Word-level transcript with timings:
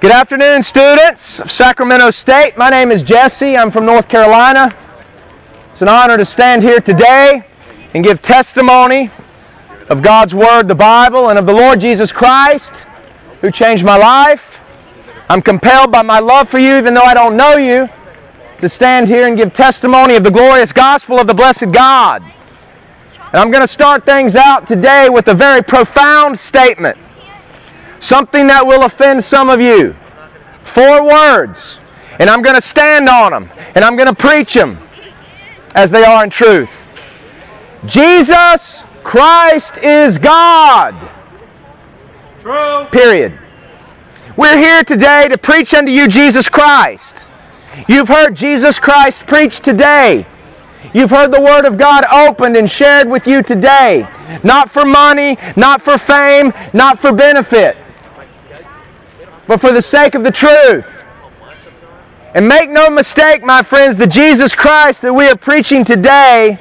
Good 0.00 0.12
afternoon, 0.12 0.62
students 0.62 1.40
of 1.40 1.50
Sacramento 1.50 2.10
State. 2.10 2.58
My 2.58 2.68
name 2.68 2.90
is 2.92 3.02
Jesse. 3.02 3.56
I'm 3.56 3.70
from 3.70 3.86
North 3.86 4.06
Carolina. 4.06 4.74
It's 5.72 5.80
an 5.80 5.88
honor 5.88 6.18
to 6.18 6.26
stand 6.26 6.62
here 6.62 6.80
today 6.80 7.42
and 7.94 8.04
give 8.04 8.20
testimony 8.20 9.10
of 9.88 10.02
God's 10.02 10.34
Word, 10.34 10.68
the 10.68 10.74
Bible, 10.74 11.30
and 11.30 11.38
of 11.38 11.46
the 11.46 11.54
Lord 11.54 11.80
Jesus 11.80 12.12
Christ, 12.12 12.70
who 13.40 13.50
changed 13.50 13.82
my 13.82 13.96
life. 13.96 14.44
I'm 15.30 15.40
compelled 15.40 15.90
by 15.90 16.02
my 16.02 16.18
love 16.18 16.50
for 16.50 16.58
you, 16.58 16.76
even 16.76 16.92
though 16.92 17.02
I 17.02 17.14
don't 17.14 17.36
know 17.36 17.56
you, 17.56 17.88
to 18.60 18.68
stand 18.68 19.08
here 19.08 19.26
and 19.26 19.38
give 19.38 19.54
testimony 19.54 20.16
of 20.16 20.24
the 20.24 20.30
glorious 20.30 20.72
gospel 20.72 21.18
of 21.18 21.26
the 21.26 21.34
blessed 21.34 21.72
God. 21.72 22.22
And 22.22 23.36
I'm 23.36 23.50
going 23.50 23.62
to 23.62 23.72
start 23.72 24.04
things 24.04 24.36
out 24.36 24.66
today 24.66 25.08
with 25.08 25.28
a 25.28 25.34
very 25.34 25.62
profound 25.62 26.38
statement. 26.38 26.98
Something 28.00 28.46
that 28.48 28.66
will 28.66 28.84
offend 28.84 29.24
some 29.24 29.48
of 29.48 29.60
you. 29.60 29.94
Four 30.64 31.06
words. 31.06 31.78
And 32.18 32.30
I'm 32.30 32.42
going 32.42 32.56
to 32.56 32.62
stand 32.62 33.08
on 33.08 33.32
them. 33.32 33.50
And 33.74 33.84
I'm 33.84 33.96
going 33.96 34.08
to 34.08 34.14
preach 34.14 34.54
them 34.54 34.78
as 35.74 35.90
they 35.90 36.04
are 36.04 36.24
in 36.24 36.30
truth. 36.30 36.70
Jesus 37.86 38.82
Christ 39.02 39.76
is 39.78 40.18
God. 40.18 41.10
True. 42.42 42.86
Period. 42.90 43.38
We're 44.36 44.58
here 44.58 44.82
today 44.84 45.28
to 45.28 45.38
preach 45.38 45.74
unto 45.74 45.92
you 45.92 46.08
Jesus 46.08 46.48
Christ. 46.48 47.02
You've 47.88 48.08
heard 48.08 48.34
Jesus 48.34 48.78
Christ 48.78 49.26
preach 49.26 49.60
today. 49.60 50.26
You've 50.92 51.10
heard 51.10 51.32
the 51.32 51.40
Word 51.40 51.64
of 51.64 51.76
God 51.76 52.04
opened 52.04 52.56
and 52.56 52.70
shared 52.70 53.08
with 53.08 53.26
you 53.26 53.42
today. 53.42 54.08
Not 54.42 54.70
for 54.70 54.84
money, 54.84 55.36
not 55.56 55.82
for 55.82 55.98
fame, 55.98 56.52
not 56.72 56.98
for 56.98 57.12
benefit, 57.12 57.76
but 59.46 59.60
for 59.60 59.72
the 59.72 59.82
sake 59.82 60.14
of 60.14 60.24
the 60.24 60.30
truth. 60.30 60.86
And 62.34 62.48
make 62.48 62.68
no 62.68 62.90
mistake, 62.90 63.44
my 63.44 63.62
friends, 63.62 63.96
the 63.96 64.06
Jesus 64.06 64.54
Christ 64.54 65.02
that 65.02 65.12
we 65.12 65.28
are 65.28 65.36
preaching 65.36 65.84
today 65.84 66.58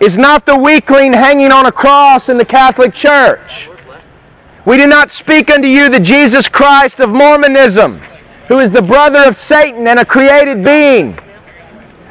is 0.00 0.16
not 0.16 0.46
the 0.46 0.56
weakling 0.56 1.12
hanging 1.12 1.50
on 1.50 1.66
a 1.66 1.72
cross 1.72 2.28
in 2.28 2.36
the 2.38 2.44
Catholic 2.44 2.94
Church. 2.94 3.68
We 4.64 4.76
do 4.76 4.86
not 4.86 5.10
speak 5.10 5.50
unto 5.50 5.68
you 5.68 5.88
the 5.88 6.00
Jesus 6.00 6.48
Christ 6.48 7.00
of 7.00 7.10
Mormonism, 7.10 8.00
who 8.48 8.58
is 8.58 8.70
the 8.70 8.82
brother 8.82 9.24
of 9.26 9.36
Satan 9.36 9.86
and 9.88 9.98
a 9.98 10.04
created 10.04 10.64
being 10.64 11.18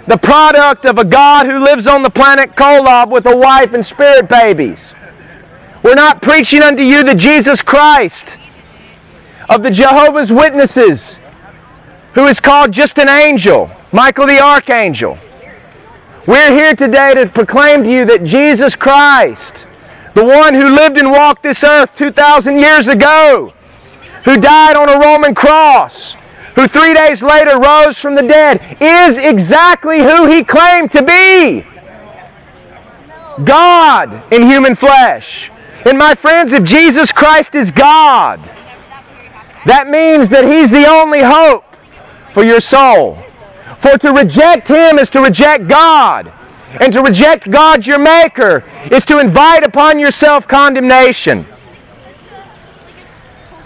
the 0.07 0.17
product 0.17 0.85
of 0.85 0.97
a 0.97 1.05
God 1.05 1.47
who 1.47 1.59
lives 1.59 1.87
on 1.87 2.03
the 2.03 2.09
planet 2.09 2.55
Kolob 2.55 3.09
with 3.09 3.25
a 3.25 3.35
wife 3.35 3.73
and 3.73 3.85
spirit 3.85 4.29
babies. 4.29 4.79
We're 5.83 5.95
not 5.95 6.21
preaching 6.21 6.61
unto 6.61 6.83
you 6.83 7.03
the 7.03 7.15
Jesus 7.15 7.61
Christ 7.61 8.25
of 9.49 9.63
the 9.63 9.71
Jehovah's 9.71 10.31
Witnesses, 10.31 11.17
who 12.13 12.25
is 12.27 12.39
called 12.39 12.71
just 12.71 12.97
an 12.97 13.09
angel, 13.09 13.69
Michael 13.91 14.27
the 14.27 14.39
Archangel. 14.39 15.17
We're 16.27 16.51
here 16.51 16.75
today 16.75 17.13
to 17.13 17.27
proclaim 17.27 17.83
to 17.83 17.91
you 17.91 18.05
that 18.05 18.23
Jesus 18.23 18.75
Christ, 18.75 19.53
the 20.15 20.23
one 20.23 20.53
who 20.53 20.69
lived 20.69 20.97
and 20.97 21.11
walked 21.11 21.43
this 21.43 21.63
earth 21.63 21.95
2,000 21.95 22.57
years 22.57 22.87
ago, 22.87 23.53
who 24.23 24.37
died 24.37 24.75
on 24.75 24.89
a 24.89 24.99
Roman 24.99 25.35
cross, 25.35 26.15
who 26.55 26.67
three 26.67 26.93
days 26.93 27.21
later 27.21 27.59
rose 27.59 27.97
from 27.97 28.15
the 28.15 28.23
dead, 28.23 28.77
is 28.81 29.17
exactly 29.17 29.99
who 29.99 30.25
he 30.25 30.43
claimed 30.43 30.91
to 30.93 31.03
be 31.03 31.65
God 33.43 34.33
in 34.33 34.49
human 34.49 34.75
flesh. 34.75 35.51
And 35.85 35.97
my 35.97 36.15
friends, 36.15 36.53
if 36.53 36.63
Jesus 36.63 37.11
Christ 37.11 37.53
is 37.53 37.69
God, 37.69 38.39
that 39.65 39.89
means 39.89 40.29
that 40.29 40.45
he's 40.45 40.69
the 40.69 40.87
only 40.87 41.21
hope 41.21 41.65
for 42.33 42.43
your 42.43 42.61
soul. 42.61 43.17
For 43.81 43.97
to 43.97 44.11
reject 44.11 44.67
him 44.67 44.99
is 44.99 45.09
to 45.11 45.21
reject 45.21 45.67
God. 45.67 46.31
And 46.81 46.91
to 46.93 47.01
reject 47.01 47.49
God, 47.49 47.85
your 47.85 47.99
Maker, 47.99 48.63
is 48.91 49.05
to 49.05 49.19
invite 49.19 49.63
upon 49.65 49.97
yourself 49.97 50.47
condemnation. 50.47 51.45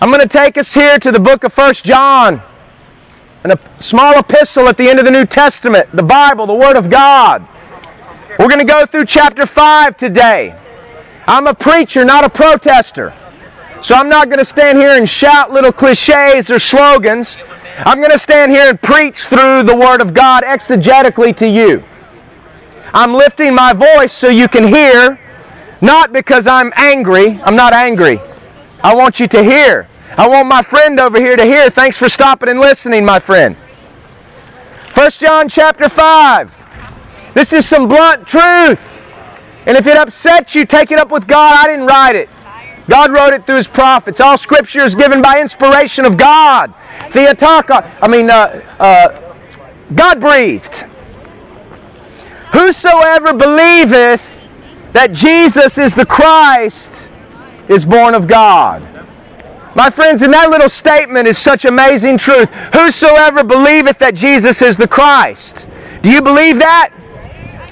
I'm 0.01 0.09
going 0.09 0.21
to 0.21 0.27
take 0.27 0.57
us 0.57 0.73
here 0.73 0.99
to 0.99 1.11
the 1.11 1.19
book 1.19 1.43
of 1.43 1.57
1 1.57 1.73
John 1.75 2.41
and 3.43 3.53
a 3.53 3.59
small 3.79 4.17
epistle 4.17 4.67
at 4.67 4.77
the 4.77 4.87
end 4.89 4.99
of 4.99 5.05
the 5.05 5.11
New 5.11 5.25
Testament, 5.25 5.89
the 5.93 6.03
Bible, 6.03 6.45
the 6.45 6.53
Word 6.53 6.77
of 6.77 6.89
God. 6.89 7.45
We're 8.37 8.47
going 8.47 8.59
to 8.59 8.65
go 8.65 8.85
through 8.85 9.05
chapter 9.05 9.45
5 9.45 9.97
today. 9.97 10.55
I'm 11.27 11.47
a 11.47 11.53
preacher, 11.53 12.05
not 12.05 12.23
a 12.23 12.29
protester. 12.29 13.13
So 13.81 13.95
I'm 13.95 14.09
not 14.09 14.27
going 14.27 14.39
to 14.39 14.45
stand 14.45 14.77
here 14.77 14.89
and 14.89 15.09
shout 15.09 15.51
little 15.51 15.71
cliches 15.71 16.49
or 16.49 16.59
slogans. 16.59 17.37
I'm 17.85 17.99
going 17.99 18.11
to 18.11 18.19
stand 18.19 18.51
here 18.51 18.69
and 18.69 18.81
preach 18.81 19.25
through 19.25 19.63
the 19.63 19.75
Word 19.75 20.01
of 20.01 20.13
God 20.13 20.43
exegetically 20.43 21.35
to 21.37 21.47
you. 21.47 21.83
I'm 22.93 23.13
lifting 23.13 23.55
my 23.55 23.71
voice 23.71 24.11
so 24.11 24.27
you 24.27 24.49
can 24.49 24.67
hear, 24.67 25.17
not 25.79 26.11
because 26.11 26.45
I'm 26.45 26.73
angry. 26.75 27.39
I'm 27.43 27.55
not 27.55 27.71
angry. 27.71 28.19
I 28.83 28.93
want 28.93 29.19
you 29.19 29.27
to 29.29 29.43
hear. 29.43 29.87
I 30.17 30.27
want 30.27 30.49
my 30.49 30.61
friend 30.61 30.99
over 30.99 31.17
here 31.17 31.37
to 31.37 31.45
hear. 31.45 31.69
Thanks 31.69 31.95
for 31.95 32.09
stopping 32.09 32.49
and 32.49 32.59
listening, 32.59 33.05
my 33.05 33.19
friend. 33.19 33.55
1 34.93 35.11
John 35.11 35.47
chapter 35.47 35.87
5. 35.87 36.51
This 37.33 37.53
is 37.53 37.65
some 37.65 37.87
blunt 37.87 38.27
truth. 38.27 38.79
And 39.65 39.77
if 39.77 39.87
it 39.87 39.95
upsets 39.95 40.53
you, 40.53 40.65
take 40.65 40.91
it 40.91 40.99
up 40.99 41.11
with 41.11 41.27
God. 41.27 41.57
I 41.57 41.67
didn't 41.67 41.85
write 41.85 42.15
it. 42.17 42.29
God 42.89 43.11
wrote 43.11 43.33
it 43.33 43.45
through 43.45 43.57
His 43.57 43.67
prophets. 43.67 44.19
All 44.19 44.37
Scripture 44.37 44.81
is 44.81 44.95
given 44.95 45.21
by 45.21 45.39
inspiration 45.39 46.05
of 46.05 46.17
God. 46.17 46.73
Theotaka, 47.11 47.97
I 48.01 48.07
mean, 48.07 48.29
uh, 48.29 48.65
uh, 48.79 49.35
God 49.95 50.19
breathed. 50.19 50.73
Whosoever 52.51 53.33
believeth 53.33 54.21
that 54.93 55.11
Jesus 55.11 55.77
is 55.77 55.93
the 55.93 56.05
Christ 56.05 56.89
is 57.67 57.85
born 57.85 58.15
of 58.15 58.27
God. 58.27 58.81
My 59.75 59.89
friends, 59.89 60.23
in 60.23 60.31
that 60.31 60.49
little 60.49 60.69
statement 60.69 61.27
is 61.27 61.37
such 61.37 61.65
amazing 61.65 62.17
truth. 62.17 62.49
Whosoever 62.73 63.43
believeth 63.43 63.99
that 63.99 64.15
Jesus 64.15 64.61
is 64.61 64.75
the 64.77 64.87
Christ. 64.87 65.67
Do 66.01 66.09
you 66.09 66.21
believe 66.21 66.57
that? 66.59 66.91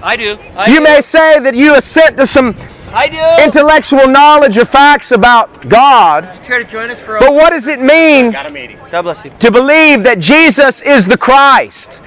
I 0.02 0.16
do. 0.16 0.38
I 0.56 0.68
you 0.68 0.78
do. 0.78 0.84
may 0.84 1.02
say 1.02 1.40
that 1.40 1.56
you 1.56 1.76
assent 1.76 2.18
to 2.18 2.28
some 2.28 2.56
I 2.90 3.08
do. 3.10 3.44
intellectual 3.44 4.08
knowledge 4.08 4.58
of 4.58 4.70
facts 4.70 5.12
about 5.12 5.68
God, 5.70 6.24
Care 6.46 6.60
to 6.60 6.66
join 6.66 6.90
us 6.90 7.00
for 7.00 7.20
but 7.20 7.34
what 7.34 7.50
does 7.52 7.68
it 7.68 7.80
mean 7.80 8.32
Got 8.32 8.46
a 8.46 8.50
meeting. 8.50 8.78
God 8.92 9.02
bless 9.04 9.24
you. 9.26 9.32
to 9.40 9.52
believe 9.52 10.04
that 10.04 10.20
Jesus 10.20 10.82
is 10.82 11.06
the 11.06 11.18
Christ? 11.18 12.00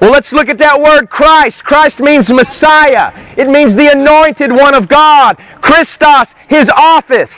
Well, 0.00 0.12
let's 0.12 0.32
look 0.32 0.48
at 0.48 0.58
that 0.58 0.80
word 0.80 1.10
Christ. 1.10 1.64
Christ 1.64 1.98
means 1.98 2.30
Messiah. 2.30 3.12
It 3.36 3.48
means 3.50 3.74
the 3.74 3.90
anointed 3.90 4.52
one 4.52 4.72
of 4.74 4.86
God. 4.86 5.38
Christos, 5.60 6.28
his 6.48 6.70
office. 6.70 7.34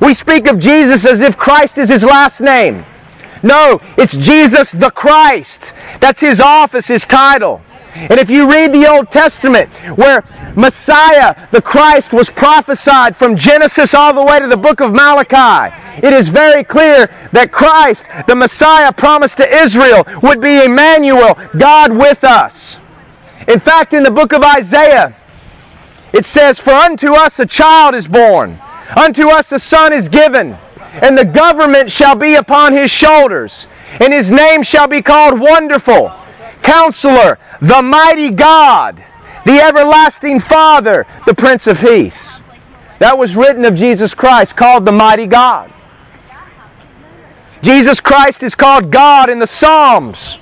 We 0.00 0.14
speak 0.14 0.46
of 0.46 0.60
Jesus 0.60 1.04
as 1.04 1.20
if 1.20 1.36
Christ 1.36 1.76
is 1.78 1.88
his 1.88 2.04
last 2.04 2.40
name. 2.40 2.84
No, 3.42 3.80
it's 3.96 4.12
Jesus 4.14 4.70
the 4.70 4.90
Christ. 4.90 5.60
That's 6.00 6.20
his 6.20 6.38
office, 6.38 6.86
his 6.86 7.04
title. 7.04 7.60
And 7.94 8.18
if 8.20 8.30
you 8.30 8.50
read 8.50 8.72
the 8.72 8.88
Old 8.88 9.10
Testament, 9.10 9.70
where 9.96 10.24
Messiah, 10.56 11.48
the 11.50 11.62
Christ, 11.62 12.12
was 12.12 12.30
prophesied 12.30 13.16
from 13.16 13.36
Genesis 13.36 13.94
all 13.94 14.14
the 14.14 14.24
way 14.24 14.38
to 14.38 14.46
the 14.46 14.56
book 14.56 14.80
of 14.80 14.92
Malachi, 14.92 15.74
it 16.06 16.12
is 16.12 16.28
very 16.28 16.64
clear 16.64 17.06
that 17.32 17.50
Christ, 17.50 18.04
the 18.26 18.36
Messiah 18.36 18.92
promised 18.92 19.36
to 19.38 19.48
Israel, 19.48 20.04
would 20.22 20.40
be 20.40 20.64
Emmanuel, 20.64 21.36
God 21.58 21.92
with 21.92 22.24
us. 22.24 22.76
In 23.48 23.60
fact, 23.60 23.94
in 23.94 24.02
the 24.02 24.10
book 24.10 24.32
of 24.32 24.42
Isaiah, 24.42 25.16
it 26.12 26.24
says, 26.24 26.58
For 26.58 26.72
unto 26.72 27.14
us 27.14 27.38
a 27.38 27.46
child 27.46 27.94
is 27.94 28.06
born, 28.06 28.60
unto 28.96 29.28
us 29.28 29.50
a 29.52 29.58
son 29.58 29.92
is 29.92 30.08
given, 30.08 30.56
and 31.02 31.16
the 31.16 31.24
government 31.24 31.90
shall 31.90 32.14
be 32.14 32.34
upon 32.34 32.72
his 32.72 32.90
shoulders, 32.90 33.66
and 34.00 34.12
his 34.12 34.30
name 34.30 34.62
shall 34.62 34.86
be 34.86 35.02
called 35.02 35.40
Wonderful, 35.40 36.12
Counselor, 36.68 37.38
the 37.62 37.80
Mighty 37.80 38.30
God, 38.30 39.02
the 39.46 39.58
Everlasting 39.58 40.38
Father, 40.38 41.06
the 41.24 41.32
Prince 41.34 41.66
of 41.66 41.78
Peace. 41.78 42.18
That 42.98 43.16
was 43.16 43.34
written 43.34 43.64
of 43.64 43.74
Jesus 43.74 44.12
Christ, 44.12 44.54
called 44.54 44.84
the 44.84 44.92
Mighty 44.92 45.26
God. 45.26 45.72
Jesus 47.62 48.00
Christ 48.00 48.42
is 48.42 48.54
called 48.54 48.90
God 48.90 49.30
in 49.30 49.38
the 49.38 49.46
Psalms. 49.46 50.36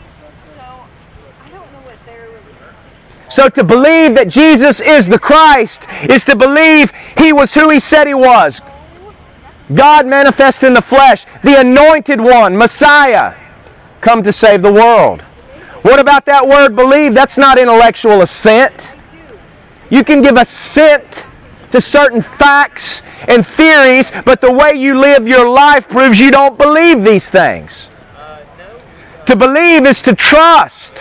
So 3.31 3.49
to 3.51 3.63
believe 3.63 4.17
that 4.17 4.27
Jesus 4.27 4.81
is 4.81 5.07
the 5.07 5.21
Christ 5.21 5.83
is 6.09 6.25
to 6.25 6.35
believe 6.35 6.91
he 7.19 7.33
was 7.33 7.53
who 7.53 7.71
he 7.71 7.79
said 7.79 8.09
he 8.09 8.15
was. 8.15 8.61
God 9.73 10.09
manifest 10.09 10.65
in 10.65 10.75
the 10.75 10.83
flesh, 10.83 11.25
the 11.45 11.61
anointed 11.61 12.21
one, 12.21 12.57
Messiah, 12.57 13.35
come 14.01 14.25
to 14.25 14.33
save 14.33 14.63
the 14.63 14.73
world. 14.73 15.23
What 15.83 16.01
about 16.01 16.27
that 16.27 16.47
word 16.47 16.75
believe? 16.75 17.15
That's 17.15 17.37
not 17.37 17.59
intellectual 17.59 18.23
assent. 18.23 18.75
You 19.91 20.03
can 20.03 20.23
give 20.23 20.37
assent 20.37 21.25
to 21.71 21.81
certain 21.81 22.23
facts 22.23 23.03
and 23.29 23.47
theories, 23.47 24.11
but 24.25 24.41
the 24.41 24.53
way 24.53 24.75
you 24.75 24.99
live 24.99 25.29
your 25.29 25.49
life 25.49 25.89
proves 25.89 26.19
you 26.19 26.31
don't 26.31 26.59
believe 26.59 27.05
these 27.05 27.29
things. 27.29 27.89
To 29.27 29.37
believe 29.37 29.87
is 29.87 30.03
to 30.03 30.15
trust. 30.15 30.93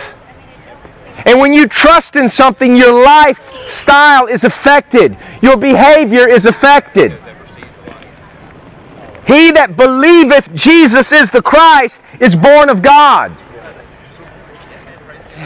And 1.24 1.40
when 1.40 1.52
you 1.52 1.66
trust 1.66 2.16
in 2.16 2.28
something, 2.28 2.76
your 2.76 3.02
lifestyle 3.02 4.26
is 4.26 4.44
affected, 4.44 5.16
your 5.42 5.56
behavior 5.56 6.28
is 6.28 6.46
affected. 6.46 7.18
He 9.26 9.50
that 9.52 9.76
believeth 9.76 10.54
Jesus 10.54 11.10
is 11.10 11.30
the 11.30 11.42
Christ 11.42 12.00
is 12.20 12.36
born 12.36 12.68
of 12.68 12.80
God. 12.80 13.36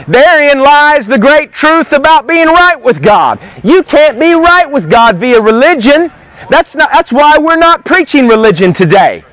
Therein 0.07 0.59
lies 0.59 1.07
the 1.07 1.19
great 1.19 1.53
truth 1.53 1.91
about 1.91 2.27
being 2.27 2.47
right 2.47 2.79
with 2.79 3.01
God. 3.01 3.39
You 3.63 3.83
can't 3.83 4.19
be 4.19 4.33
right 4.33 4.69
with 4.69 4.89
God 4.89 5.17
via 5.17 5.41
religion. 5.41 6.11
That's, 6.49 6.75
not, 6.75 6.91
that's 6.91 7.11
why 7.11 7.37
we're 7.37 7.57
not 7.57 7.85
preaching 7.85 8.27
religion 8.27 8.73
today. 8.73 9.23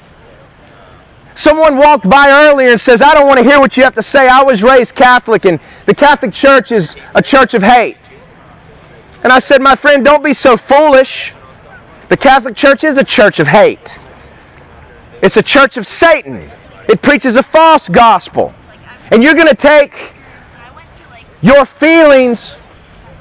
Someone 1.37 1.77
walked 1.77 2.09
by 2.09 2.31
earlier 2.31 2.71
and 2.71 2.81
says, 2.81 3.01
I 3.01 3.15
don't 3.15 3.27
want 3.27 3.39
to 3.39 3.45
hear 3.45 3.61
what 3.61 3.77
you 3.77 3.85
have 3.85 3.95
to 3.95 4.03
say. 4.03 4.29
I 4.29 4.43
was 4.43 4.63
raised 4.63 4.97
Catholic, 4.97 5.45
and 5.45 5.61
the 5.87 5.95
Catholic 5.95 6.33
Church 6.33 6.73
is 6.73 6.97
a 7.15 7.23
church 7.23 7.55
of 7.55 7.63
hate. 7.63 7.97
And 9.23 9.33
I 9.33 9.39
said, 9.39 9.63
My 9.63 9.77
friend, 9.77 10.05
don't 10.05 10.25
be 10.25 10.35
so 10.35 10.57
foolish. 10.57 11.33
The 12.09 12.17
Catholic 12.17 12.57
Church 12.57 12.83
is 12.83 12.97
a 12.97 13.05
church 13.05 13.39
of 13.39 13.47
hate, 13.47 13.97
it's 15.23 15.37
a 15.37 15.43
church 15.43 15.77
of 15.77 15.87
Satan. 15.87 16.51
It 16.89 17.03
preaches 17.03 17.37
a 17.37 17.43
false 17.43 17.87
gospel. 17.87 18.55
And 19.11 19.23
you're 19.23 19.35
going 19.35 19.49
to 19.49 19.55
take 19.55 19.93
your 21.41 21.65
feelings 21.65 22.57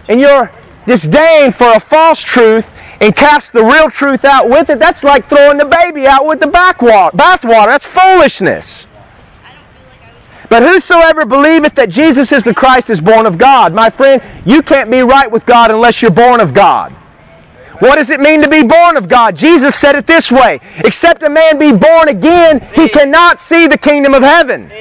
and 0.07 0.19
your 0.19 0.51
disdain 0.85 1.51
for 1.51 1.71
a 1.73 1.79
false 1.79 2.19
truth 2.19 2.65
and 2.99 3.15
cast 3.15 3.53
the 3.53 3.63
real 3.63 3.89
truth 3.89 4.25
out 4.25 4.49
with 4.49 4.69
it, 4.69 4.79
that's 4.79 5.03
like 5.03 5.29
throwing 5.29 5.57
the 5.57 5.65
baby 5.65 6.07
out 6.07 6.25
with 6.25 6.39
the 6.39 6.47
bathwater. 6.47 7.67
That's 7.67 7.85
foolishness. 7.85 8.65
But 10.49 10.63
whosoever 10.63 11.25
believeth 11.25 11.75
that 11.75 11.89
Jesus 11.89 12.31
is 12.31 12.43
the 12.43 12.53
Christ 12.53 12.89
is 12.89 13.01
born 13.01 13.25
of 13.25 13.37
God. 13.37 13.73
My 13.73 13.89
friend, 13.89 14.21
you 14.45 14.61
can't 14.61 14.89
be 14.89 15.01
right 15.01 15.29
with 15.29 15.45
God 15.45 15.71
unless 15.71 16.01
you're 16.01 16.09
born 16.11 16.39
of 16.39 16.53
God. 16.53 16.93
What 17.79 17.97
does 17.97 18.09
it 18.09 18.19
mean 18.19 18.41
to 18.41 18.49
be 18.49 18.63
born 18.63 18.97
of 18.97 19.07
God? 19.07 19.35
Jesus 19.35 19.75
said 19.75 19.95
it 19.95 20.07
this 20.07 20.31
way 20.31 20.59
Except 20.77 21.21
a 21.21 21.29
man 21.29 21.59
be 21.59 21.71
born 21.71 22.07
again, 22.07 22.61
he 22.73 22.89
cannot 22.89 23.39
see 23.39 23.67
the 23.67 23.77
kingdom 23.77 24.13
of 24.13 24.23
heaven. 24.23 24.71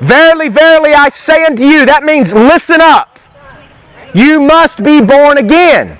Verily, 0.00 0.48
verily, 0.48 0.94
I 0.94 1.08
say 1.08 1.44
unto 1.44 1.64
you, 1.64 1.86
that 1.86 2.04
means 2.04 2.32
listen 2.32 2.80
up. 2.80 3.18
You 4.14 4.40
must 4.40 4.82
be 4.82 5.00
born 5.00 5.38
again. 5.38 5.98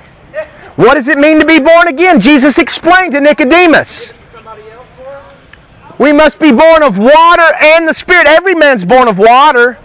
What 0.76 0.94
does 0.94 1.08
it 1.08 1.18
mean 1.18 1.40
to 1.40 1.46
be 1.46 1.60
born 1.60 1.88
again? 1.88 2.20
Jesus 2.20 2.58
explained 2.58 3.14
to 3.14 3.20
Nicodemus. 3.20 4.12
We 5.98 6.12
must 6.12 6.38
be 6.38 6.52
born 6.52 6.84
of 6.84 6.96
water 6.96 7.54
and 7.60 7.88
the 7.88 7.92
Spirit. 7.92 8.26
Every 8.28 8.54
man's 8.54 8.84
born 8.84 9.08
of 9.08 9.18
water. 9.18 9.78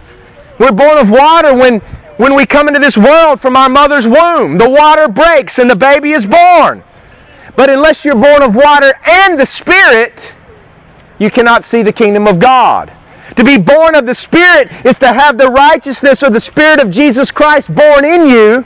We're 0.60 0.70
born 0.70 0.98
of 0.98 1.10
water 1.10 1.52
when, 1.52 1.80
when 2.18 2.36
we 2.36 2.46
come 2.46 2.68
into 2.68 2.78
this 2.78 2.96
world 2.96 3.40
from 3.40 3.56
our 3.56 3.68
mother's 3.68 4.06
womb. 4.06 4.58
The 4.58 4.70
water 4.70 5.08
breaks 5.08 5.58
and 5.58 5.68
the 5.68 5.74
baby 5.74 6.12
is 6.12 6.24
born. 6.24 6.84
But 7.56 7.70
unless 7.70 8.04
you're 8.04 8.14
born 8.14 8.42
of 8.42 8.54
water 8.54 8.94
and 9.04 9.38
the 9.38 9.46
Spirit, 9.46 10.14
you 11.18 11.30
cannot 11.30 11.64
see 11.64 11.82
the 11.82 11.92
kingdom 11.92 12.28
of 12.28 12.38
God. 12.38 12.92
To 13.36 13.44
be 13.44 13.58
born 13.58 13.94
of 13.94 14.06
the 14.06 14.14
Spirit 14.14 14.70
is 14.84 14.98
to 14.98 15.12
have 15.12 15.38
the 15.38 15.48
righteousness 15.48 16.22
or 16.22 16.30
the 16.30 16.40
Spirit 16.40 16.80
of 16.80 16.90
Jesus 16.90 17.30
Christ 17.30 17.74
born 17.74 18.04
in 18.04 18.26
you 18.26 18.64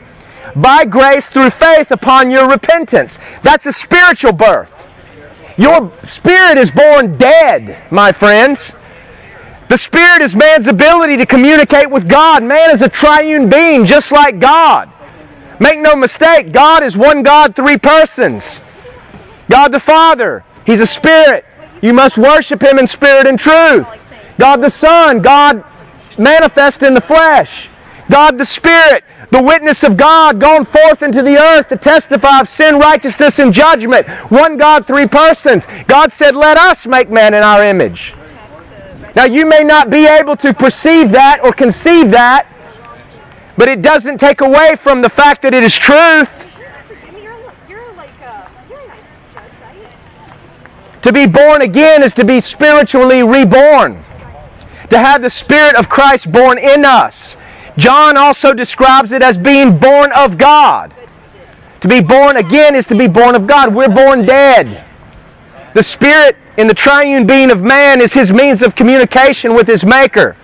by 0.56 0.84
grace 0.84 1.28
through 1.28 1.50
faith 1.50 1.90
upon 1.90 2.30
your 2.30 2.48
repentance. 2.48 3.18
That's 3.42 3.66
a 3.66 3.72
spiritual 3.72 4.32
birth. 4.32 4.70
Your 5.56 5.92
spirit 6.04 6.56
is 6.56 6.70
born 6.70 7.18
dead, 7.18 7.90
my 7.90 8.12
friends. 8.12 8.72
The 9.68 9.76
spirit 9.76 10.22
is 10.22 10.34
man's 10.34 10.66
ability 10.66 11.16
to 11.16 11.26
communicate 11.26 11.90
with 11.90 12.08
God. 12.08 12.42
Man 12.42 12.70
is 12.70 12.80
a 12.80 12.88
triune 12.88 13.48
being 13.48 13.84
just 13.84 14.12
like 14.12 14.38
God. 14.38 14.90
Make 15.60 15.80
no 15.80 15.96
mistake, 15.96 16.52
God 16.52 16.84
is 16.84 16.96
one 16.96 17.22
God, 17.22 17.56
three 17.56 17.76
persons. 17.76 18.44
God 19.50 19.72
the 19.72 19.80
Father, 19.80 20.44
He's 20.64 20.80
a 20.80 20.86
spirit. 20.86 21.44
You 21.82 21.92
must 21.92 22.16
worship 22.16 22.62
Him 22.62 22.78
in 22.78 22.86
spirit 22.86 23.26
and 23.26 23.38
truth. 23.38 23.86
God 24.38 24.62
the 24.62 24.70
Son, 24.70 25.20
God 25.20 25.64
manifest 26.16 26.82
in 26.82 26.94
the 26.94 27.00
flesh. 27.00 27.68
God 28.10 28.38
the 28.38 28.46
Spirit, 28.46 29.04
the 29.30 29.42
witness 29.42 29.82
of 29.82 29.96
God 29.96 30.40
gone 30.40 30.64
forth 30.64 31.02
into 31.02 31.22
the 31.22 31.36
earth 31.36 31.68
to 31.68 31.76
testify 31.76 32.40
of 32.40 32.48
sin, 32.48 32.78
righteousness, 32.78 33.38
and 33.38 33.52
judgment. 33.52 34.08
One 34.30 34.56
God, 34.56 34.86
three 34.86 35.06
persons. 35.06 35.64
God 35.86 36.12
said, 36.12 36.34
Let 36.34 36.56
us 36.56 36.86
make 36.86 37.10
man 37.10 37.34
in 37.34 37.42
our 37.42 37.62
image. 37.62 38.14
Now, 39.14 39.24
you 39.24 39.46
may 39.46 39.64
not 39.64 39.90
be 39.90 40.06
able 40.06 40.36
to 40.36 40.54
perceive 40.54 41.10
that 41.10 41.40
or 41.42 41.52
conceive 41.52 42.10
that, 42.12 42.46
but 43.56 43.68
it 43.68 43.82
doesn't 43.82 44.18
take 44.18 44.40
away 44.40 44.76
from 44.76 45.02
the 45.02 45.10
fact 45.10 45.42
that 45.42 45.52
it 45.52 45.64
is 45.64 45.74
truth. 45.74 46.30
To 51.02 51.12
be 51.12 51.26
born 51.26 51.62
again 51.62 52.02
is 52.02 52.14
to 52.14 52.24
be 52.24 52.40
spiritually 52.40 53.22
reborn. 53.22 54.04
To 54.90 54.98
have 54.98 55.22
the 55.22 55.30
Spirit 55.30 55.74
of 55.74 55.88
Christ 55.88 56.30
born 56.30 56.58
in 56.58 56.84
us. 56.84 57.36
John 57.76 58.16
also 58.16 58.52
describes 58.52 59.12
it 59.12 59.22
as 59.22 59.38
being 59.38 59.78
born 59.78 60.12
of 60.12 60.38
God. 60.38 60.94
To 61.80 61.88
be 61.88 62.00
born 62.00 62.36
again 62.36 62.74
is 62.74 62.86
to 62.86 62.96
be 62.96 63.06
born 63.06 63.34
of 63.34 63.46
God. 63.46 63.74
We're 63.74 63.88
born 63.88 64.26
dead. 64.26 64.84
The 65.74 65.82
Spirit 65.82 66.36
in 66.56 66.66
the 66.66 66.74
triune 66.74 67.26
being 67.26 67.50
of 67.50 67.62
man 67.62 68.00
is 68.00 68.12
his 68.12 68.32
means 68.32 68.62
of 68.62 68.74
communication 68.74 69.54
with 69.54 69.68
his 69.68 69.84
Maker. 69.84 70.36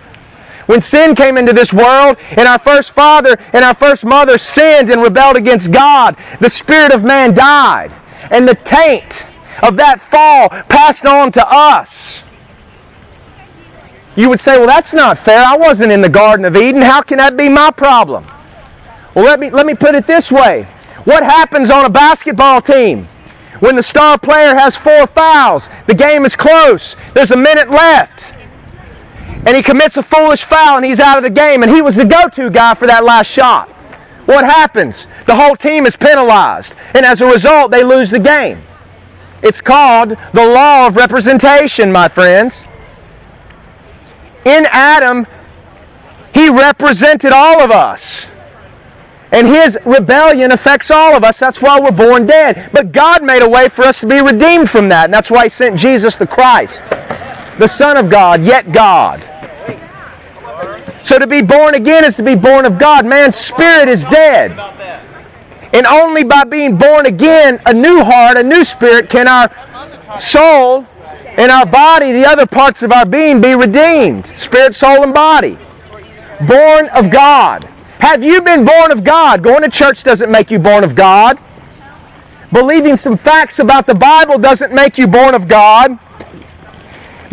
When 0.67 0.81
sin 0.81 1.15
came 1.15 1.37
into 1.37 1.53
this 1.53 1.73
world 1.73 2.17
and 2.31 2.47
our 2.47 2.59
first 2.59 2.91
father 2.91 3.37
and 3.53 3.63
our 3.63 3.75
first 3.75 4.03
mother 4.03 4.37
sinned 4.37 4.89
and 4.89 5.01
rebelled 5.01 5.35
against 5.35 5.71
God, 5.71 6.17
the 6.39 6.49
spirit 6.49 6.91
of 6.91 7.03
man 7.03 7.33
died. 7.35 7.91
And 8.31 8.47
the 8.47 8.55
taint 8.55 9.23
of 9.61 9.75
that 9.75 10.01
fall 10.09 10.49
passed 10.67 11.05
on 11.05 11.31
to 11.33 11.47
us. 11.47 12.23
You 14.15 14.29
would 14.29 14.39
say, 14.39 14.57
well, 14.57 14.67
that's 14.67 14.93
not 14.93 15.17
fair. 15.17 15.43
I 15.43 15.57
wasn't 15.57 15.91
in 15.91 16.01
the 16.01 16.09
Garden 16.09 16.45
of 16.45 16.55
Eden. 16.55 16.81
How 16.81 17.01
can 17.01 17.17
that 17.17 17.35
be 17.35 17.49
my 17.49 17.69
problem? 17.71 18.25
Well, 19.13 19.25
let 19.25 19.39
me, 19.39 19.49
let 19.49 19.65
me 19.65 19.75
put 19.75 19.95
it 19.95 20.07
this 20.07 20.31
way. 20.31 20.67
What 21.03 21.23
happens 21.23 21.69
on 21.69 21.85
a 21.85 21.89
basketball 21.89 22.61
team? 22.61 23.07
When 23.59 23.75
the 23.75 23.83
star 23.83 24.17
player 24.17 24.55
has 24.55 24.75
four 24.75 25.07
fouls, 25.07 25.67
the 25.87 25.95
game 25.95 26.25
is 26.25 26.35
close, 26.35 26.95
there's 27.13 27.31
a 27.31 27.37
minute 27.37 27.69
left, 27.69 28.21
and 29.45 29.55
he 29.55 29.63
commits 29.63 29.95
a 29.95 30.03
foolish 30.03 30.43
foul 30.43 30.77
and 30.77 30.85
he's 30.85 30.99
out 30.99 31.17
of 31.17 31.23
the 31.23 31.29
game, 31.29 31.63
and 31.63 31.71
he 31.71 31.81
was 31.81 31.95
the 31.95 32.03
go 32.03 32.27
to 32.27 32.49
guy 32.49 32.73
for 32.73 32.85
that 32.87 33.05
last 33.05 33.27
shot. 33.27 33.69
What 34.25 34.43
happens? 34.43 35.07
The 35.25 35.35
whole 35.35 35.55
team 35.55 35.85
is 35.85 35.95
penalized, 35.95 36.73
and 36.93 37.05
as 37.05 37.21
a 37.21 37.31
result, 37.31 37.71
they 37.71 37.83
lose 37.83 38.09
the 38.09 38.19
game. 38.19 38.61
It's 39.41 39.61
called 39.61 40.09
the 40.33 40.45
law 40.45 40.87
of 40.87 40.95
representation, 40.95 41.91
my 41.91 42.09
friends 42.09 42.53
in 44.45 44.65
Adam, 44.67 45.27
he 46.33 46.49
represented 46.49 47.33
all 47.33 47.61
of 47.61 47.71
us. 47.71 48.01
And 49.31 49.47
his 49.47 49.77
rebellion 49.85 50.51
affects 50.51 50.91
all 50.91 51.15
of 51.17 51.23
us. 51.23 51.37
That's 51.37 51.61
why 51.61 51.79
we're 51.79 51.91
born 51.91 52.25
dead. 52.25 52.69
But 52.71 52.91
God 52.91 53.23
made 53.23 53.41
a 53.41 53.49
way 53.49 53.67
for 53.67 53.81
us 53.81 53.99
to 53.99 54.07
be 54.07 54.21
redeemed 54.21 54.69
from 54.69 54.87
that. 54.89 55.05
And 55.05 55.13
that's 55.13 55.29
why 55.29 55.45
he 55.45 55.49
sent 55.49 55.77
Jesus 55.77 56.15
the 56.15 56.27
Christ, 56.27 56.79
the 57.59 57.67
Son 57.67 57.97
of 57.97 58.09
God, 58.09 58.43
yet 58.43 58.71
God. 58.71 59.21
So 61.03 61.19
to 61.19 61.27
be 61.27 61.41
born 61.41 61.75
again 61.75 62.05
is 62.05 62.15
to 62.15 62.23
be 62.23 62.35
born 62.35 62.65
of 62.65 62.79
God. 62.79 63.05
Man's 63.05 63.35
spirit 63.35 63.89
is 63.89 64.03
dead. 64.05 64.51
And 65.73 65.85
only 65.85 66.23
by 66.23 66.45
being 66.45 66.77
born 66.77 67.05
again, 67.05 67.61
a 67.65 67.73
new 67.73 68.03
heart, 68.03 68.37
a 68.37 68.43
new 68.43 68.63
spirit, 68.63 69.09
can 69.09 69.27
our 69.27 69.51
soul 70.19 70.87
in 71.37 71.49
our 71.49 71.65
body, 71.65 72.11
the 72.11 72.25
other 72.25 72.45
parts 72.45 72.81
of 72.81 72.91
our 72.91 73.05
being 73.05 73.41
be 73.41 73.55
redeemed 73.55 74.25
spirit, 74.37 74.75
soul, 74.75 75.03
and 75.03 75.13
body. 75.13 75.57
Born 76.47 76.89
of 76.89 77.09
God. 77.09 77.63
Have 77.99 78.23
you 78.23 78.41
been 78.41 78.65
born 78.65 78.91
of 78.91 79.03
God? 79.03 79.41
Going 79.41 79.63
to 79.63 79.69
church 79.69 80.03
doesn't 80.03 80.29
make 80.29 80.51
you 80.51 80.59
born 80.59 80.83
of 80.83 80.95
God. 80.95 81.39
Believing 82.51 82.97
some 82.97 83.17
facts 83.17 83.59
about 83.59 83.87
the 83.87 83.95
Bible 83.95 84.37
doesn't 84.37 84.73
make 84.73 84.97
you 84.97 85.07
born 85.07 85.33
of 85.33 85.47
God. 85.47 85.97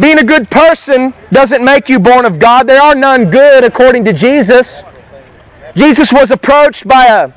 Being 0.00 0.18
a 0.18 0.24
good 0.24 0.50
person 0.50 1.12
doesn't 1.30 1.64
make 1.64 1.88
you 1.88 1.98
born 1.98 2.24
of 2.24 2.38
God. 2.38 2.66
There 2.66 2.80
are 2.80 2.94
none 2.94 3.30
good 3.30 3.64
according 3.64 4.04
to 4.06 4.12
Jesus. 4.12 4.72
Jesus 5.76 6.12
was 6.12 6.30
approached 6.30 6.88
by 6.88 7.06
a, 7.06 7.32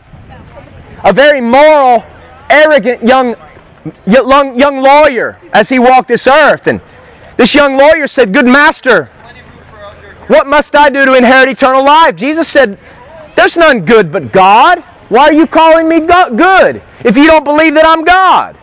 a 1.04 1.14
very 1.14 1.42
moral, 1.42 2.04
arrogant 2.50 3.04
young 3.04 3.36
young, 4.06 4.58
young 4.58 4.82
lawyer 4.82 5.40
as 5.54 5.70
he 5.70 5.80
walked 5.80 6.08
this 6.08 6.28
earth. 6.28 6.68
And 6.68 6.82
this 7.38 7.54
young 7.54 7.78
lawyer 7.78 8.08
said, 8.08 8.34
Good 8.34 8.46
master, 8.46 9.06
what 10.28 10.48
must 10.48 10.76
I 10.76 10.90
do 10.90 11.06
to 11.06 11.14
inherit 11.16 11.50
eternal 11.50 11.84
life? 11.86 12.16
Jesus 12.16 12.48
said, 12.48 12.80
There's 13.36 13.56
none 13.56 13.86
good 13.86 14.12
but 14.12 14.32
God. 14.32 14.80
Why 15.10 15.26
are 15.26 15.34
you 15.34 15.46
calling 15.46 15.88
me 15.88 16.02
go- 16.02 16.36
good 16.36 16.82
if 17.04 17.16
you 17.16 17.28
don't 17.28 17.44
believe 17.44 17.76
that 17.76 17.86
I'm 17.86 18.04
God? 18.04 18.58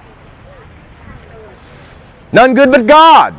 None 2.32 2.54
good 2.54 2.72
but 2.72 2.86
God. 2.86 3.34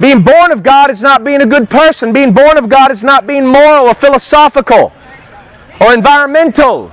Being 0.00 0.22
born 0.22 0.50
of 0.50 0.62
God 0.62 0.90
is 0.90 1.00
not 1.00 1.24
being 1.24 1.42
a 1.42 1.46
good 1.46 1.70
person. 1.70 2.12
Being 2.12 2.32
born 2.32 2.56
of 2.56 2.68
God 2.68 2.90
is 2.90 3.02
not 3.02 3.26
being 3.26 3.46
moral 3.46 3.86
or 3.86 3.94
philosophical 3.94 4.92
or 5.80 5.94
environmental. 5.94 6.92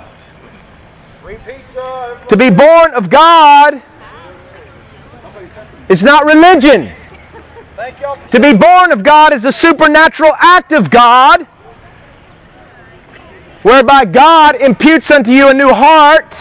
To 2.30 2.38
be 2.38 2.50
born 2.50 2.94
of 2.94 3.10
God 3.10 3.82
is 5.90 6.04
not 6.04 6.26
religion. 6.26 6.94
To 8.32 8.40
be 8.40 8.54
born 8.54 8.92
of 8.92 9.04
God 9.04 9.34
is 9.34 9.46
a 9.46 9.52
supernatural 9.52 10.32
act 10.38 10.72
of 10.72 10.90
God 10.90 11.46
whereby 13.64 14.06
God 14.06 14.56
imputes 14.56 15.12
unto 15.12 15.32
you 15.32 15.50
a 15.50 15.54
new 15.54 15.74
heart 15.74 16.34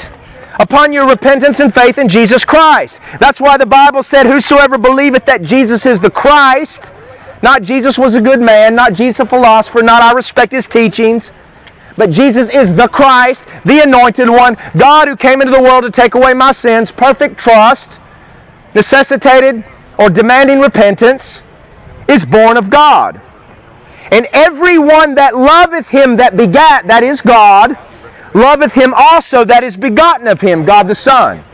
upon 0.58 0.92
your 0.92 1.08
repentance 1.08 1.58
and 1.58 1.74
faith 1.74 1.98
in 1.98 2.08
Jesus 2.08 2.44
Christ. 2.44 3.00
That's 3.18 3.40
why 3.40 3.56
the 3.56 3.66
Bible 3.66 4.02
said, 4.02 4.26
Whosoever 4.26 4.78
believeth 4.78 5.24
that 5.26 5.42
Jesus 5.42 5.86
is 5.86 6.00
the 6.00 6.10
Christ, 6.10 6.80
not 7.42 7.62
Jesus 7.62 7.98
was 7.98 8.14
a 8.14 8.20
good 8.20 8.40
man, 8.40 8.74
not 8.74 8.92
Jesus 8.92 9.20
a 9.20 9.26
philosopher, 9.26 9.82
not 9.82 10.02
I 10.02 10.12
respect 10.12 10.52
his 10.52 10.66
teachings, 10.66 11.32
but 12.00 12.10
Jesus 12.10 12.48
is 12.48 12.74
the 12.74 12.88
Christ, 12.88 13.42
the 13.66 13.80
anointed 13.80 14.30
one, 14.30 14.56
God 14.74 15.06
who 15.06 15.16
came 15.16 15.42
into 15.42 15.52
the 15.52 15.62
world 15.62 15.84
to 15.84 15.90
take 15.90 16.14
away 16.14 16.32
my 16.32 16.50
sins, 16.50 16.90
perfect 16.90 17.38
trust, 17.38 17.98
necessitated 18.74 19.62
or 19.98 20.08
demanding 20.08 20.60
repentance, 20.60 21.42
is 22.08 22.24
born 22.24 22.56
of 22.56 22.70
God. 22.70 23.20
And 24.10 24.26
every 24.32 24.78
one 24.78 25.14
that 25.16 25.36
loveth 25.36 25.88
him 25.88 26.16
that 26.16 26.38
begat, 26.38 26.88
that 26.88 27.02
is 27.02 27.20
God, 27.20 27.76
loveth 28.32 28.72
him 28.72 28.94
also 28.96 29.44
that 29.44 29.62
is 29.62 29.76
begotten 29.76 30.26
of 30.26 30.40
him, 30.40 30.64
God 30.64 30.88
the 30.88 30.94
Son. 30.94 31.44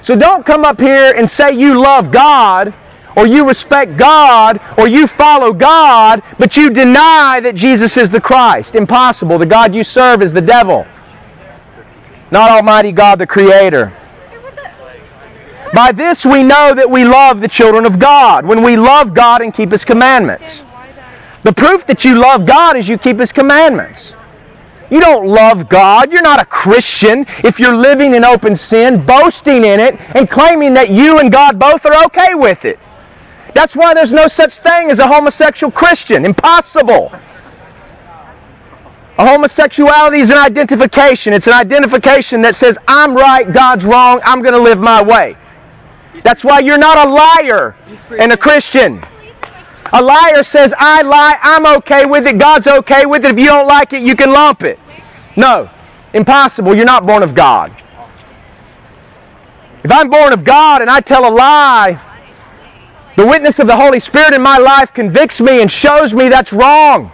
So 0.00 0.14
don't 0.14 0.46
come 0.46 0.64
up 0.64 0.78
here 0.78 1.12
and 1.16 1.28
say 1.28 1.58
you 1.58 1.82
love 1.82 2.12
God 2.12 2.72
or 3.16 3.26
you 3.26 3.46
respect 3.46 3.96
God 3.96 4.60
or 4.78 4.88
you 4.88 5.06
follow 5.06 5.52
God, 5.52 6.22
but 6.38 6.56
you 6.56 6.70
deny 6.70 7.40
that 7.42 7.54
Jesus 7.54 7.96
is 7.96 8.10
the 8.10 8.20
Christ. 8.20 8.74
Impossible. 8.74 9.38
The 9.38 9.46
God 9.46 9.74
you 9.74 9.84
serve 9.84 10.22
is 10.22 10.32
the 10.32 10.40
devil, 10.40 10.86
not 12.30 12.50
Almighty 12.50 12.92
God 12.92 13.18
the 13.18 13.26
Creator. 13.26 13.92
By 15.74 15.92
this 15.92 16.24
we 16.24 16.42
know 16.42 16.74
that 16.74 16.90
we 16.90 17.04
love 17.04 17.40
the 17.40 17.48
children 17.48 17.86
of 17.86 17.98
God, 17.98 18.44
when 18.44 18.62
we 18.62 18.76
love 18.76 19.14
God 19.14 19.40
and 19.40 19.54
keep 19.54 19.72
His 19.72 19.84
commandments. 19.84 20.60
The 21.44 21.52
proof 21.52 21.86
that 21.86 22.04
you 22.04 22.14
love 22.14 22.46
God 22.46 22.76
is 22.76 22.88
you 22.88 22.98
keep 22.98 23.18
His 23.18 23.32
commandments. 23.32 24.12
You 24.90 25.00
don't 25.00 25.26
love 25.26 25.70
God. 25.70 26.12
You're 26.12 26.20
not 26.20 26.38
a 26.38 26.44
Christian 26.44 27.24
if 27.42 27.58
you're 27.58 27.74
living 27.74 28.14
in 28.14 28.26
open 28.26 28.54
sin, 28.54 29.04
boasting 29.06 29.64
in 29.64 29.80
it, 29.80 29.98
and 30.14 30.28
claiming 30.28 30.74
that 30.74 30.90
you 30.90 31.18
and 31.18 31.32
God 31.32 31.58
both 31.58 31.86
are 31.86 32.04
okay 32.04 32.34
with 32.34 32.66
it. 32.66 32.78
That's 33.54 33.76
why 33.76 33.94
there's 33.94 34.12
no 34.12 34.28
such 34.28 34.54
thing 34.58 34.90
as 34.90 34.98
a 34.98 35.06
homosexual 35.06 35.70
Christian. 35.70 36.24
Impossible. 36.24 37.12
A 39.18 39.26
homosexuality 39.26 40.20
is 40.20 40.30
an 40.30 40.38
identification. 40.38 41.32
It's 41.32 41.46
an 41.46 41.52
identification 41.52 42.40
that 42.42 42.56
says, 42.56 42.78
I'm 42.88 43.14
right, 43.14 43.50
God's 43.52 43.84
wrong, 43.84 44.20
I'm 44.24 44.42
going 44.42 44.54
to 44.54 44.60
live 44.60 44.80
my 44.80 45.02
way. 45.02 45.36
That's 46.24 46.42
why 46.42 46.60
you're 46.60 46.78
not 46.78 47.06
a 47.06 47.10
liar 47.10 47.76
and 48.18 48.32
a 48.32 48.36
Christian. 48.36 49.04
A 49.92 50.02
liar 50.02 50.42
says, 50.42 50.72
I 50.78 51.02
lie, 51.02 51.38
I'm 51.42 51.66
okay 51.78 52.06
with 52.06 52.26
it, 52.26 52.38
God's 52.38 52.66
okay 52.66 53.04
with 53.04 53.24
it. 53.24 53.32
If 53.32 53.38
you 53.38 53.46
don't 53.46 53.66
like 53.66 53.92
it, 53.92 54.02
you 54.02 54.16
can 54.16 54.32
lump 54.32 54.62
it. 54.62 54.78
No, 55.36 55.68
impossible. 56.14 56.74
You're 56.74 56.86
not 56.86 57.06
born 57.06 57.22
of 57.22 57.34
God. 57.34 57.70
If 59.84 59.92
I'm 59.92 60.08
born 60.08 60.32
of 60.32 60.44
God 60.44 60.80
and 60.80 60.88
I 60.88 61.00
tell 61.00 61.28
a 61.28 61.32
lie, 61.34 62.00
the 63.16 63.26
witness 63.26 63.58
of 63.58 63.66
the 63.66 63.76
Holy 63.76 64.00
Spirit 64.00 64.32
in 64.32 64.42
my 64.42 64.58
life 64.58 64.92
convicts 64.94 65.40
me 65.40 65.60
and 65.60 65.70
shows 65.70 66.14
me 66.14 66.28
that's 66.28 66.52
wrong. 66.52 67.12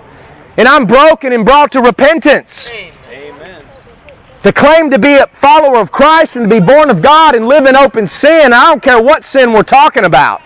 And 0.57 0.69
I'm 0.69 0.87
broken 0.87 1.33
and 1.33 1.45
brought 1.45 1.73
to 1.73 1.81
repentance. 1.81 2.51
Amen. 2.69 3.65
To 4.45 4.53
claim 4.53 4.91
to 4.91 4.99
be 4.99 5.15
a 5.15 5.27
follower 5.27 5.79
of 5.79 5.91
Christ 5.91 6.37
and 6.37 6.49
to 6.49 6.61
be 6.61 6.65
born 6.65 6.91
of 6.91 7.03
God 7.03 7.35
and 7.35 7.47
live 7.47 7.67
in 7.67 7.77
open 7.77 8.07
sin, 8.07 8.53
I 8.53 8.65
don't 8.67 8.83
care 8.83 9.03
what 9.03 9.25
sin 9.25 9.53
we're 9.53 9.63
talking 9.63 10.05
about. 10.05 10.41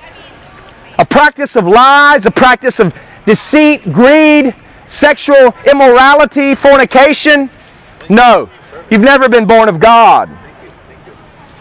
A 0.99 1.05
practice 1.05 1.57
of 1.57 1.67
lies, 1.67 2.25
a 2.27 2.31
practice 2.31 2.79
of 2.79 2.95
deceit, 3.27 3.93
greed, 3.93 4.55
sexual 4.87 5.55
immorality, 5.71 6.55
fornication. 6.55 7.51
No, 8.09 8.49
you've 8.91 9.03
never 9.03 9.29
been 9.29 9.47
born 9.47 9.69
of 9.69 9.81
God. 9.81 10.29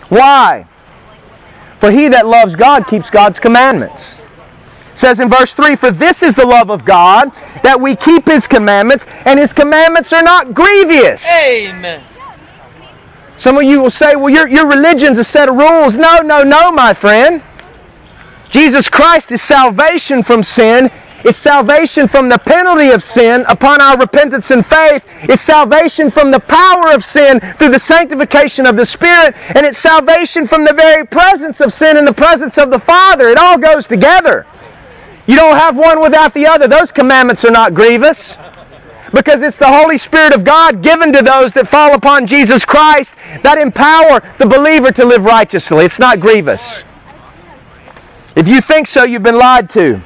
Why? 0.09 0.67
For 1.81 1.89
he 1.89 2.07
that 2.09 2.27
loves 2.27 2.55
God 2.55 2.87
keeps 2.87 3.09
God's 3.09 3.39
commandments. 3.39 4.13
It 4.93 4.99
says 4.99 5.19
in 5.19 5.29
verse 5.29 5.55
3 5.55 5.75
For 5.75 5.89
this 5.89 6.21
is 6.21 6.35
the 6.35 6.45
love 6.45 6.69
of 6.69 6.85
God, 6.85 7.31
that 7.63 7.81
we 7.81 7.95
keep 7.95 8.27
his 8.27 8.45
commandments, 8.45 9.05
and 9.25 9.39
his 9.39 9.51
commandments 9.51 10.13
are 10.13 10.21
not 10.21 10.53
grievous. 10.53 11.25
Amen. 11.25 12.03
Some 13.37 13.57
of 13.57 13.63
you 13.63 13.81
will 13.81 13.89
say, 13.89 14.15
Well, 14.15 14.29
your, 14.29 14.47
your 14.47 14.67
religion's 14.67 15.17
a 15.17 15.23
set 15.23 15.49
of 15.49 15.55
rules. 15.55 15.95
No, 15.95 16.19
no, 16.19 16.43
no, 16.43 16.71
my 16.71 16.93
friend. 16.93 17.41
Jesus 18.51 18.87
Christ 18.87 19.31
is 19.31 19.41
salvation 19.41 20.21
from 20.21 20.43
sin. 20.43 20.91
It's 21.23 21.37
salvation 21.37 22.07
from 22.07 22.29
the 22.29 22.39
penalty 22.39 22.89
of 22.89 23.03
sin 23.03 23.45
upon 23.47 23.79
our 23.81 23.97
repentance 23.97 24.49
and 24.51 24.65
faith. 24.65 25.03
It's 25.23 25.43
salvation 25.43 26.09
from 26.09 26.31
the 26.31 26.39
power 26.39 26.91
of 26.93 27.05
sin 27.05 27.39
through 27.57 27.69
the 27.69 27.79
sanctification 27.79 28.65
of 28.65 28.75
the 28.75 28.85
Spirit. 28.85 29.35
And 29.55 29.65
it's 29.65 29.77
salvation 29.77 30.47
from 30.47 30.65
the 30.65 30.73
very 30.73 31.05
presence 31.05 31.59
of 31.59 31.73
sin 31.73 31.97
in 31.97 32.05
the 32.05 32.13
presence 32.13 32.57
of 32.57 32.71
the 32.71 32.79
Father. 32.79 33.29
It 33.29 33.37
all 33.37 33.57
goes 33.57 33.85
together. 33.85 34.45
You 35.27 35.35
don't 35.35 35.57
have 35.57 35.77
one 35.77 36.01
without 36.01 36.33
the 36.33 36.47
other. 36.47 36.67
Those 36.67 36.91
commandments 36.91 37.45
are 37.45 37.51
not 37.51 37.73
grievous 37.73 38.33
because 39.13 39.41
it's 39.41 39.57
the 39.57 39.67
Holy 39.67 39.97
Spirit 39.97 40.33
of 40.33 40.43
God 40.43 40.81
given 40.81 41.13
to 41.13 41.21
those 41.21 41.51
that 41.53 41.67
fall 41.67 41.93
upon 41.93 42.25
Jesus 42.25 42.65
Christ 42.65 43.11
that 43.43 43.57
empower 43.57 44.21
the 44.39 44.45
believer 44.45 44.91
to 44.91 45.05
live 45.05 45.23
righteously. 45.23 45.85
It's 45.85 45.99
not 45.99 46.19
grievous. 46.19 46.61
If 48.35 48.47
you 48.47 48.61
think 48.61 48.87
so, 48.87 49.03
you've 49.03 49.23
been 49.23 49.37
lied 49.37 49.69
to. 49.71 50.01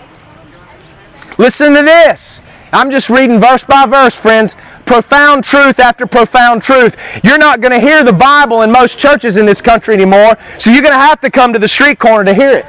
Listen 1.38 1.74
to 1.74 1.82
this. 1.82 2.40
I'm 2.72 2.92
just 2.92 3.10
reading 3.10 3.40
verse 3.40 3.64
by 3.64 3.86
verse, 3.86 4.16
friends. 4.16 4.56
Profound 4.86 5.44
truth 5.44 5.80
after 5.80 6.06
profound 6.06 6.62
truth. 6.62 6.96
You're 7.24 7.38
not 7.38 7.60
going 7.60 7.72
to 7.72 7.80
hear 7.80 8.04
the 8.04 8.14
Bible 8.14 8.62
in 8.62 8.72
most 8.72 8.98
churches 8.98 9.36
in 9.36 9.46
this 9.46 9.62
country 9.62 9.96
anymore, 9.96 10.38
so 10.60 10.70
you're 10.70 10.84
going 10.84 10.94
to 10.94 11.00
have 11.00 11.20
to 11.22 11.32
come 11.32 11.54
to 11.54 11.60
the 11.60 11.68
street 11.68 12.00
corner 12.00 12.26
to 12.26 12.34
hear 12.34 12.52
it. 12.52 12.66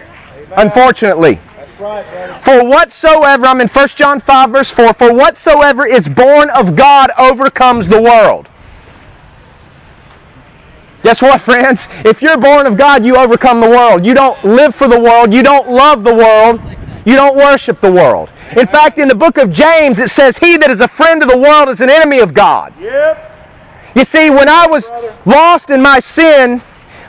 Unfortunately. 0.56 1.40
For 1.76 2.64
whatsoever, 2.64 3.46
I'm 3.46 3.60
in 3.60 3.68
1 3.68 3.88
John 3.88 4.20
5, 4.20 4.50
verse 4.50 4.70
4, 4.70 4.94
for 4.94 5.12
whatsoever 5.12 5.86
is 5.86 6.08
born 6.08 6.48
of 6.50 6.74
God 6.74 7.10
overcomes 7.18 7.86
the 7.86 8.00
world. 8.00 8.48
Guess 11.02 11.20
what, 11.20 11.40
friends? 11.42 11.82
If 12.04 12.22
you're 12.22 12.38
born 12.38 12.66
of 12.66 12.78
God, 12.78 13.04
you 13.04 13.16
overcome 13.16 13.60
the 13.60 13.68
world. 13.68 14.06
You 14.06 14.14
don't 14.14 14.42
live 14.42 14.74
for 14.74 14.88
the 14.88 14.98
world. 14.98 15.34
You 15.34 15.42
don't 15.42 15.68
love 15.68 16.02
the 16.02 16.14
world. 16.14 16.60
You 17.06 17.14
don't 17.14 17.36
worship 17.36 17.80
the 17.80 17.90
world. 17.90 18.30
In 18.56 18.66
fact, 18.66 18.98
in 18.98 19.06
the 19.06 19.14
book 19.14 19.38
of 19.38 19.52
James, 19.52 20.00
it 20.00 20.10
says, 20.10 20.36
He 20.38 20.56
that 20.56 20.70
is 20.70 20.80
a 20.80 20.88
friend 20.88 21.22
of 21.22 21.30
the 21.30 21.38
world 21.38 21.68
is 21.68 21.80
an 21.80 21.88
enemy 21.88 22.18
of 22.18 22.34
God. 22.34 22.74
Yep. 22.80 23.94
You 23.94 24.04
see, 24.04 24.28
when 24.28 24.48
I 24.48 24.66
was 24.66 24.90
lost 25.24 25.70
in 25.70 25.80
my 25.80 26.00
sin, 26.00 26.60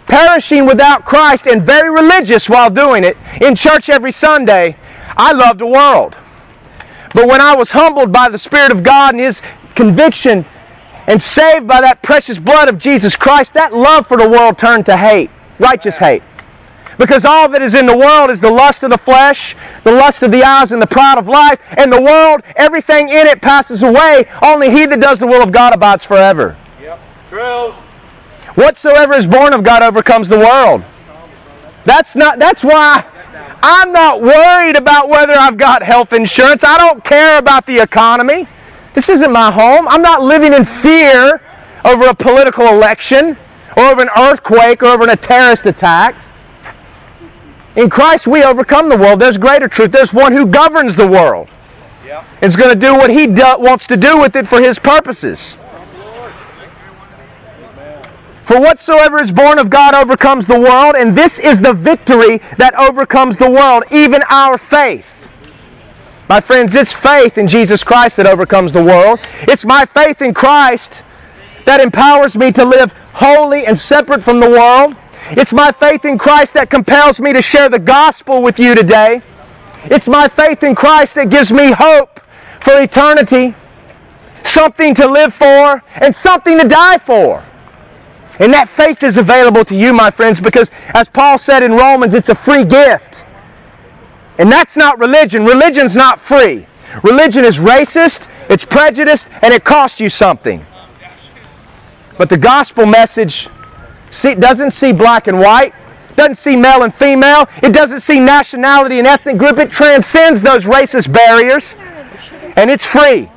perishing 0.06 0.68
without 0.68 1.04
Christ, 1.04 1.48
and 1.48 1.64
very 1.64 1.90
religious 1.90 2.48
while 2.48 2.70
doing 2.70 3.04
it, 3.04 3.18
in 3.42 3.56
church 3.56 3.90
every 3.90 4.12
Sunday, 4.12 4.78
I 5.18 5.34
loved 5.34 5.60
the 5.60 5.68
world. 5.68 6.16
But 7.16 7.28
when 7.28 7.42
I 7.42 7.56
was 7.56 7.72
humbled 7.72 8.14
by 8.14 8.30
the 8.30 8.38
Spirit 8.38 8.72
of 8.72 8.84
God 8.84 9.16
and 9.16 9.24
His 9.24 9.42
conviction 9.74 10.46
and 11.08 11.20
saved 11.20 11.68
by 11.68 11.82
that 11.82 12.04
precious 12.04 12.38
blood 12.38 12.70
of 12.70 12.78
Jesus 12.78 13.16
Christ, 13.16 13.54
that 13.56 13.74
love 13.74 14.08
for 14.08 14.18
the 14.18 14.30
world 14.30 14.60
turned 14.60 14.86
to 14.86 14.96
hate, 14.96 15.32
righteous 15.58 15.98
hate. 15.98 16.22
Because 16.98 17.26
all 17.26 17.48
that 17.50 17.62
is 17.62 17.74
in 17.74 17.86
the 17.86 17.96
world 17.96 18.32
is 18.32 18.42
the 18.42 18.50
lust 18.50 18.84
of 18.84 18.92
the 18.92 18.98
flesh, 18.98 19.56
the 19.84 19.92
lust 19.92 20.24
of 20.24 20.32
the 20.32 20.44
eyes, 20.44 20.72
and 20.72 20.82
the 20.82 20.88
pride 20.88 21.18
of 21.18 21.28
life. 21.28 21.60
And 21.78 21.92
the 21.92 22.02
world, 22.02 22.42
everything 22.56 23.10
in 23.10 23.28
it 23.28 23.42
passes 23.42 23.84
away. 23.84 24.28
Only 24.42 24.72
he 24.72 24.86
that 24.88 25.00
does 25.00 25.20
the 25.20 25.28
will 25.28 25.44
of 25.44 25.52
God 25.52 25.74
abides 25.74 26.04
forever. 26.04 26.58
Yep. 26.82 27.00
True. 27.30 27.74
Whatsoever 28.56 29.14
is 29.14 29.28
born 29.28 29.54
of 29.54 29.64
God 29.64 29.84
overcomes 29.84 30.28
the 30.28 30.40
world. 30.40 30.84
That's 31.86 32.16
not 32.16 32.40
that's 32.40 32.64
why 32.64 33.06
I'm 33.62 33.92
not 33.92 34.22
worried 34.22 34.76
about 34.76 35.08
whether 35.10 35.34
I've 35.34 35.58
got 35.58 35.84
health 35.84 36.12
insurance. 36.12 36.64
I 36.64 36.78
don't 36.78 37.04
care 37.04 37.38
about 37.38 37.66
the 37.66 37.80
economy. 37.80 38.48
This 38.94 39.10
isn't 39.10 39.32
my 39.32 39.52
home. 39.52 39.88
I'm 39.88 40.02
not 40.02 40.24
living 40.24 40.54
in 40.54 40.66
fear 40.66 41.42
over 41.86 42.08
a 42.08 42.16
political 42.16 42.68
election 42.68 43.38
or 43.78 43.84
over 43.84 44.02
an 44.02 44.10
earthquake 44.18 44.82
or 44.82 44.88
over 44.88 45.04
a 45.06 45.16
terrorist 45.16 45.66
attack. 45.66 46.16
In 47.78 47.92
Christ, 47.92 48.26
we 48.26 48.44
overcome 48.44 48.90
the 48.90 48.98
world. 48.98 49.20
There's 49.20 49.38
greater 49.38 49.68
truth. 49.68 49.92
There's 49.92 50.12
one 50.12 50.34
who 50.34 50.48
governs 50.48 50.96
the 50.96 51.08
world. 51.08 51.48
Is 52.42 52.56
going 52.56 52.70
to 52.70 52.80
do 52.80 52.94
what 52.94 53.10
he 53.10 53.28
do, 53.28 53.44
wants 53.60 53.88
to 53.88 53.98
do 53.98 54.20
with 54.20 54.36
it 54.36 54.48
for 54.48 54.60
his 54.60 54.80
purposes. 54.80 55.54
For 58.44 58.60
whatsoever 58.60 59.22
is 59.22 59.32
born 59.32 59.60
of 59.60 59.70
God 59.70 59.94
overcomes 59.94 60.48
the 60.48 60.60
world, 60.60 60.96
and 60.96 61.16
this 61.16 61.38
is 61.38 61.60
the 61.60 61.74
victory 61.74 62.38
that 62.58 62.74
overcomes 62.76 63.38
the 63.38 63.50
world, 63.50 63.84
even 63.92 64.24
our 64.30 64.58
faith. 64.58 65.06
My 66.30 66.42
friends, 66.42 66.74
it's 66.74 66.94
faith 66.94 67.38
in 67.38 67.48
Jesus 67.48 67.84
Christ 67.84 68.18
that 68.18 68.26
overcomes 68.26 68.72
the 68.72 68.84
world. 68.84 69.20
It's 69.42 69.66
my 69.66 69.86
faith 69.86 70.22
in 70.22 70.34
Christ 70.34 71.04
that 71.66 71.82
empowers 71.82 72.36
me 72.36 72.52
to 72.54 72.66
live 72.66 72.92
holy 73.14 73.66
and 73.66 73.78
separate 73.78 74.24
from 74.24 74.40
the 74.40 74.50
world. 74.50 74.96
It's 75.32 75.52
my 75.52 75.72
faith 75.74 76.06
in 76.06 76.18
Christ 76.18 76.54
that 76.54 76.70
compels 76.70 77.20
me 77.20 77.34
to 77.34 77.42
share 77.42 77.68
the 77.68 77.80
gospel 77.80 78.42
with 78.42 78.58
you 78.60 78.76
today. 78.76 79.22
It's 79.86 80.08
my 80.08 80.28
faith 80.30 80.64
in 80.64 80.74
Christ 80.74 81.16
that 81.16 81.30
gives 81.30 81.52
me 81.52 81.72
hope 81.72 82.22
for 82.62 82.82
eternity, 82.82 83.54
something 84.46 84.96
to 84.96 85.06
live 85.06 85.34
for, 85.34 85.84
and 85.96 86.16
something 86.16 86.58
to 86.60 86.68
die 86.68 86.98
for. 87.00 87.44
And 88.40 88.54
that 88.54 88.70
faith 88.70 89.04
is 89.04 89.18
available 89.18 89.66
to 89.66 89.76
you, 89.76 89.94
my 89.94 90.12
friends, 90.12 90.40
because 90.40 90.70
as 90.94 91.10
Paul 91.10 91.38
said 91.40 91.62
in 91.62 91.74
Romans, 91.74 92.14
it's 92.14 92.30
a 92.30 92.36
free 92.36 92.64
gift. 92.64 93.26
And 94.38 94.50
that's 94.52 94.78
not 94.78 94.98
religion. 94.98 95.44
Religion's 95.44 95.96
not 95.96 96.22
free. 96.22 96.66
Religion 97.04 97.44
is 97.44 97.58
racist, 97.58 98.28
it's 98.50 98.64
prejudiced, 98.64 99.28
and 99.42 99.54
it 99.54 99.64
costs 99.66 100.00
you 100.00 100.10
something. 100.10 100.66
But 102.18 102.30
the 102.30 102.38
gospel 102.38 102.86
message 102.86 103.50
doesn't 104.40 104.72
see 104.72 104.94
black 104.94 105.28
and 105.28 105.40
white, 105.40 105.74
doesn't 106.16 106.38
see 106.38 106.56
male 106.56 106.84
and 106.84 106.94
female, 106.94 107.48
it 107.62 107.74
doesn't 107.74 108.02
see 108.02 108.20
nationality 108.20 108.98
and 109.00 109.08
ethnic 109.08 109.38
group. 109.38 109.58
It 109.60 109.72
transcends 109.72 110.42
those 110.42 110.64
racist 110.64 111.12
barriers, 111.12 111.64
and 112.56 112.70
it's 112.72 112.86
free. 112.86 113.30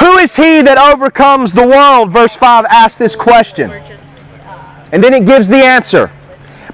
Who 0.00 0.16
is 0.18 0.34
he 0.34 0.62
that 0.62 0.78
overcomes 0.78 1.52
the 1.52 1.66
world? 1.66 2.12
Verse 2.12 2.34
5 2.34 2.66
asks 2.66 2.96
this 2.98 3.16
question. 3.16 3.70
And 4.92 5.02
then 5.02 5.12
it 5.12 5.26
gives 5.26 5.48
the 5.48 5.56
answer. 5.56 6.12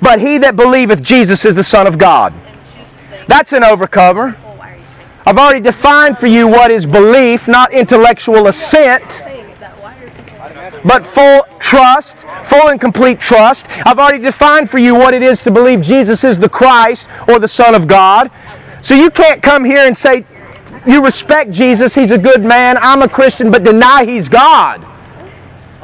But 0.03 0.21
he 0.21 0.37
that 0.39 0.57
believeth 0.57 1.03
Jesus 1.03 1.45
is 1.47 1.55
the 1.55 1.65
Son 1.65 1.87
of 1.87 1.97
God. 1.97 2.35
That's 3.27 3.53
an 3.53 3.65
overcomer. 3.65 4.37
I've 5.27 5.39
already 5.39 5.61
defined 5.61 6.19
for 6.19 6.27
you 6.27 6.47
what 6.47 6.71
is 6.71 6.85
belief, 6.85 7.49
not 7.49 7.73
intellectual 7.73 8.47
assent, 8.49 9.05
but 10.85 11.07
full 11.07 11.47
trust, 11.59 12.17
full 12.47 12.69
and 12.69 12.81
complete 12.81 13.19
trust. 13.19 13.67
I've 13.87 13.99
already 13.99 14.23
defined 14.23 14.71
for 14.71 14.79
you 14.79 14.95
what 14.95 15.15
it 15.15 15.23
is 15.23 15.43
to 15.45 15.51
believe 15.51 15.81
Jesus 15.81 16.25
is 16.25 16.39
the 16.39 16.49
Christ 16.49 17.07
or 17.29 17.39
the 17.39 17.49
Son 17.49 17.75
of 17.75 17.87
God. 17.87 18.31
So 18.83 18.95
you 18.95 19.11
can't 19.11 19.43
come 19.43 19.65
here 19.65 19.87
and 19.87 19.97
say, 19.97 20.27
you 20.87 21.03
respect 21.03 21.51
Jesus, 21.51 21.95
he's 21.95 22.11
a 22.11 22.19
good 22.19 22.45
man, 22.45 22.77
I'm 22.79 23.03
a 23.03 23.09
Christian, 23.09 23.51
but 23.51 23.65
deny 23.65 24.05
he's 24.05 24.29
God. 24.29 24.87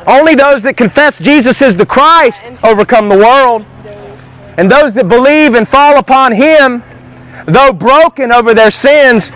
Only 0.07 0.35
those 0.35 0.62
that 0.62 0.76
confess 0.76 1.16
Jesus 1.19 1.62
is 1.62 1.76
the 1.76 1.87
Christ 1.87 2.42
overcome 2.62 3.09
the 3.09 3.16
world. 3.16 3.64
And 4.59 4.71
those 4.71 4.92
that 4.95 5.09
believe 5.09 5.54
and 5.54 5.66
fall 5.66 5.99
upon 5.99 6.33
him, 6.33 6.83
though 7.47 7.73
broken 7.73 8.33
over 8.33 8.52
their 8.52 8.71
sins, 8.71 9.30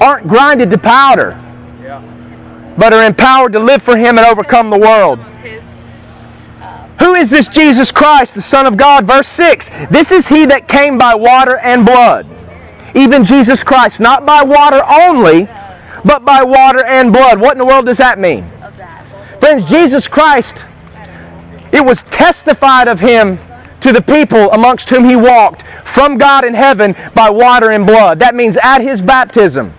aren't 0.00 0.26
grinded 0.28 0.70
to 0.70 0.78
powder, 0.78 1.38
but 2.76 2.92
are 2.92 3.04
empowered 3.04 3.52
to 3.52 3.60
live 3.60 3.82
for 3.82 3.96
him 3.96 4.18
and 4.18 4.26
overcome 4.26 4.70
the 4.70 4.78
world. 4.78 5.18
Who 7.00 7.14
is 7.14 7.30
this 7.30 7.48
Jesus 7.48 7.90
Christ, 7.90 8.34
the 8.34 8.42
Son 8.42 8.66
of 8.66 8.76
God? 8.76 9.06
Verse 9.06 9.28
6 9.28 9.68
This 9.90 10.12
is 10.12 10.26
he 10.26 10.46
that 10.46 10.68
came 10.68 10.98
by 10.98 11.14
water 11.14 11.58
and 11.58 11.84
blood 11.84 12.26
even 12.94 13.24
Jesus 13.24 13.62
Christ, 13.62 14.00
not 14.00 14.26
by 14.26 14.42
water 14.42 14.82
only, 14.86 15.48
but 16.04 16.24
by 16.24 16.42
water 16.42 16.84
and 16.84 17.12
blood. 17.12 17.40
What 17.40 17.52
in 17.52 17.58
the 17.58 17.64
world 17.64 17.86
does 17.86 17.98
that 17.98 18.18
mean? 18.18 18.50
Friends, 19.40 19.68
Jesus 19.68 20.06
Christ, 20.06 20.64
it 21.72 21.84
was 21.84 22.02
testified 22.04 22.88
of 22.88 23.00
him 23.00 23.38
to 23.80 23.92
the 23.92 24.02
people 24.02 24.50
amongst 24.52 24.88
whom 24.90 25.04
he 25.04 25.16
walked 25.16 25.64
from 25.84 26.18
God 26.18 26.44
in 26.44 26.54
heaven 26.54 26.94
by 27.14 27.30
water 27.30 27.70
and 27.70 27.86
blood. 27.86 28.18
That 28.20 28.34
means 28.34 28.56
at 28.62 28.80
his 28.80 29.00
baptism. 29.00 29.74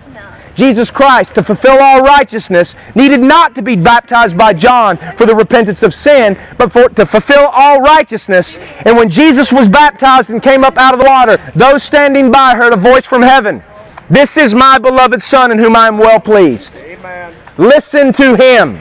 Jesus 0.54 0.90
Christ, 0.90 1.34
to 1.34 1.42
fulfill 1.42 1.78
all 1.80 2.02
righteousness, 2.02 2.74
needed 2.94 3.20
not 3.20 3.54
to 3.54 3.62
be 3.62 3.76
baptized 3.76 4.36
by 4.36 4.52
John 4.52 4.96
for 5.16 5.26
the 5.26 5.34
repentance 5.34 5.82
of 5.82 5.94
sin, 5.94 6.38
but 6.58 6.72
for, 6.72 6.88
to 6.90 7.06
fulfill 7.06 7.48
all 7.52 7.80
righteousness. 7.80 8.56
And 8.84 8.96
when 8.96 9.08
Jesus 9.08 9.52
was 9.52 9.68
baptized 9.68 10.30
and 10.30 10.42
came 10.42 10.64
up 10.64 10.78
out 10.78 10.94
of 10.94 11.00
the 11.00 11.06
water, 11.06 11.38
those 11.56 11.82
standing 11.82 12.30
by 12.30 12.54
heard 12.54 12.72
a 12.72 12.76
voice 12.76 13.04
from 13.04 13.22
heaven. 13.22 13.62
This 14.10 14.36
is 14.36 14.54
my 14.54 14.78
beloved 14.78 15.22
Son 15.22 15.50
in 15.50 15.58
whom 15.58 15.74
I 15.74 15.88
am 15.88 15.98
well 15.98 16.20
pleased. 16.20 16.76
Amen. 16.76 17.34
Listen 17.56 18.12
to 18.14 18.36
him. 18.36 18.80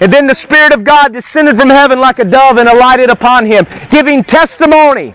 And 0.00 0.12
then 0.12 0.26
the 0.26 0.34
Spirit 0.34 0.72
of 0.72 0.84
God 0.84 1.12
descended 1.12 1.58
from 1.58 1.70
heaven 1.70 1.98
like 1.98 2.18
a 2.18 2.24
dove 2.24 2.58
and 2.58 2.68
alighted 2.68 3.10
upon 3.10 3.46
him, 3.46 3.66
giving 3.90 4.22
testimony 4.22 5.14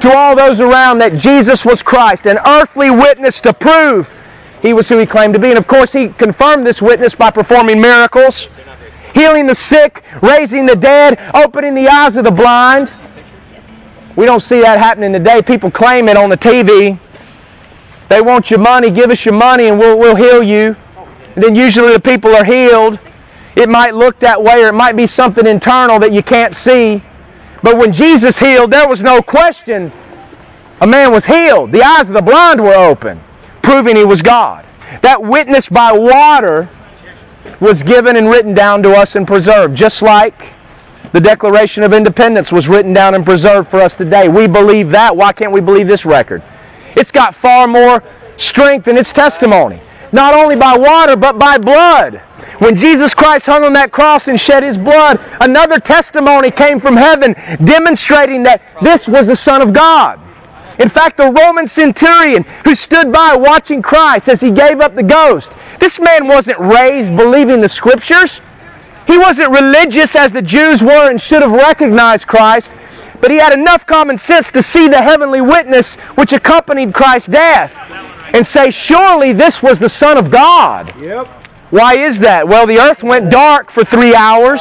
to 0.00 0.12
all 0.12 0.36
those 0.36 0.60
around 0.60 0.98
that 0.98 1.16
Jesus 1.16 1.64
was 1.64 1.82
Christ, 1.82 2.26
an 2.26 2.38
earthly 2.46 2.90
witness 2.90 3.40
to 3.40 3.52
prove 3.52 4.08
he 4.62 4.72
was 4.72 4.88
who 4.88 4.98
he 4.98 5.06
claimed 5.06 5.34
to 5.34 5.40
be. 5.40 5.48
And 5.48 5.58
of 5.58 5.66
course, 5.66 5.92
he 5.92 6.08
confirmed 6.08 6.66
this 6.66 6.82
witness 6.82 7.14
by 7.14 7.30
performing 7.30 7.80
miracles, 7.80 8.48
healing 9.14 9.46
the 9.46 9.54
sick, 9.54 10.02
raising 10.22 10.66
the 10.66 10.76
dead, 10.76 11.18
opening 11.34 11.74
the 11.74 11.88
eyes 11.88 12.16
of 12.16 12.24
the 12.24 12.30
blind. 12.30 12.90
We 14.16 14.26
don't 14.26 14.42
see 14.42 14.60
that 14.60 14.78
happening 14.78 15.12
today. 15.12 15.42
People 15.42 15.70
claim 15.70 16.08
it 16.08 16.16
on 16.16 16.28
the 16.30 16.36
TV. 16.36 16.98
They 18.08 18.20
want 18.20 18.50
your 18.50 18.58
money, 18.58 18.90
give 18.90 19.10
us 19.10 19.24
your 19.24 19.34
money, 19.34 19.66
and 19.66 19.78
we'll, 19.78 19.98
we'll 19.98 20.16
heal 20.16 20.42
you. 20.42 20.74
And 21.34 21.44
then 21.44 21.54
usually 21.54 21.92
the 21.92 22.00
people 22.00 22.34
are 22.34 22.44
healed. 22.44 22.98
It 23.54 23.68
might 23.68 23.94
look 23.94 24.18
that 24.20 24.42
way, 24.42 24.64
or 24.64 24.68
it 24.68 24.74
might 24.74 24.96
be 24.96 25.06
something 25.06 25.46
internal 25.46 26.00
that 26.00 26.12
you 26.12 26.22
can't 26.22 26.54
see. 26.54 27.02
But 27.62 27.76
when 27.76 27.92
Jesus 27.92 28.38
healed, 28.38 28.70
there 28.70 28.88
was 28.88 29.00
no 29.00 29.20
question 29.20 29.92
a 30.80 30.86
man 30.86 31.10
was 31.10 31.24
healed. 31.24 31.72
The 31.72 31.82
eyes 31.82 32.06
of 32.06 32.14
the 32.14 32.22
blind 32.22 32.62
were 32.62 32.74
open 32.74 33.20
proving 33.68 33.96
he 33.96 34.04
was 34.04 34.22
God. 34.22 34.64
That 35.02 35.22
witness 35.22 35.68
by 35.68 35.92
water 35.92 36.70
was 37.60 37.82
given 37.82 38.16
and 38.16 38.30
written 38.30 38.54
down 38.54 38.82
to 38.84 38.92
us 38.92 39.14
and 39.14 39.26
preserved, 39.26 39.76
just 39.76 40.00
like 40.00 40.54
the 41.12 41.20
Declaration 41.20 41.82
of 41.82 41.92
Independence 41.92 42.50
was 42.50 42.66
written 42.66 42.94
down 42.94 43.14
and 43.14 43.26
preserved 43.26 43.68
for 43.68 43.82
us 43.82 43.94
today. 43.94 44.26
We 44.28 44.46
believe 44.46 44.88
that. 44.92 45.14
Why 45.14 45.34
can't 45.34 45.52
we 45.52 45.60
believe 45.60 45.86
this 45.86 46.06
record? 46.06 46.42
It's 46.96 47.10
got 47.10 47.34
far 47.34 47.68
more 47.68 48.02
strength 48.38 48.88
in 48.88 48.96
its 48.96 49.12
testimony. 49.12 49.82
Not 50.12 50.32
only 50.32 50.56
by 50.56 50.74
water, 50.78 51.14
but 51.14 51.38
by 51.38 51.58
blood. 51.58 52.22
When 52.60 52.74
Jesus 52.74 53.12
Christ 53.12 53.44
hung 53.44 53.64
on 53.64 53.74
that 53.74 53.92
cross 53.92 54.28
and 54.28 54.40
shed 54.40 54.62
his 54.62 54.78
blood, 54.78 55.20
another 55.42 55.78
testimony 55.78 56.50
came 56.50 56.80
from 56.80 56.96
heaven 56.96 57.34
demonstrating 57.62 58.44
that 58.44 58.62
this 58.80 59.06
was 59.06 59.26
the 59.26 59.36
Son 59.36 59.60
of 59.60 59.74
God. 59.74 60.18
In 60.78 60.88
fact, 60.88 61.16
the 61.16 61.32
Roman 61.32 61.66
centurion 61.66 62.44
who 62.64 62.74
stood 62.74 63.12
by 63.12 63.34
watching 63.36 63.82
Christ 63.82 64.28
as 64.28 64.40
he 64.40 64.50
gave 64.50 64.80
up 64.80 64.94
the 64.94 65.02
ghost, 65.02 65.52
this 65.80 65.98
man 65.98 66.28
wasn't 66.28 66.58
raised 66.60 67.16
believing 67.16 67.60
the 67.60 67.68
scriptures. 67.68 68.40
He 69.06 69.18
wasn't 69.18 69.50
religious 69.50 70.14
as 70.14 70.32
the 70.32 70.42
Jews 70.42 70.82
were 70.82 71.10
and 71.10 71.20
should 71.20 71.42
have 71.42 71.50
recognized 71.50 72.26
Christ, 72.26 72.70
but 73.20 73.30
he 73.30 73.38
had 73.38 73.52
enough 73.52 73.86
common 73.86 74.18
sense 74.18 74.50
to 74.52 74.62
see 74.62 74.86
the 74.86 75.02
heavenly 75.02 75.40
witness 75.40 75.94
which 76.14 76.32
accompanied 76.32 76.94
Christ's 76.94 77.28
death 77.28 77.72
and 78.34 78.46
say, 78.46 78.70
Surely 78.70 79.32
this 79.32 79.62
was 79.62 79.78
the 79.78 79.88
Son 79.88 80.16
of 80.16 80.30
God. 80.30 80.94
Yep. 81.00 81.26
Why 81.70 81.98
is 81.98 82.18
that? 82.20 82.46
Well, 82.46 82.66
the 82.66 82.78
earth 82.78 83.02
went 83.02 83.30
dark 83.30 83.70
for 83.70 83.84
three 83.84 84.14
hours. 84.14 84.60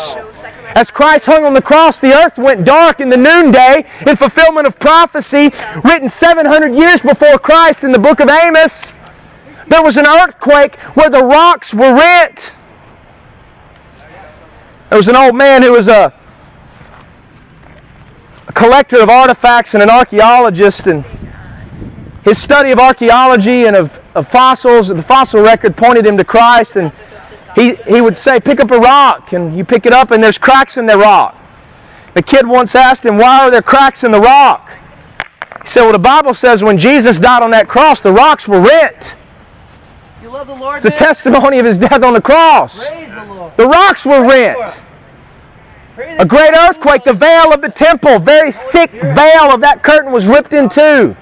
As 0.76 0.92
Christ 0.92 1.26
hung 1.26 1.46
on 1.46 1.54
the 1.54 1.62
cross, 1.62 2.00
the 2.00 2.14
earth 2.14 2.38
went 2.38 2.66
dark 2.66 3.00
in 3.00 3.10
the 3.10 3.18
noonday 3.18 3.86
in 4.06 4.16
fulfillment 4.16 4.68
of 4.68 4.78
prophecy 4.80 5.52
written 5.84 6.10
700 6.10 6.76
years 6.76 7.00
before 7.00 7.40
Christ 7.40 7.84
in 7.84 7.92
the 7.92 8.00
book 8.00 8.20
of 8.20 8.30
Amos. 8.30 8.74
There 9.70 9.82
was 9.82 9.98
an 9.98 10.06
earthquake 10.06 10.76
where 10.94 11.10
the 11.10 11.24
rocks 11.24 11.74
were 11.74 11.94
rent. 11.94 12.52
There 14.90 14.98
was 14.98 15.08
an 15.08 15.16
old 15.16 15.36
man 15.36 15.62
who 15.62 15.74
was 15.74 15.88
a, 15.88 16.14
a 18.48 18.54
collector 18.54 19.02
of 19.02 19.10
artifacts 19.10 19.74
and 19.74 19.84
an 19.84 19.90
archaeologist, 19.90 20.88
and 20.88 21.04
his 22.24 22.38
study 22.38 22.72
of 22.72 22.80
archaeology 22.80 23.66
and 23.66 23.76
of, 23.76 24.00
of 24.16 24.30
fossils, 24.30 24.88
the 24.88 25.04
fossil 25.04 25.42
record 25.42 25.76
pointed 25.76 26.06
him 26.06 26.18
to 26.18 26.24
Christ, 26.24 26.78
and 26.78 26.92
he, 27.58 27.74
he 27.92 28.02
would 28.02 28.16
say, 28.16 28.40
pick 28.40 28.60
up 28.60 28.70
a 28.70 28.78
rock, 28.78 29.34
and 29.34 29.58
you 29.58 29.66
pick 29.66 29.88
it 29.88 29.92
up, 29.92 30.12
and 30.12 30.24
there's 30.24 30.38
cracks 30.38 30.78
in 30.78 30.86
the 30.86 30.96
rock. 30.96 31.36
The 32.14 32.22
kid 32.22 32.48
once 32.48 32.76
asked 32.76 33.04
him, 33.04 33.18
why 33.18 33.42
are 33.42 33.50
there 33.50 33.64
cracks 33.64 34.04
in 34.04 34.12
the 34.12 34.20
rock? 34.22 34.70
He 35.64 35.70
said, 35.70 35.82
well, 35.82 35.92
the 35.92 36.00
Bible 36.00 36.36
says 36.36 36.62
when 36.62 36.78
Jesus 36.78 37.18
died 37.18 37.42
on 37.42 37.50
that 37.52 37.68
cross, 37.68 38.00
the 38.00 38.12
rocks 38.12 38.48
were 38.48 38.62
rent. 38.62 39.16
You 40.22 40.30
love 40.30 40.46
the 40.46 40.54
Lord, 40.54 40.78
It's 40.78 40.86
a 40.86 40.92
testimony 40.92 41.58
of 41.58 41.66
his 41.66 41.78
death 41.78 42.04
on 42.04 42.14
the 42.14 42.22
cross. 42.22 42.78
the, 42.78 43.52
the 43.58 43.68
rocks 43.68 44.06
were 44.06 44.24
rent. 44.24 44.78
A 45.98 46.26
great 46.26 46.54
earthquake, 46.54 47.04
the 47.06 47.14
veil 47.14 47.52
of 47.52 47.62
the 47.62 47.70
temple, 47.70 48.20
very 48.20 48.52
thick 48.72 48.92
veil 48.92 49.52
of 49.52 49.62
that 49.62 49.82
curtain 49.82 50.12
was 50.12 50.28
ripped 50.28 50.54
in 50.54 50.70
two. 50.70 51.16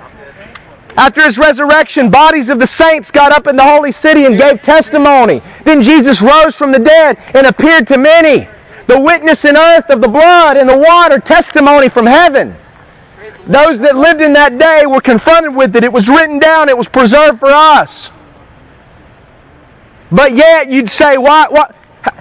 After 0.98 1.22
his 1.24 1.38
resurrection, 1.38 2.10
bodies 2.10 2.48
of 2.50 2.60
the 2.60 2.68
saints 2.68 3.12
got 3.12 3.34
up 3.34 3.48
in 3.48 3.56
the 3.56 3.64
holy 3.64 3.92
city 3.92 4.26
and 4.26 4.38
gave 4.38 4.62
testimony. 4.62 5.42
Then 5.66 5.82
Jesus 5.82 6.22
rose 6.22 6.56
from 6.56 6.72
the 6.72 6.80
dead 6.80 7.18
and 7.34 7.48
appeared 7.48 7.88
to 7.88 7.98
many. 7.98 8.48
The 8.88 9.00
witness 9.00 9.44
in 9.44 9.58
earth 9.58 9.90
of 9.90 10.02
the 10.02 10.08
blood 10.08 10.58
and 10.58 10.70
the 10.70 10.78
water, 10.78 11.20
testimony 11.20 11.90
from 11.90 12.06
heaven. 12.06 12.56
Those 13.48 13.80
that 13.80 13.96
lived 13.96 14.22
in 14.22 14.34
that 14.34 14.58
day 14.58 14.86
were 14.86 15.02
confronted 15.02 15.54
with 15.54 15.76
it. 15.76 15.84
It 15.84 15.92
was 15.92 16.08
written 16.08 16.40
down, 16.40 16.70
it 16.70 16.78
was 16.78 16.88
preserved 16.88 17.40
for 17.40 17.50
us. 17.52 18.10
But 20.12 20.34
yet 20.34 20.70
you'd 20.70 20.90
say, 20.90 21.18
why, 21.18 21.48
why, 21.50 21.74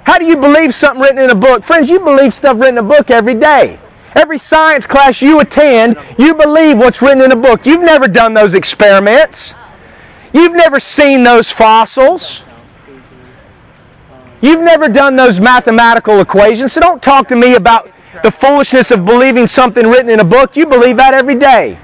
how 0.04 0.18
do 0.18 0.24
you 0.24 0.36
believe 0.36 0.74
something 0.74 1.00
written 1.00 1.18
in 1.18 1.30
a 1.30 1.34
book? 1.34 1.62
Friends, 1.62 1.88
you 1.88 2.00
believe 2.00 2.34
stuff 2.34 2.58
written 2.58 2.78
in 2.78 2.84
a 2.84 2.88
book 2.88 3.10
every 3.10 3.34
day. 3.34 3.78
Every 4.14 4.38
science 4.38 4.86
class 4.86 5.20
you 5.20 5.40
attend, 5.40 5.96
you 6.18 6.34
believe 6.34 6.78
what's 6.78 7.02
written 7.02 7.22
in 7.22 7.32
a 7.32 7.36
book. 7.36 7.66
You've 7.66 7.82
never 7.82 8.06
done 8.06 8.32
those 8.32 8.54
experiments. 8.54 9.52
You've 10.32 10.52
never 10.52 10.78
seen 10.78 11.22
those 11.24 11.50
fossils. 11.50 12.42
You've 14.40 14.62
never 14.62 14.88
done 14.88 15.16
those 15.16 15.40
mathematical 15.40 16.20
equations. 16.20 16.72
So 16.72 16.80
don't 16.80 17.02
talk 17.02 17.28
to 17.28 17.36
me 17.36 17.54
about 17.54 17.90
the 18.22 18.30
foolishness 18.30 18.90
of 18.90 19.04
believing 19.04 19.46
something 19.46 19.86
written 19.86 20.10
in 20.10 20.20
a 20.20 20.24
book. 20.24 20.56
You 20.56 20.66
believe 20.66 20.96
that 20.98 21.14
every 21.14 21.34
day. 21.34 21.78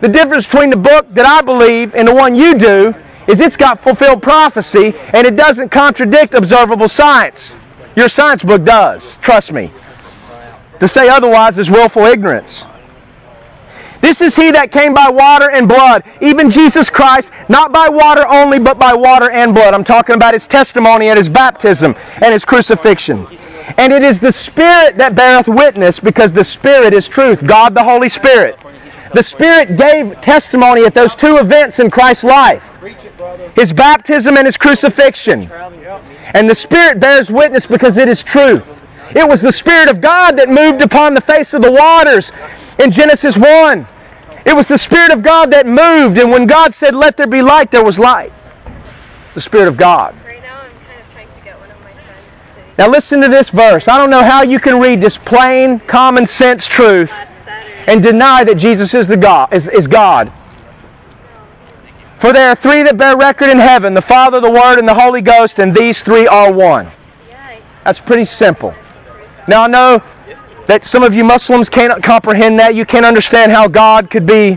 The 0.00 0.08
difference 0.08 0.44
between 0.44 0.70
the 0.70 0.76
book 0.76 1.12
that 1.14 1.26
I 1.26 1.42
believe 1.42 1.94
and 1.94 2.08
the 2.08 2.14
one 2.14 2.34
you 2.34 2.56
do 2.56 2.94
is 3.26 3.40
it's 3.40 3.56
got 3.56 3.82
fulfilled 3.82 4.22
prophecy 4.22 4.94
and 5.12 5.26
it 5.26 5.36
doesn't 5.36 5.68
contradict 5.68 6.34
observable 6.34 6.88
science. 6.88 7.50
Your 7.96 8.08
science 8.08 8.42
book 8.42 8.64
does. 8.64 9.02
Trust 9.20 9.52
me. 9.52 9.70
To 10.80 10.88
say 10.88 11.08
otherwise 11.08 11.58
is 11.58 11.70
willful 11.70 12.04
ignorance. 12.04 12.64
This 14.00 14.22
is 14.22 14.34
he 14.34 14.50
that 14.52 14.72
came 14.72 14.94
by 14.94 15.10
water 15.10 15.50
and 15.50 15.68
blood, 15.68 16.04
even 16.22 16.50
Jesus 16.50 16.88
Christ, 16.88 17.30
not 17.50 17.70
by 17.70 17.88
water 17.88 18.26
only, 18.26 18.58
but 18.58 18.78
by 18.78 18.94
water 18.94 19.30
and 19.30 19.54
blood. 19.54 19.74
I'm 19.74 19.84
talking 19.84 20.14
about 20.14 20.32
his 20.32 20.46
testimony 20.46 21.08
at 21.08 21.18
his 21.18 21.28
baptism 21.28 21.94
and 22.22 22.32
his 22.32 22.44
crucifixion. 22.44 23.26
And 23.76 23.92
it 23.92 24.02
is 24.02 24.18
the 24.18 24.32
Spirit 24.32 24.96
that 24.96 25.14
beareth 25.14 25.48
witness, 25.48 26.00
because 26.00 26.32
the 26.32 26.44
Spirit 26.44 26.94
is 26.94 27.06
truth, 27.06 27.46
God 27.46 27.74
the 27.74 27.84
Holy 27.84 28.08
Spirit. 28.08 28.58
The 29.12 29.22
Spirit 29.22 29.76
gave 29.76 30.18
testimony 30.22 30.84
at 30.84 30.94
those 30.94 31.14
two 31.14 31.36
events 31.36 31.78
in 31.78 31.90
Christ's 31.90 32.24
life 32.24 32.64
his 33.54 33.72
baptism 33.72 34.38
and 34.38 34.46
his 34.46 34.56
crucifixion. 34.56 35.50
And 36.34 36.48
the 36.48 36.54
Spirit 36.54 37.00
bears 37.00 37.30
witness 37.30 37.66
because 37.66 37.98
it 37.98 38.08
is 38.08 38.22
truth. 38.22 38.64
It 39.14 39.28
was 39.28 39.40
the 39.40 39.52
Spirit 39.52 39.88
of 39.88 40.00
God 40.00 40.38
that 40.38 40.48
moved 40.48 40.82
upon 40.82 41.14
the 41.14 41.20
face 41.20 41.52
of 41.54 41.62
the 41.62 41.70
waters 41.70 42.30
in 42.78 42.90
Genesis 42.90 43.36
1. 43.36 43.86
It 44.46 44.54
was 44.54 44.66
the 44.66 44.78
Spirit 44.78 45.10
of 45.10 45.22
God 45.22 45.50
that 45.50 45.66
moved, 45.66 46.16
and 46.18 46.30
when 46.30 46.46
God 46.46 46.74
said, 46.74 46.94
Let 46.94 47.16
there 47.16 47.26
be 47.26 47.42
light, 47.42 47.70
there 47.70 47.84
was 47.84 47.98
light. 47.98 48.32
The 49.34 49.40
Spirit 49.40 49.68
of 49.68 49.76
God. 49.76 50.14
Right 50.24 50.42
now, 50.42 50.60
I'm 50.60 50.70
kind 50.86 51.00
of 51.00 51.12
trying 51.12 51.28
to 51.28 51.44
get 51.44 51.58
one 51.60 51.70
of 51.70 51.80
my 51.80 51.92
friends 51.92 52.24
to. 52.54 52.82
Now 52.82 52.88
listen 52.88 53.20
to 53.20 53.28
this 53.28 53.50
verse. 53.50 53.88
I 53.88 53.98
don't 53.98 54.10
know 54.10 54.22
how 54.22 54.42
you 54.42 54.58
can 54.60 54.80
read 54.80 55.00
this 55.00 55.18
plain, 55.18 55.80
common 55.80 56.26
sense 56.26 56.66
truth 56.66 57.12
and 57.86 58.02
deny 58.02 58.44
that 58.44 58.54
Jesus 58.54 58.94
is 58.94 59.08
the 59.08 59.16
God 59.16 59.52
is, 59.52 59.66
is 59.66 59.86
God. 59.86 60.32
For 62.18 62.32
there 62.32 62.50
are 62.50 62.54
three 62.54 62.82
that 62.82 62.98
bear 62.98 63.16
record 63.16 63.48
in 63.48 63.58
heaven, 63.58 63.94
the 63.94 64.02
Father, 64.02 64.40
the 64.40 64.50
Word, 64.50 64.78
and 64.78 64.86
the 64.86 64.94
Holy 64.94 65.22
Ghost, 65.22 65.58
and 65.58 65.74
these 65.74 66.02
three 66.02 66.26
are 66.26 66.52
one. 66.52 66.90
That's 67.84 67.98
pretty 67.98 68.26
simple. 68.26 68.74
Now 69.48 69.64
I 69.64 69.66
know 69.66 70.02
that 70.66 70.84
some 70.84 71.02
of 71.02 71.14
you 71.14 71.24
Muslims 71.24 71.68
cannot 71.68 72.02
comprehend 72.02 72.58
that. 72.60 72.74
You 72.74 72.84
can't 72.84 73.06
understand 73.06 73.52
how 73.52 73.66
God 73.68 74.10
could 74.10 74.26
be 74.26 74.54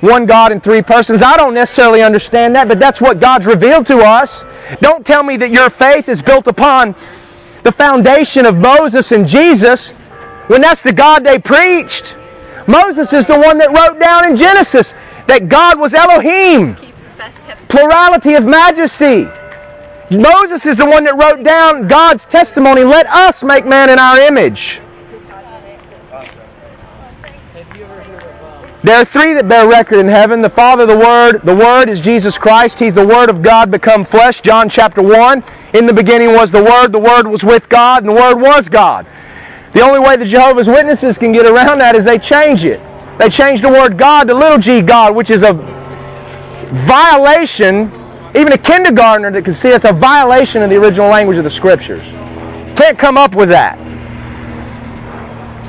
one 0.00 0.26
God 0.26 0.52
in 0.52 0.60
three 0.60 0.82
persons. 0.82 1.22
I 1.22 1.36
don't 1.36 1.54
necessarily 1.54 2.02
understand 2.02 2.54
that, 2.56 2.68
but 2.68 2.78
that's 2.78 3.00
what 3.00 3.20
God's 3.20 3.46
revealed 3.46 3.86
to 3.86 3.98
us. 3.98 4.44
Don't 4.80 5.06
tell 5.06 5.22
me 5.22 5.36
that 5.36 5.50
your 5.50 5.70
faith 5.70 6.08
is 6.08 6.20
built 6.20 6.46
upon 6.46 6.94
the 7.62 7.72
foundation 7.72 8.46
of 8.46 8.56
Moses 8.56 9.12
and 9.12 9.26
Jesus 9.26 9.90
when 10.48 10.60
that's 10.60 10.82
the 10.82 10.92
God 10.92 11.24
they 11.24 11.38
preached. 11.38 12.14
Moses 12.66 13.12
is 13.12 13.26
the 13.26 13.38
one 13.38 13.58
that 13.58 13.76
wrote 13.76 14.00
down 14.00 14.30
in 14.30 14.36
Genesis 14.36 14.92
that 15.26 15.48
God 15.48 15.78
was 15.78 15.94
Elohim, 15.94 16.74
keep 16.76 16.94
best 17.16 17.36
kept. 17.46 17.68
plurality 17.68 18.34
of 18.34 18.44
majesty. 18.44 19.28
Moses 20.12 20.66
is 20.66 20.76
the 20.76 20.86
one 20.86 21.04
that 21.04 21.16
wrote 21.16 21.42
down 21.42 21.88
God's 21.88 22.24
testimony, 22.24 22.82
let 22.82 23.06
us 23.06 23.42
make 23.42 23.66
man 23.66 23.90
in 23.90 23.98
our 23.98 24.18
image. 24.18 24.80
There 28.84 29.00
are 29.00 29.04
three 29.04 29.32
that 29.34 29.48
bear 29.48 29.68
record 29.68 29.98
in 29.98 30.08
heaven 30.08 30.40
the 30.40 30.50
Father, 30.50 30.86
the 30.86 30.98
Word. 30.98 31.42
The 31.44 31.54
Word 31.54 31.88
is 31.88 32.00
Jesus 32.00 32.36
Christ. 32.36 32.80
He's 32.80 32.92
the 32.92 33.06
Word 33.06 33.30
of 33.30 33.40
God 33.40 33.70
become 33.70 34.04
flesh. 34.04 34.40
John 34.40 34.68
chapter 34.68 35.00
1. 35.00 35.44
In 35.74 35.86
the 35.86 35.94
beginning 35.94 36.32
was 36.34 36.50
the 36.50 36.62
Word. 36.62 36.90
The 36.90 36.98
Word 36.98 37.28
was 37.28 37.44
with 37.44 37.68
God, 37.68 38.02
and 38.02 38.10
the 38.10 38.20
Word 38.20 38.40
was 38.40 38.68
God. 38.68 39.06
The 39.72 39.82
only 39.82 40.00
way 40.00 40.16
the 40.16 40.24
Jehovah's 40.24 40.66
Witnesses 40.66 41.16
can 41.16 41.30
get 41.30 41.46
around 41.46 41.78
that 41.78 41.94
is 41.94 42.04
they 42.04 42.18
change 42.18 42.64
it. 42.64 42.80
They 43.18 43.28
change 43.28 43.62
the 43.62 43.68
word 43.68 43.96
God 43.96 44.28
to 44.28 44.34
little 44.34 44.58
g 44.58 44.82
God, 44.82 45.14
which 45.14 45.30
is 45.30 45.42
a 45.42 45.52
violation. 46.86 47.90
Even 48.34 48.52
a 48.52 48.58
kindergartner 48.58 49.30
that 49.30 49.44
can 49.44 49.52
see 49.52 49.68
it's 49.68 49.84
a 49.84 49.92
violation 49.92 50.62
of 50.62 50.70
the 50.70 50.76
original 50.76 51.08
language 51.08 51.36
of 51.36 51.44
the 51.44 51.50
Scriptures. 51.50 52.02
Can't 52.76 52.98
come 52.98 53.18
up 53.18 53.34
with 53.34 53.50
that. 53.50 53.78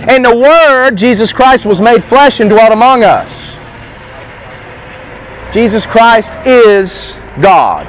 And 0.10 0.23
the 0.23 0.36
Word, 0.36 0.95
Jesus 0.95 1.34
Christ, 1.34 1.65
was 1.65 1.82
made 1.82 2.04
flesh 2.04 2.39
and 2.39 2.49
dwelt 2.49 2.71
among 2.71 3.04
us. 3.04 3.32
Jesus 5.54 5.86
Christ 5.86 6.34
is 6.45 7.13
God. 7.41 7.86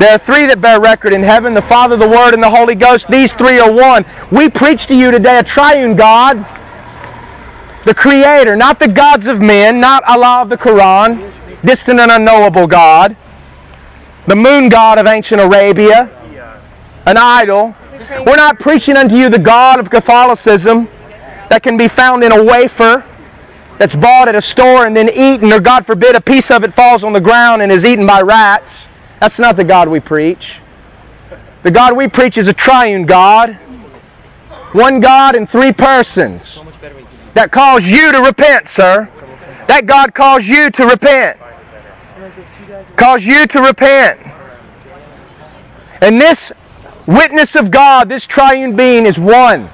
There 0.00 0.12
are 0.12 0.18
three 0.18 0.46
that 0.46 0.60
bear 0.60 0.80
record 0.80 1.12
in 1.12 1.22
heaven 1.22 1.54
the 1.54 1.62
Father, 1.62 1.96
the 1.96 2.08
Word, 2.08 2.34
and 2.34 2.42
the 2.42 2.50
Holy 2.50 2.74
Ghost. 2.74 3.08
These 3.08 3.32
three 3.32 3.58
are 3.58 3.72
one. 3.72 4.04
We 4.30 4.48
preach 4.48 4.86
to 4.86 4.94
you 4.94 5.10
today 5.10 5.38
a 5.38 5.42
triune 5.42 5.96
God, 5.96 6.36
the 7.84 7.94
Creator, 7.94 8.54
not 8.54 8.78
the 8.78 8.86
gods 8.86 9.26
of 9.26 9.40
men, 9.40 9.80
not 9.80 10.04
Allah 10.04 10.42
of 10.42 10.50
the 10.50 10.58
Quran, 10.58 11.32
distant 11.64 11.98
and 11.98 12.12
unknowable 12.12 12.66
God, 12.66 13.16
the 14.28 14.36
moon 14.36 14.68
god 14.68 14.98
of 14.98 15.06
ancient 15.06 15.40
Arabia, 15.40 16.10
an 17.06 17.16
idol. 17.16 17.74
We're 18.26 18.36
not 18.36 18.58
preaching 18.58 18.96
unto 18.96 19.16
you 19.16 19.28
the 19.30 19.38
God 19.38 19.80
of 19.80 19.90
Catholicism 19.90 20.88
that 21.48 21.62
can 21.62 21.76
be 21.76 21.88
found 21.88 22.22
in 22.22 22.32
a 22.32 22.44
wafer 22.44 23.04
that's 23.78 23.94
bought 23.94 24.28
at 24.28 24.34
a 24.34 24.42
store 24.42 24.86
and 24.86 24.94
then 24.94 25.08
eaten, 25.08 25.52
or 25.52 25.60
God 25.60 25.86
forbid, 25.86 26.14
a 26.14 26.20
piece 26.20 26.50
of 26.50 26.62
it 26.62 26.74
falls 26.74 27.04
on 27.04 27.12
the 27.12 27.20
ground 27.20 27.62
and 27.62 27.72
is 27.72 27.84
eaten 27.84 28.06
by 28.06 28.20
rats. 28.20 28.86
That's 29.20 29.38
not 29.38 29.56
the 29.56 29.64
God 29.64 29.88
we 29.88 30.00
preach. 30.00 30.58
The 31.62 31.70
God 31.70 31.96
we 31.96 32.08
preach 32.08 32.36
is 32.36 32.48
a 32.48 32.52
triune 32.52 33.06
God, 33.06 33.54
one 34.72 35.00
God 35.00 35.34
in 35.34 35.46
three 35.46 35.72
persons 35.72 36.60
that 37.34 37.50
calls 37.50 37.84
you 37.84 38.12
to 38.12 38.18
repent, 38.18 38.68
sir. 38.68 39.08
That 39.68 39.86
God 39.86 40.14
calls 40.14 40.46
you 40.46 40.70
to 40.70 40.86
repent. 40.86 41.38
Calls 42.96 43.24
you 43.24 43.46
to 43.46 43.60
repent. 43.60 44.20
And 46.00 46.20
this 46.20 46.52
witness 47.06 47.54
of 47.54 47.70
God, 47.70 48.08
this 48.08 48.26
triune 48.26 48.76
being, 48.76 49.06
is 49.06 49.18
one. 49.18 49.70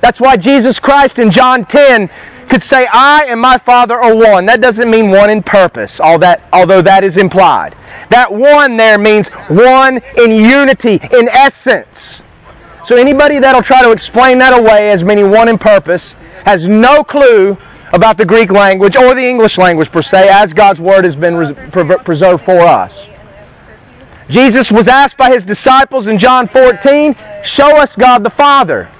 That's 0.00 0.20
why 0.20 0.36
Jesus 0.36 0.78
Christ 0.78 1.18
in 1.18 1.30
John 1.30 1.64
10 1.64 2.08
could 2.48 2.62
say, 2.62 2.86
I 2.92 3.24
and 3.28 3.40
my 3.40 3.58
Father 3.58 4.00
are 4.00 4.14
one. 4.14 4.46
That 4.46 4.60
doesn't 4.60 4.90
mean 4.90 5.10
one 5.10 5.30
in 5.30 5.42
purpose, 5.42 5.98
all 6.00 6.18
that, 6.20 6.48
although 6.52 6.82
that 6.82 7.02
is 7.02 7.16
implied. 7.16 7.76
That 8.10 8.32
one 8.32 8.76
there 8.76 8.98
means 8.98 9.28
one 9.48 10.00
in 10.16 10.30
unity, 10.30 11.00
in 11.12 11.28
essence. 11.28 12.22
So 12.84 12.96
anybody 12.96 13.40
that'll 13.40 13.62
try 13.62 13.82
to 13.82 13.90
explain 13.90 14.38
that 14.38 14.56
away 14.56 14.90
as 14.90 15.02
meaning 15.02 15.30
one 15.30 15.48
in 15.48 15.58
purpose 15.58 16.14
has 16.44 16.68
no 16.68 17.02
clue 17.02 17.58
about 17.92 18.16
the 18.16 18.24
Greek 18.24 18.50
language 18.50 18.96
or 18.96 19.14
the 19.14 19.24
English 19.24 19.58
language 19.58 19.90
per 19.90 20.02
se, 20.02 20.28
as 20.28 20.52
God's 20.52 20.80
Word 20.80 21.04
has 21.04 21.16
been 21.16 21.36
res- 21.36 21.52
pre- 21.70 21.96
preserved 21.98 22.44
for 22.44 22.58
us. 22.60 23.06
Jesus 24.28 24.70
was 24.72 24.88
asked 24.88 25.16
by 25.16 25.30
his 25.30 25.44
disciples 25.44 26.08
in 26.08 26.18
John 26.18 26.48
14, 26.48 27.14
Show 27.44 27.76
us 27.76 27.94
God 27.94 28.24
the 28.24 28.30
Father. 28.30 28.90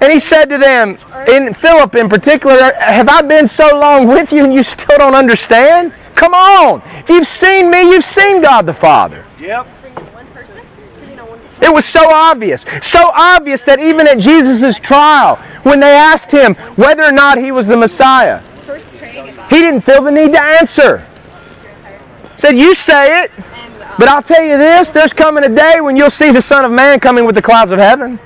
And 0.00 0.12
he 0.12 0.18
said 0.18 0.46
to 0.46 0.58
them, 0.58 0.98
in 1.28 1.54
Philip 1.54 1.94
in 1.94 2.08
particular, 2.08 2.72
Have 2.74 3.08
I 3.08 3.22
been 3.22 3.46
so 3.46 3.78
long 3.78 4.08
with 4.08 4.32
you 4.32 4.44
and 4.44 4.52
you 4.52 4.64
still 4.64 4.98
don't 4.98 5.14
understand? 5.14 5.94
Come 6.16 6.34
on. 6.34 6.82
If 6.98 7.08
you've 7.08 7.26
seen 7.26 7.70
me, 7.70 7.82
you've 7.82 8.04
seen 8.04 8.42
God 8.42 8.66
the 8.66 8.74
Father. 8.74 9.24
Yep. 9.38 9.66
Bring 9.80 9.96
in 9.96 10.12
one 10.12 10.26
person? 10.28 10.60
Because 10.76 11.08
you 11.10 11.16
know, 11.16 11.26
one 11.26 11.40
It 11.62 11.72
was 11.72 11.84
so 11.84 12.10
obvious. 12.10 12.64
So 12.82 13.12
obvious 13.14 13.62
that 13.62 13.78
even 13.78 14.08
at 14.08 14.18
Jesus' 14.18 14.78
trial, 14.78 15.36
when 15.62 15.78
they 15.78 15.92
asked 15.92 16.30
him 16.30 16.56
whether 16.74 17.04
or 17.04 17.12
not 17.12 17.38
he 17.38 17.52
was 17.52 17.68
the 17.68 17.76
Messiah, 17.76 18.42
he 19.48 19.60
didn't 19.60 19.82
feel 19.82 20.02
the 20.02 20.10
need 20.10 20.32
to 20.32 20.42
answer. 20.42 21.06
Said, 22.36 22.58
You 22.58 22.74
say 22.74 23.22
it, 23.22 23.30
but 23.96 24.08
I'll 24.08 24.22
tell 24.22 24.42
you 24.42 24.56
this 24.56 24.90
there's 24.90 25.12
coming 25.12 25.44
a 25.44 25.48
day 25.48 25.80
when 25.80 25.96
you'll 25.96 26.10
see 26.10 26.32
the 26.32 26.42
Son 26.42 26.64
of 26.64 26.72
Man 26.72 26.98
coming 26.98 27.24
with 27.24 27.36
the 27.36 27.42
clouds 27.42 27.70
of 27.70 27.78
heaven. 27.78 28.18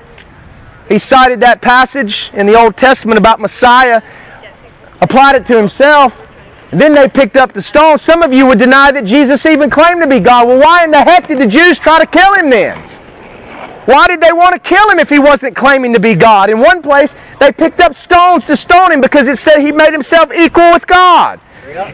He 0.88 0.98
cited 0.98 1.40
that 1.40 1.60
passage 1.60 2.30
in 2.32 2.46
the 2.46 2.54
Old 2.54 2.76
Testament 2.76 3.18
about 3.18 3.38
Messiah, 3.38 4.00
applied 5.02 5.36
it 5.36 5.44
to 5.46 5.56
himself. 5.56 6.16
And 6.72 6.80
then 6.80 6.94
they 6.94 7.08
picked 7.08 7.36
up 7.36 7.52
the 7.52 7.62
stone. 7.62 7.98
Some 7.98 8.22
of 8.22 8.32
you 8.32 8.46
would 8.46 8.58
deny 8.58 8.90
that 8.92 9.04
Jesus 9.04 9.44
even 9.46 9.68
claimed 9.68 10.02
to 10.02 10.08
be 10.08 10.20
God. 10.20 10.48
Well, 10.48 10.58
why 10.58 10.84
in 10.84 10.90
the 10.90 11.02
heck 11.02 11.28
did 11.28 11.38
the 11.38 11.46
Jews 11.46 11.78
try 11.78 11.98
to 11.98 12.06
kill 12.06 12.34
him 12.34 12.50
then? 12.50 12.95
Why 13.86 14.06
did 14.08 14.20
they 14.20 14.32
want 14.32 14.54
to 14.54 14.60
kill 14.60 14.90
him 14.90 14.98
if 14.98 15.08
he 15.08 15.18
wasn't 15.18 15.56
claiming 15.56 15.92
to 15.94 16.00
be 16.00 16.14
God? 16.14 16.50
In 16.50 16.58
one 16.58 16.82
place, 16.82 17.14
they 17.40 17.52
picked 17.52 17.80
up 17.80 17.94
stones 17.94 18.44
to 18.46 18.56
stone 18.56 18.92
him 18.92 19.00
because 19.00 19.28
it 19.28 19.38
said 19.38 19.60
he 19.60 19.72
made 19.72 19.92
himself 19.92 20.30
equal 20.32 20.72
with 20.72 20.86
God. 20.86 21.40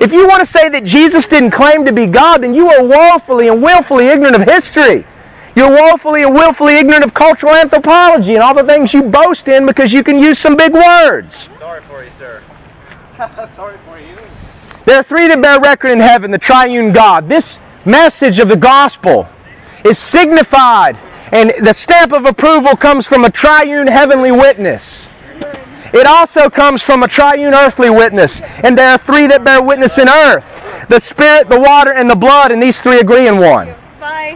If 0.01 0.13
you 0.13 0.27
want 0.29 0.41
to 0.41 0.47
say 0.47 0.69
that 0.69 0.85
Jesus 0.85 1.27
didn't 1.27 1.51
claim 1.51 1.85
to 1.85 1.93
be 1.93 2.07
God, 2.07 2.43
then 2.43 2.55
you 2.55 2.71
are 2.71 2.85
woefully 2.85 3.49
and 3.49 3.63
willfully 3.63 4.09
ignorant 4.09 4.37
of 4.37 4.43
history. 4.43 5.07
You're 5.55 5.71
woefully 5.71 6.23
and 6.23 6.35
willfully 6.35 6.77
ignorant 6.77 7.05
of 7.05 7.13
cultural 7.13 7.55
anthropology 7.55 8.35
and 8.35 8.43
all 8.43 8.55
the 8.55 8.65
things 8.65 8.95
you 8.95 9.03
boast 9.03 9.49
in 9.49 9.67
because 9.67 9.93
you 9.93 10.03
can 10.03 10.19
use 10.19 10.39
some 10.39 10.57
big 10.57 10.73
words. 10.73 11.49
Sorry 11.59 11.83
for 11.83 12.05
you, 12.05 12.11
sir. 12.19 12.43
Sorry 13.57 13.77
for 13.87 13.99
you. 13.99 14.17
There 14.87 14.99
are 14.99 15.03
three 15.03 15.29
that 15.29 15.43
bear 15.43 15.61
record 15.61 15.91
in 15.91 16.01
heaven 16.01 16.31
the 16.31 16.39
triune 16.39 16.93
God. 16.93 17.29
This 17.29 17.59
message 17.85 18.39
of 18.39 18.49
the 18.49 18.57
gospel 18.57 19.29
is 19.85 19.99
signified, 19.99 20.99
and 21.33 21.53
the 21.67 21.73
stamp 21.73 22.13
of 22.13 22.27
approval 22.27 22.77
comes 22.77 23.07
from 23.07 23.25
a 23.25 23.31
triune 23.31 23.87
heavenly 23.87 24.31
witness. 24.31 25.07
It 25.95 26.07
also 26.07 26.49
comes 26.49 26.83
from 26.83 27.03
a 27.03 27.09
triune 27.09 27.55
earthly 27.55 27.91
witness. 27.91 28.41
And 28.41 28.77
there 28.77 28.93
are 28.93 28.99
three 28.99 29.27
that 29.27 29.45
bear 29.45 29.63
witness 29.63 29.99
in 29.99 30.09
earth 30.09 30.45
the 30.89 31.01
Spirit, 31.01 31.49
the 31.49 31.59
water, 31.59 31.93
and 31.93 32.11
the 32.11 32.17
blood, 32.17 32.51
and 32.53 32.63
these 32.63 32.81
three 32.81 33.01
agree 33.01 33.29
in 33.29 33.39
one. 33.39 33.69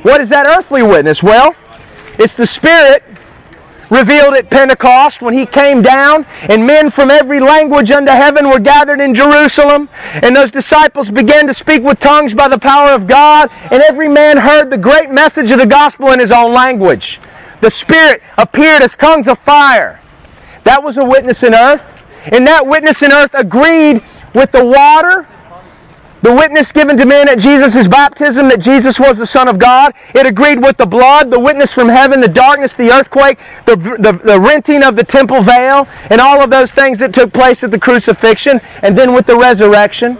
What 0.02 0.20
is 0.20 0.28
that 0.30 0.46
earthly 0.46 0.82
witness? 0.82 1.22
Well, 1.22 1.54
it's 2.18 2.36
the 2.36 2.46
Spirit 2.46 3.02
revealed 3.90 4.34
at 4.34 4.50
Pentecost 4.50 5.22
when 5.22 5.34
he 5.34 5.46
came 5.46 5.82
down, 5.82 6.26
and 6.42 6.66
men 6.66 6.90
from 6.90 7.10
every 7.10 7.40
language 7.40 7.90
under 7.90 8.12
heaven 8.12 8.48
were 8.48 8.58
gathered 8.58 9.00
in 9.00 9.14
Jerusalem, 9.14 9.88
and 10.12 10.34
those 10.34 10.50
disciples 10.50 11.10
began 11.10 11.46
to 11.46 11.54
speak 11.54 11.82
with 11.82 12.00
tongues 12.00 12.34
by 12.34 12.48
the 12.48 12.58
power 12.58 12.90
of 12.90 13.06
God, 13.06 13.48
and 13.70 13.82
every 13.82 14.08
man 14.08 14.36
heard 14.36 14.70
the 14.70 14.78
great 14.78 15.10
message 15.10 15.50
of 15.50 15.58
the 15.58 15.66
gospel 15.66 16.10
in 16.12 16.20
his 16.20 16.30
own 16.30 16.52
language. 16.52 17.20
The 17.60 17.70
Spirit 17.70 18.22
appeared 18.36 18.82
as 18.82 18.96
tongues 18.96 19.28
of 19.28 19.38
fire. 19.40 20.00
That 20.64 20.82
was 20.82 20.96
a 20.96 21.04
witness 21.04 21.42
in 21.42 21.54
earth, 21.54 21.82
and 22.32 22.46
that 22.46 22.66
witness 22.66 23.02
in 23.02 23.12
earth 23.12 23.30
agreed 23.34 24.02
with 24.34 24.52
the 24.52 24.64
water 24.64 25.26
the 26.22 26.32
witness 26.32 26.72
given 26.72 26.96
to 26.96 27.04
men 27.04 27.28
at 27.28 27.38
Jesus' 27.38 27.86
baptism 27.86 28.48
that 28.48 28.60
Jesus 28.60 28.98
was 28.98 29.18
the 29.18 29.26
Son 29.26 29.48
of 29.48 29.58
God. 29.58 29.94
It 30.14 30.26
agreed 30.26 30.62
with 30.62 30.76
the 30.76 30.86
blood, 30.86 31.30
the 31.30 31.38
witness 31.38 31.72
from 31.72 31.88
heaven, 31.88 32.20
the 32.20 32.28
darkness, 32.28 32.74
the 32.74 32.90
earthquake, 32.90 33.38
the, 33.66 33.76
the, 33.76 34.20
the 34.24 34.40
renting 34.40 34.82
of 34.82 34.96
the 34.96 35.04
temple 35.04 35.42
veil, 35.42 35.86
and 36.10 36.20
all 36.20 36.42
of 36.42 36.50
those 36.50 36.72
things 36.72 36.98
that 36.98 37.12
took 37.12 37.32
place 37.32 37.62
at 37.62 37.70
the 37.70 37.78
crucifixion, 37.78 38.60
and 38.82 38.96
then 38.96 39.12
with 39.12 39.26
the 39.26 39.36
resurrection, 39.36 40.18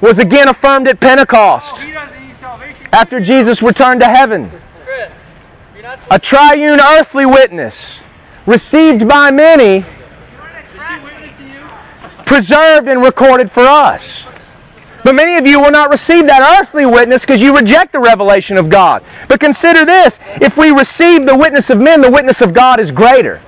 was 0.00 0.18
again 0.18 0.48
affirmed 0.48 0.88
at 0.88 1.00
Pentecost 1.00 1.80
after 2.92 3.20
Jesus 3.20 3.62
returned 3.62 4.00
to 4.00 4.08
heaven. 4.08 4.50
A 6.10 6.18
triune 6.18 6.80
earthly 6.80 7.24
witness, 7.24 8.00
received 8.46 9.08
by 9.08 9.30
many, 9.30 9.86
preserved 12.26 12.88
and 12.88 13.02
recorded 13.02 13.50
for 13.50 13.62
us. 13.62 14.24
But 15.04 15.14
many 15.14 15.36
of 15.36 15.46
you 15.46 15.60
will 15.60 15.70
not 15.70 15.90
receive 15.90 16.26
that 16.26 16.58
earthly 16.58 16.86
witness 16.86 17.22
because 17.22 17.40
you 17.40 17.54
reject 17.54 17.92
the 17.92 18.00
revelation 18.00 18.56
of 18.56 18.70
God. 18.70 19.04
But 19.28 19.38
consider 19.38 19.84
this 19.84 20.18
if 20.40 20.56
we 20.56 20.70
receive 20.70 21.26
the 21.26 21.36
witness 21.36 21.68
of 21.68 21.78
men, 21.78 22.00
the 22.00 22.10
witness 22.10 22.40
of 22.40 22.54
God 22.54 22.80
is 22.80 22.90
greater. 22.90 23.42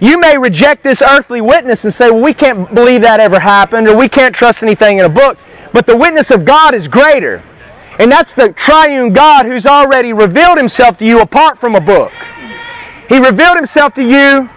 You 0.00 0.18
may 0.18 0.36
reject 0.36 0.82
this 0.82 1.00
earthly 1.00 1.40
witness 1.40 1.84
and 1.84 1.94
say, 1.94 2.10
well, 2.10 2.20
we 2.20 2.34
can't 2.34 2.74
believe 2.74 3.02
that 3.02 3.20
ever 3.20 3.38
happened, 3.38 3.86
or 3.86 3.96
we 3.96 4.08
can't 4.08 4.34
trust 4.34 4.64
anything 4.64 4.98
in 4.98 5.04
a 5.04 5.08
book. 5.08 5.38
But 5.72 5.86
the 5.86 5.96
witness 5.96 6.32
of 6.32 6.44
God 6.44 6.74
is 6.74 6.88
greater. 6.88 7.42
And 8.00 8.10
that's 8.10 8.32
the 8.32 8.52
triune 8.52 9.12
God 9.12 9.46
who's 9.46 9.66
already 9.66 10.12
revealed 10.12 10.58
himself 10.58 10.98
to 10.98 11.06
you 11.06 11.20
apart 11.20 11.60
from 11.60 11.76
a 11.76 11.80
book. 11.80 12.12
He 13.08 13.18
revealed 13.18 13.56
himself 13.56 13.94
to 13.94 14.02
you 14.02 14.50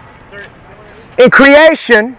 in 1.18 1.30
creation, 1.30 2.14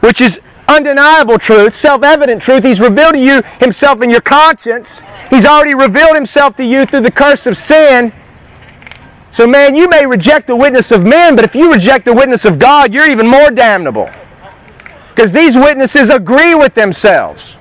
which 0.00 0.20
is 0.20 0.40
undeniable 0.68 1.38
truth, 1.38 1.74
self 1.74 2.02
evident 2.02 2.42
truth. 2.42 2.62
He's 2.62 2.80
revealed 2.80 3.14
to 3.14 3.18
you 3.18 3.42
himself 3.60 4.02
in 4.02 4.10
your 4.10 4.20
conscience. 4.20 5.00
He's 5.30 5.46
already 5.46 5.74
revealed 5.74 6.14
himself 6.14 6.56
to 6.56 6.64
you 6.64 6.86
through 6.86 7.00
the 7.00 7.10
curse 7.10 7.46
of 7.46 7.56
sin. 7.56 8.12
So, 9.30 9.46
man, 9.46 9.74
you 9.74 9.88
may 9.88 10.06
reject 10.06 10.46
the 10.46 10.56
witness 10.56 10.90
of 10.90 11.04
men, 11.04 11.36
but 11.36 11.44
if 11.44 11.54
you 11.54 11.72
reject 11.72 12.04
the 12.04 12.14
witness 12.14 12.44
of 12.44 12.58
God, 12.58 12.92
you're 12.92 13.08
even 13.08 13.26
more 13.26 13.50
damnable. 13.50 14.10
Because 15.14 15.32
these 15.32 15.56
witnesses 15.56 16.10
agree 16.10 16.54
with 16.54 16.74
themselves 16.74 17.56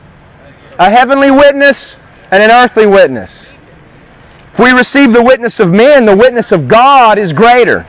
a 0.79 0.91
heavenly 0.91 1.31
witness 1.31 1.95
and 2.31 2.43
an 2.43 2.51
earthly 2.51 2.85
witness. 2.85 3.51
If 4.53 4.59
we 4.59 4.71
receive 4.71 5.11
the 5.11 5.23
witness 5.23 5.59
of 5.59 5.71
men, 5.71 6.05
the 6.05 6.15
witness 6.15 6.51
of 6.51 6.67
God 6.67 7.17
is 7.17 7.33
greater. 7.33 7.87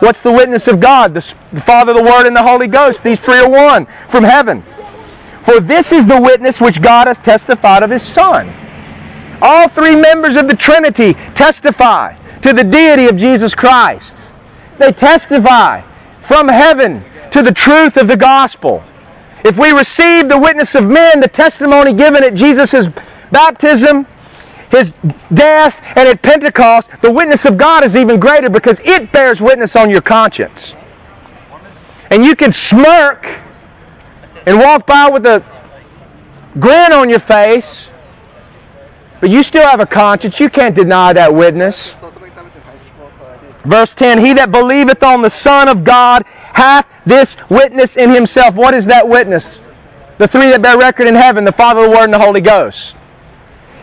What's 0.00 0.20
the 0.20 0.32
witness 0.32 0.66
of 0.66 0.80
God? 0.80 1.14
The, 1.14 1.20
Father, 1.64 1.92
the 1.92 2.02
Word, 2.02 2.26
and 2.26 2.34
the 2.34 2.42
Holy 2.42 2.66
Ghost. 2.66 3.02
These 3.02 3.20
three 3.20 3.38
are 3.38 3.48
one 3.48 3.86
from 4.08 4.24
heaven. 4.24 4.64
For 5.44 5.60
this 5.60 5.92
is 5.92 6.06
the 6.06 6.20
witness 6.20 6.60
which 6.60 6.82
God 6.82 7.06
hath 7.06 7.22
testified 7.22 7.82
of 7.82 7.90
his 7.90 8.02
Son. 8.02 8.48
All 9.42 9.68
three 9.68 9.96
members 9.96 10.36
of 10.36 10.48
the 10.48 10.56
Trinity 10.56 11.14
testify 11.34 12.16
to 12.40 12.52
the 12.52 12.64
deity 12.64 13.06
of 13.06 13.16
Jesus 13.16 13.54
Christ. 13.54 14.14
They 14.78 14.92
testify 14.92 15.82
from 16.22 16.48
heaven 16.48 17.04
to 17.30 17.42
the 17.42 17.52
truth 17.52 17.96
of 17.96 18.08
the 18.08 18.16
gospel. 18.16 18.82
If 19.44 19.56
we 19.56 19.72
receive 19.72 20.28
the 20.28 20.38
witness 20.38 20.74
of 20.74 20.84
men, 20.84 21.20
the 21.20 21.28
testimony 21.28 21.92
given 21.92 22.22
at 22.22 22.34
Jesus' 22.34 22.86
baptism, 23.30 24.06
his 24.70 24.92
death, 25.34 25.76
and 25.96 26.08
at 26.08 26.22
Pentecost, 26.22 26.90
the 27.02 27.10
witness 27.10 27.44
of 27.44 27.56
God 27.56 27.84
is 27.84 27.96
even 27.96 28.20
greater 28.20 28.48
because 28.48 28.80
it 28.84 29.10
bears 29.12 29.40
witness 29.40 29.74
on 29.74 29.90
your 29.90 30.00
conscience. 30.00 30.74
And 32.10 32.24
you 32.24 32.36
can 32.36 32.52
smirk 32.52 33.26
and 34.46 34.58
walk 34.58 34.86
by 34.86 35.08
with 35.08 35.26
a 35.26 35.44
grin 36.58 36.92
on 36.92 37.10
your 37.10 37.20
face, 37.20 37.88
but 39.20 39.30
you 39.30 39.42
still 39.42 39.66
have 39.66 39.80
a 39.80 39.86
conscience. 39.86 40.40
You 40.40 40.48
can't 40.48 40.74
deny 40.74 41.12
that 41.12 41.34
witness. 41.34 41.94
Verse 43.64 43.94
10 43.94 44.18
He 44.24 44.32
that 44.34 44.50
believeth 44.50 45.02
on 45.02 45.20
the 45.20 45.30
Son 45.30 45.68
of 45.68 45.84
God 45.84 46.24
hath 46.26 46.86
this 47.04 47.36
witness 47.48 47.96
in 47.96 48.10
himself. 48.10 48.54
What 48.54 48.74
is 48.74 48.86
that 48.86 49.06
witness? 49.06 49.58
The 50.18 50.28
three 50.28 50.50
that 50.50 50.62
bear 50.62 50.78
record 50.78 51.06
in 51.06 51.14
heaven 51.14 51.44
the 51.44 51.52
Father, 51.52 51.82
the 51.82 51.90
Word, 51.90 52.04
and 52.04 52.14
the 52.14 52.18
Holy 52.18 52.40
Ghost. 52.40 52.94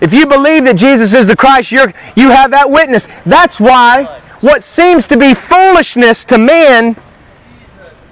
If 0.02 0.14
you 0.14 0.28
believe 0.28 0.66
that 0.66 0.76
Jesus 0.76 1.14
is 1.14 1.28
the 1.28 1.36
Christ, 1.36 1.72
you're, 1.72 1.94
you 2.16 2.30
have 2.30 2.52
that 2.52 2.70
witness. 2.70 3.08
That's 3.26 3.60
why 3.60 4.22
what 4.42 4.64
seems 4.64 5.08
to 5.08 5.18
be 5.18 5.34
foolishness 5.34 6.24
to 6.26 6.38
men, 6.38 6.96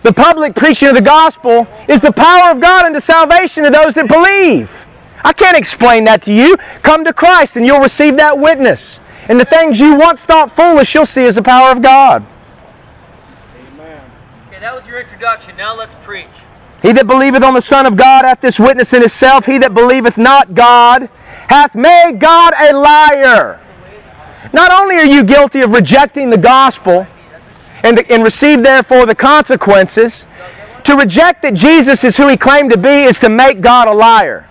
the 0.01 0.13
public 0.13 0.55
preaching 0.55 0.87
of 0.87 0.95
the 0.95 1.01
gospel, 1.01 1.67
is 1.87 2.01
the 2.01 2.11
power 2.11 2.51
of 2.51 2.59
God 2.59 2.85
unto 2.85 2.99
salvation 2.99 3.63
to 3.63 3.69
those 3.69 3.93
that 3.93 4.07
believe. 4.07 4.71
I 5.23 5.33
can't 5.33 5.57
explain 5.57 6.03
that 6.05 6.23
to 6.23 6.33
you. 6.33 6.55
Come 6.81 7.03
to 7.05 7.13
Christ 7.13 7.55
and 7.55 7.65
you'll 7.65 7.79
receive 7.79 8.17
that 8.17 8.37
witness. 8.37 8.99
And 9.27 9.39
the 9.39 9.45
things 9.45 9.79
you 9.79 9.95
once 9.95 10.23
thought 10.23 10.55
foolish, 10.55 10.93
you'll 10.93 11.05
see 11.05 11.25
as 11.25 11.35
the 11.35 11.43
power 11.43 11.71
of 11.71 11.81
God. 11.81 12.23
Amen. 13.73 14.01
Okay, 14.47 14.59
that 14.59 14.75
was 14.75 14.85
your 14.85 14.99
introduction. 14.99 15.57
Now 15.57 15.75
let's 15.75 15.95
preach. 16.03 16.27
He 16.83 16.91
that 16.91 17.07
believeth 17.07 17.41
on 17.41 17.55
the 17.55 17.61
Son 17.61 17.87
of 17.87 17.95
God 17.95 18.25
hath 18.25 18.41
this 18.41 18.59
witness 18.59 18.93
in 18.93 19.01
himself. 19.01 19.45
He 19.45 19.57
that 19.59 19.73
believeth 19.73 20.17
not 20.17 20.53
God 20.53 21.09
hath 21.47 21.75
made 21.75 22.19
God 22.19 22.53
a 22.59 22.73
liar. 22.73 23.59
Not 24.53 24.71
only 24.71 24.95
are 24.95 25.05
you 25.05 25.23
guilty 25.23 25.61
of 25.61 25.71
rejecting 25.71 26.29
the 26.29 26.37
gospel 26.37 27.05
and, 27.83 27.99
and 28.11 28.23
receive 28.23 28.63
therefore 28.63 29.05
the 29.05 29.15
consequences, 29.15 30.25
to 30.85 30.95
reject 30.95 31.41
that 31.41 31.55
Jesus 31.55 32.03
is 32.03 32.15
who 32.15 32.27
he 32.27 32.37
claimed 32.37 32.71
to 32.71 32.77
be 32.77 33.03
is 33.03 33.17
to 33.19 33.29
make 33.29 33.59
God 33.61 33.87
a 33.87 33.93
liar. 33.93 34.47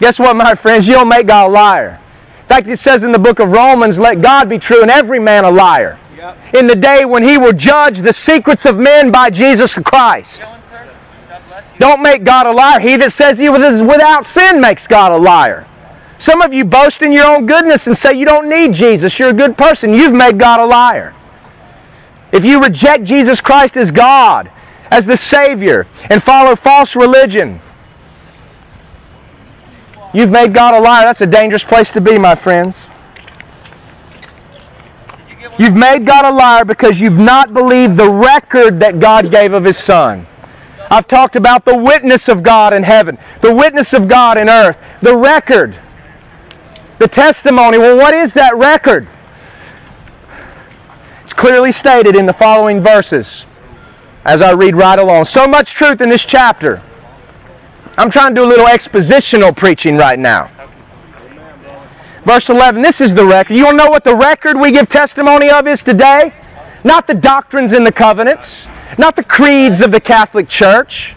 Guess 0.00 0.18
what, 0.18 0.34
my 0.34 0.54
friends? 0.54 0.86
You 0.86 0.94
don't 0.94 1.08
make 1.08 1.26
God 1.26 1.48
a 1.48 1.52
liar. 1.52 2.00
In 2.40 2.46
fact, 2.46 2.66
it 2.68 2.78
says 2.78 3.02
in 3.02 3.12
the 3.12 3.18
book 3.18 3.40
of 3.40 3.50
Romans, 3.50 3.98
let 3.98 4.22
God 4.22 4.48
be 4.48 4.58
true 4.58 4.80
and 4.80 4.90
every 4.90 5.18
man 5.18 5.44
a 5.44 5.50
liar. 5.50 5.98
In 6.54 6.66
the 6.66 6.74
day 6.74 7.04
when 7.04 7.22
he 7.22 7.38
will 7.38 7.52
judge 7.52 7.98
the 7.98 8.12
secrets 8.12 8.64
of 8.64 8.76
men 8.76 9.12
by 9.12 9.30
Jesus 9.30 9.74
Christ. 9.74 10.40
Going, 10.40 10.62
sir? 10.70 10.90
God 11.28 11.42
bless 11.48 11.64
you. 11.72 11.78
Don't 11.78 12.02
make 12.02 12.24
God 12.24 12.46
a 12.46 12.52
liar. 12.52 12.80
He 12.80 12.96
that 12.96 13.12
says 13.12 13.38
he 13.38 13.46
is 13.46 13.82
without 13.82 14.26
sin 14.26 14.60
makes 14.60 14.86
God 14.86 15.12
a 15.12 15.16
liar. 15.16 15.66
Some 16.18 16.42
of 16.42 16.52
you 16.52 16.64
boast 16.64 17.02
in 17.02 17.12
your 17.12 17.26
own 17.26 17.46
goodness 17.46 17.86
and 17.86 17.96
say 17.96 18.14
you 18.14 18.26
don't 18.26 18.48
need 18.48 18.74
Jesus. 18.74 19.18
You're 19.18 19.30
a 19.30 19.34
good 19.34 19.56
person. 19.56 19.94
You've 19.94 20.12
made 20.12 20.38
God 20.38 20.60
a 20.60 20.66
liar. 20.66 21.14
If 22.32 22.44
you 22.44 22.62
reject 22.62 23.04
Jesus 23.04 23.40
Christ 23.40 23.76
as 23.76 23.90
God, 23.90 24.50
as 24.90 25.06
the 25.06 25.16
Savior, 25.16 25.86
and 26.10 26.22
follow 26.22 26.56
false 26.56 26.96
religion, 26.96 27.60
you've 30.12 30.30
made 30.30 30.52
God 30.52 30.74
a 30.74 30.80
liar. 30.80 31.04
That's 31.04 31.20
a 31.20 31.26
dangerous 31.26 31.64
place 31.64 31.92
to 31.92 32.00
be, 32.00 32.18
my 32.18 32.34
friends. 32.34 32.76
You've 35.58 35.76
made 35.76 36.06
God 36.06 36.24
a 36.24 36.36
liar 36.36 36.64
because 36.64 37.00
you've 37.00 37.18
not 37.18 37.54
believed 37.54 37.96
the 37.96 38.10
record 38.10 38.80
that 38.80 39.00
God 39.00 39.30
gave 39.30 39.52
of 39.52 39.64
His 39.64 39.78
Son. 39.78 40.26
I've 40.90 41.06
talked 41.06 41.36
about 41.36 41.64
the 41.64 41.76
witness 41.76 42.28
of 42.28 42.42
God 42.42 42.72
in 42.72 42.82
heaven, 42.82 43.18
the 43.40 43.54
witness 43.54 43.92
of 43.92 44.08
God 44.08 44.38
in 44.38 44.48
earth, 44.48 44.78
the 45.02 45.16
record, 45.16 45.78
the 46.98 47.08
testimony. 47.08 47.78
Well, 47.78 47.96
what 47.96 48.14
is 48.14 48.32
that 48.34 48.56
record? 48.56 49.08
It's 51.24 51.34
clearly 51.34 51.72
stated 51.72 52.16
in 52.16 52.26
the 52.26 52.32
following 52.32 52.80
verses 52.80 53.44
as 54.24 54.40
I 54.40 54.52
read 54.52 54.74
right 54.74 54.98
along. 54.98 55.26
So 55.26 55.46
much 55.46 55.72
truth 55.72 56.00
in 56.00 56.08
this 56.08 56.24
chapter. 56.24 56.82
I'm 57.96 58.10
trying 58.10 58.34
to 58.34 58.40
do 58.40 58.44
a 58.44 58.48
little 58.48 58.66
expositional 58.66 59.56
preaching 59.56 59.96
right 59.96 60.18
now. 60.18 60.50
Verse 62.24 62.48
11, 62.48 62.82
this 62.82 63.00
is 63.00 63.14
the 63.14 63.24
record. 63.24 63.56
You 63.56 63.64
want 63.64 63.78
to 63.78 63.84
know 63.84 63.90
what 63.90 64.04
the 64.04 64.14
record 64.14 64.58
we 64.58 64.70
give 64.70 64.88
testimony 64.88 65.48
of 65.50 65.66
is 65.66 65.82
today? 65.82 66.32
Not 66.84 67.06
the 67.06 67.14
doctrines 67.14 67.72
and 67.72 67.86
the 67.86 67.92
covenants, 67.92 68.66
not 68.98 69.16
the 69.16 69.24
creeds 69.24 69.80
of 69.80 69.90
the 69.90 70.00
Catholic 70.00 70.48
Church, 70.48 71.14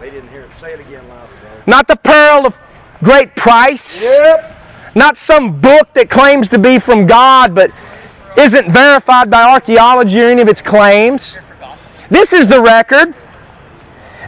They 0.00 0.10
didn't 0.10 0.28
hear 0.30 0.42
it. 0.42 0.50
Say 0.60 0.72
it 0.72 0.80
again 0.80 1.08
louder, 1.08 1.32
not 1.66 1.86
the 1.88 1.96
pearl 1.96 2.46
of 2.46 2.54
great 3.02 3.34
price, 3.36 4.00
Yep. 4.00 4.59
Not 4.94 5.16
some 5.16 5.60
book 5.60 5.92
that 5.94 6.10
claims 6.10 6.48
to 6.50 6.58
be 6.58 6.78
from 6.78 7.06
God 7.06 7.54
but 7.54 7.70
isn't 8.36 8.72
verified 8.72 9.30
by 9.30 9.42
archaeology 9.42 10.20
or 10.20 10.26
any 10.26 10.42
of 10.42 10.48
its 10.48 10.62
claims. 10.62 11.36
This 12.10 12.32
is 12.32 12.48
the 12.48 12.60
record 12.60 13.14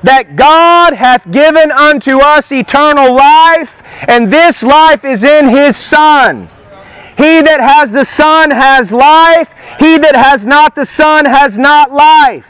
that 0.02 0.36
God 0.36 0.94
hath 0.94 1.30
given 1.30 1.70
unto 1.70 2.18
us 2.18 2.50
eternal 2.50 3.14
life, 3.14 3.82
and 4.08 4.32
this 4.32 4.62
life 4.62 5.04
is 5.04 5.22
in 5.22 5.48
His 5.48 5.76
Son. 5.76 6.48
He 7.16 7.40
that 7.42 7.60
has 7.60 7.90
the 7.90 8.04
Son 8.04 8.50
has 8.50 8.90
life. 8.90 9.48
He 9.78 9.98
that 9.98 10.16
has 10.16 10.44
not 10.44 10.74
the 10.74 10.86
Son 10.86 11.24
has 11.24 11.56
not 11.56 11.92
life. 11.92 12.46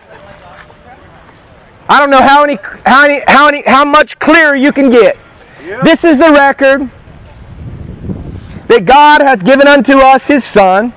I 1.89 1.99
don't 1.99 2.11
know 2.11 2.23
how 2.23 2.43
many, 2.43 2.59
how 2.87 3.03
many, 3.03 3.23
how 3.27 3.47
many, 3.47 3.63
how 3.67 3.85
much 3.85 4.19
clearer 4.19 4.55
you 4.55 4.73
can 4.73 4.89
get. 4.89 5.19
This 5.83 6.05
is 6.05 6.17
the 6.17 6.31
record 6.33 6.91
that 8.73 8.87
God 8.87 9.21
hath 9.21 9.45
given 9.45 9.69
unto 9.69 9.99
us 9.99 10.27
His 10.27 10.45
Son, 10.45 10.95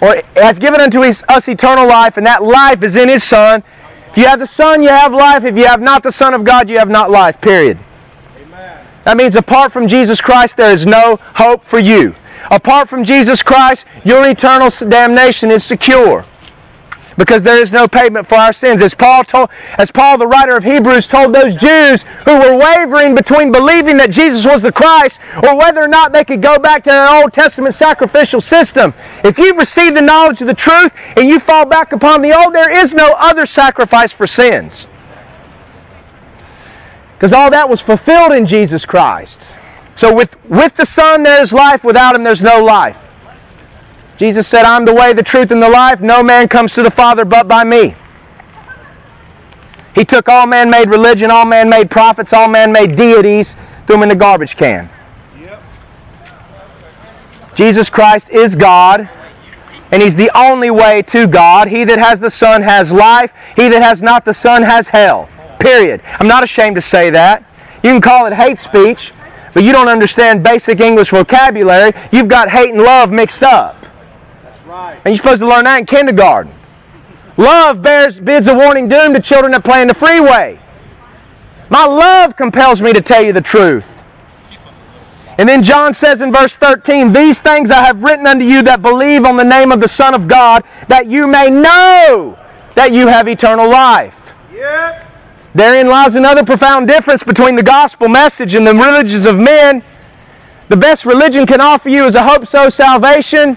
or 0.00 0.22
hath 0.36 0.60
given 0.60 0.80
unto 0.80 1.02
his, 1.02 1.24
us 1.28 1.48
eternal 1.48 1.88
life, 1.88 2.16
and 2.16 2.26
that 2.26 2.42
life 2.42 2.82
is 2.82 2.96
in 2.96 3.08
His 3.08 3.24
Son. 3.24 3.62
If 4.10 4.16
you 4.16 4.26
have 4.26 4.38
the 4.38 4.46
Son, 4.46 4.82
you 4.82 4.90
have 4.90 5.12
life. 5.12 5.44
If 5.44 5.56
you 5.56 5.64
have 5.64 5.80
not 5.80 6.02
the 6.02 6.12
Son 6.12 6.34
of 6.34 6.44
God, 6.44 6.68
you 6.68 6.78
have 6.78 6.88
not 6.88 7.10
life. 7.10 7.40
Period. 7.40 7.78
Amen. 8.40 8.86
That 9.04 9.16
means 9.16 9.36
apart 9.36 9.72
from 9.72 9.88
Jesus 9.88 10.20
Christ, 10.20 10.56
there 10.56 10.72
is 10.72 10.86
no 10.86 11.18
hope 11.34 11.64
for 11.64 11.78
you. 11.78 12.14
Apart 12.50 12.88
from 12.88 13.04
Jesus 13.04 13.42
Christ, 13.42 13.86
your 14.04 14.28
eternal 14.28 14.70
damnation 14.70 15.50
is 15.50 15.64
secure. 15.64 16.24
Because 17.18 17.42
there 17.42 17.60
is 17.60 17.72
no 17.72 17.88
payment 17.88 18.28
for 18.28 18.36
our 18.36 18.52
sins. 18.52 18.80
As 18.80 18.94
Paul 18.94 19.24
told, 19.24 19.50
as 19.76 19.90
Paul, 19.90 20.18
the 20.18 20.26
writer 20.26 20.56
of 20.56 20.62
Hebrews, 20.62 21.08
told 21.08 21.34
those 21.34 21.56
Jews 21.56 22.04
who 22.24 22.38
were 22.38 22.56
wavering 22.56 23.16
between 23.16 23.50
believing 23.50 23.96
that 23.96 24.12
Jesus 24.12 24.46
was 24.46 24.62
the 24.62 24.70
Christ 24.70 25.18
or 25.42 25.56
whether 25.58 25.82
or 25.82 25.88
not 25.88 26.12
they 26.12 26.24
could 26.24 26.40
go 26.40 26.60
back 26.60 26.84
to 26.84 26.92
an 26.92 27.22
Old 27.22 27.32
Testament 27.32 27.74
sacrificial 27.74 28.40
system. 28.40 28.94
If 29.24 29.36
you've 29.36 29.56
received 29.56 29.96
the 29.96 30.00
knowledge 30.00 30.40
of 30.40 30.46
the 30.46 30.54
truth 30.54 30.92
and 31.16 31.28
you 31.28 31.40
fall 31.40 31.66
back 31.66 31.92
upon 31.92 32.22
the 32.22 32.32
old, 32.38 32.54
there 32.54 32.70
is 32.70 32.94
no 32.94 33.12
other 33.18 33.46
sacrifice 33.46 34.12
for 34.12 34.28
sins. 34.28 34.86
Because 37.14 37.32
all 37.32 37.50
that 37.50 37.68
was 37.68 37.80
fulfilled 37.80 38.30
in 38.30 38.46
Jesus 38.46 38.84
Christ. 38.86 39.40
So 39.96 40.14
with, 40.14 40.36
with 40.44 40.76
the 40.76 40.86
Son 40.86 41.24
there 41.24 41.42
is 41.42 41.52
life, 41.52 41.82
without 41.82 42.14
him 42.14 42.22
there's 42.22 42.42
no 42.42 42.62
life. 42.62 42.96
Jesus 44.18 44.48
said, 44.48 44.64
I'm 44.64 44.84
the 44.84 44.92
way, 44.92 45.12
the 45.12 45.22
truth, 45.22 45.52
and 45.52 45.62
the 45.62 45.70
life. 45.70 46.00
No 46.00 46.22
man 46.22 46.48
comes 46.48 46.74
to 46.74 46.82
the 46.82 46.90
Father 46.90 47.24
but 47.24 47.46
by 47.46 47.62
me. 47.62 47.94
He 49.94 50.04
took 50.04 50.28
all 50.28 50.46
man-made 50.46 50.90
religion, 50.90 51.30
all 51.30 51.44
man-made 51.44 51.90
prophets, 51.90 52.32
all 52.32 52.48
man-made 52.48 52.96
deities, 52.96 53.54
threw 53.86 53.94
them 53.96 54.02
in 54.02 54.08
the 54.08 54.16
garbage 54.16 54.56
can. 54.56 54.90
Jesus 57.54 57.88
Christ 57.90 58.28
is 58.30 58.54
God, 58.54 59.08
and 59.90 60.02
He's 60.02 60.14
the 60.14 60.30
only 60.36 60.70
way 60.70 61.02
to 61.02 61.26
God. 61.26 61.68
He 61.68 61.84
that 61.84 61.98
has 61.98 62.20
the 62.20 62.30
Son 62.30 62.62
has 62.62 62.90
life. 62.90 63.32
He 63.56 63.68
that 63.68 63.82
has 63.82 64.02
not 64.02 64.24
the 64.24 64.34
Son 64.34 64.62
has 64.62 64.86
hell. 64.88 65.28
Period. 65.58 66.00
I'm 66.20 66.28
not 66.28 66.44
ashamed 66.44 66.76
to 66.76 66.82
say 66.82 67.10
that. 67.10 67.44
You 67.82 67.90
can 67.90 68.00
call 68.00 68.26
it 68.26 68.32
hate 68.32 68.58
speech, 68.58 69.12
but 69.54 69.64
you 69.64 69.72
don't 69.72 69.88
understand 69.88 70.44
basic 70.44 70.80
English 70.80 71.10
vocabulary. 71.10 71.92
You've 72.12 72.28
got 72.28 72.48
hate 72.48 72.70
and 72.70 72.82
love 72.82 73.10
mixed 73.10 73.42
up. 73.42 73.77
Right. 74.68 75.00
And 75.04 75.06
you're 75.06 75.16
supposed 75.16 75.38
to 75.38 75.48
learn 75.48 75.64
that 75.64 75.80
in 75.80 75.86
kindergarten. 75.86 76.52
Love 77.38 77.80
bears, 77.80 78.20
bids 78.20 78.48
a 78.48 78.54
warning 78.54 78.86
doom 78.88 79.14
to 79.14 79.20
children 79.20 79.52
that 79.52 79.64
play 79.64 79.80
in 79.80 79.88
the 79.88 79.94
freeway. 79.94 80.60
My 81.70 81.86
love 81.86 82.36
compels 82.36 82.82
me 82.82 82.92
to 82.92 83.00
tell 83.00 83.22
you 83.22 83.32
the 83.32 83.40
truth. 83.40 83.86
And 85.38 85.48
then 85.48 85.62
John 85.62 85.94
says 85.94 86.20
in 86.20 86.32
verse 86.32 86.56
13, 86.56 87.12
These 87.12 87.40
things 87.40 87.70
I 87.70 87.84
have 87.84 88.02
written 88.02 88.26
unto 88.26 88.44
you 88.44 88.62
that 88.62 88.82
believe 88.82 89.24
on 89.24 89.36
the 89.36 89.44
name 89.44 89.72
of 89.72 89.80
the 89.80 89.88
Son 89.88 90.12
of 90.12 90.28
God, 90.28 90.64
that 90.88 91.06
you 91.06 91.26
may 91.26 91.48
know 91.48 92.36
that 92.74 92.92
you 92.92 93.06
have 93.06 93.28
eternal 93.28 93.70
life. 93.70 94.34
Yep. 94.52 95.06
Therein 95.54 95.88
lies 95.88 96.14
another 96.14 96.44
profound 96.44 96.88
difference 96.88 97.22
between 97.22 97.56
the 97.56 97.62
gospel 97.62 98.08
message 98.08 98.54
and 98.54 98.66
the 98.66 98.74
religions 98.74 99.24
of 99.24 99.38
men. 99.38 99.82
The 100.68 100.76
best 100.76 101.06
religion 101.06 101.46
can 101.46 101.60
offer 101.60 101.88
you 101.88 102.04
is 102.04 102.14
a 102.16 102.22
hope 102.22 102.46
so 102.46 102.68
salvation, 102.68 103.56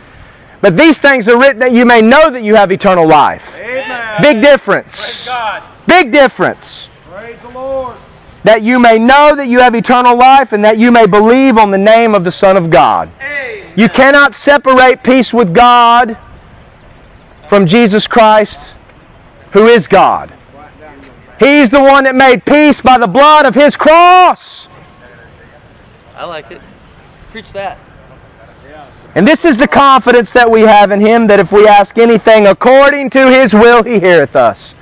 but 0.62 0.78
these 0.78 1.00
things 1.00 1.28
are 1.28 1.38
written 1.38 1.60
that 1.60 1.71
you 1.71 1.86
may 1.86 2.02
know 2.02 2.30
that 2.30 2.43
you 2.43 2.56
have 2.56 2.71
eternal 2.71 3.08
life. 3.08 3.43
Amen. 3.56 4.21
Big 4.21 4.41
difference. 4.41 4.95
Praise 4.95 5.26
God. 5.26 5.63
Big 5.88 6.12
difference. 6.12 6.88
Praise 7.10 7.39
the 7.41 7.50
Lord. 7.50 7.97
That 8.43 8.62
you 8.62 8.80
may 8.80 9.00
know 9.00 9.36
that 9.36 9.47
you 9.47 9.60
have 9.60 9.76
eternal 9.76 10.17
life 10.17 10.52
and 10.52 10.63
that 10.63 10.78
you 10.78 10.91
may 10.91 11.08
believe 11.08 11.58
on 11.58 11.71
the 11.71 11.78
name 11.78 12.15
of 12.15 12.24
the 12.24 12.32
Son 12.32 12.58
of 12.58 12.69
God. 12.69 13.12
Amen. 13.19 13.74
You 13.76 13.89
cannot 13.89 14.36
separate 14.36 15.04
peace 15.04 15.34
with 15.34 15.54
God 15.54 16.17
from 17.50 17.65
Jesus 17.65 18.08
Christ, 18.08 18.60
who 19.54 19.67
is 19.67 19.88
God. 19.88 20.34
He's 21.39 21.71
the 21.71 21.82
one 21.82 22.04
that 22.04 22.15
made 22.15 22.45
peace 22.45 22.82
by 22.82 23.00
the 23.00 23.08
blood 23.08 23.47
of 23.47 23.56
his 23.56 23.76
cross. 23.76 24.67
I 26.15 26.26
like 26.26 26.52
it. 26.52 26.62
Preach 27.32 27.52
that. 27.54 27.80
And 29.14 29.28
this 29.28 29.44
is 29.44 29.58
the 29.58 29.68
confidence 29.68 30.32
that 30.32 30.50
we 30.50 30.62
have 30.62 30.92
in 30.92 31.00
him 31.02 31.28
that 31.28 31.40
if 31.40 31.52
we 31.52 31.68
ask 31.68 31.98
anything 31.98 32.48
according 32.48 33.10
to 33.12 33.30
his 33.30 33.54
will, 33.54 33.84
he 33.84 34.00
heareth 34.00 34.36
us. 34.36 34.74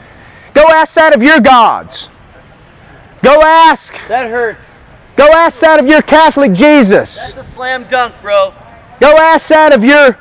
Go 0.54 0.67
ask 0.67 0.93
that 0.95 1.15
of 1.15 1.23
your 1.23 1.39
gods. 1.39 2.10
Go 3.23 3.41
ask. 3.41 3.93
That 4.08 4.30
hurt. 4.30 4.58
Go 5.15 5.28
ask 5.32 5.60
that 5.60 5.80
of 5.80 5.88
your 5.88 6.02
Catholic 6.02 6.54
Jesus. 6.54 7.15
That's 7.15 7.49
a 7.49 7.52
slam 7.52 7.86
dunk, 7.89 8.15
bro. 8.21 8.54
Go 8.99 9.17
ask 9.17 9.47
that 9.47 9.73
of 9.73 9.84
your 9.84 10.17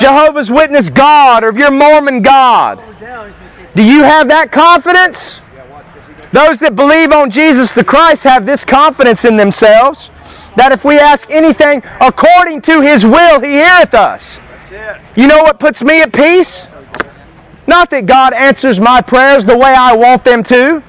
Jehovah's 0.00 0.50
Witness 0.50 0.88
God 0.88 1.44
or 1.44 1.48
of 1.48 1.56
your 1.56 1.70
Mormon 1.70 2.22
God. 2.22 2.82
Do 3.74 3.82
you 3.84 4.02
have 4.02 4.28
that 4.28 4.50
confidence? 4.50 5.40
Those 6.32 6.58
that 6.58 6.74
believe 6.74 7.12
on 7.12 7.30
Jesus 7.30 7.72
the 7.72 7.84
Christ 7.84 8.22
have 8.24 8.46
this 8.46 8.64
confidence 8.64 9.24
in 9.24 9.36
themselves 9.36 10.10
that 10.56 10.72
if 10.72 10.84
we 10.84 10.98
ask 10.98 11.28
anything 11.30 11.82
according 12.00 12.62
to 12.62 12.80
His 12.80 13.04
will, 13.04 13.40
He 13.40 13.52
heareth 13.52 13.94
us. 13.94 14.38
You 15.16 15.26
know 15.26 15.42
what 15.42 15.60
puts 15.60 15.82
me 15.82 16.00
at 16.02 16.12
peace? 16.12 16.62
Not 17.66 17.90
that 17.90 18.06
God 18.06 18.32
answers 18.32 18.78
my 18.78 19.00
prayers 19.00 19.44
the 19.44 19.56
way 19.56 19.72
I 19.72 19.94
want 19.96 20.24
them 20.24 20.42
to, 20.44 20.82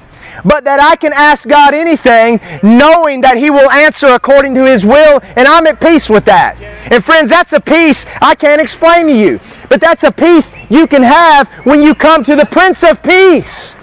but 0.44 0.64
that 0.64 0.80
I 0.80 0.96
can 0.96 1.12
ask 1.12 1.46
God 1.46 1.74
anything 1.74 2.40
knowing 2.62 3.20
that 3.22 3.36
He 3.36 3.50
will 3.50 3.70
answer 3.70 4.06
according 4.06 4.54
to 4.54 4.64
His 4.64 4.84
will, 4.84 5.20
and 5.22 5.48
I'm 5.48 5.66
at 5.66 5.80
peace 5.80 6.08
with 6.08 6.24
that. 6.26 6.56
And 6.92 7.04
friends, 7.04 7.30
that's 7.30 7.52
a 7.52 7.60
peace 7.60 8.04
I 8.22 8.34
can't 8.34 8.60
explain 8.60 9.06
to 9.06 9.16
you, 9.16 9.40
but 9.68 9.80
that's 9.80 10.04
a 10.04 10.12
peace 10.12 10.50
you 10.68 10.86
can 10.86 11.02
have 11.02 11.48
when 11.64 11.82
you 11.82 11.94
come 11.94 12.24
to 12.24 12.36
the 12.36 12.46
Prince 12.46 12.82
of 12.84 13.02
Peace. 13.02 13.74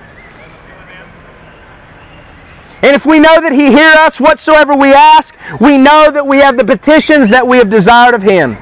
And 2.85 2.95
if 2.95 3.03
we 3.03 3.17
know 3.17 3.41
that 3.41 3.51
He 3.51 3.71
hear 3.71 3.89
us 3.97 4.19
whatsoever 4.19 4.75
we 4.75 4.93
ask, 4.93 5.33
we 5.59 5.75
know 5.75 6.11
that 6.11 6.27
we 6.27 6.37
have 6.37 6.55
the 6.55 6.63
petitions 6.63 7.29
that 7.29 7.47
we 7.47 7.57
have 7.57 7.67
desired 7.67 8.13
of 8.13 8.21
Him. 8.21 8.55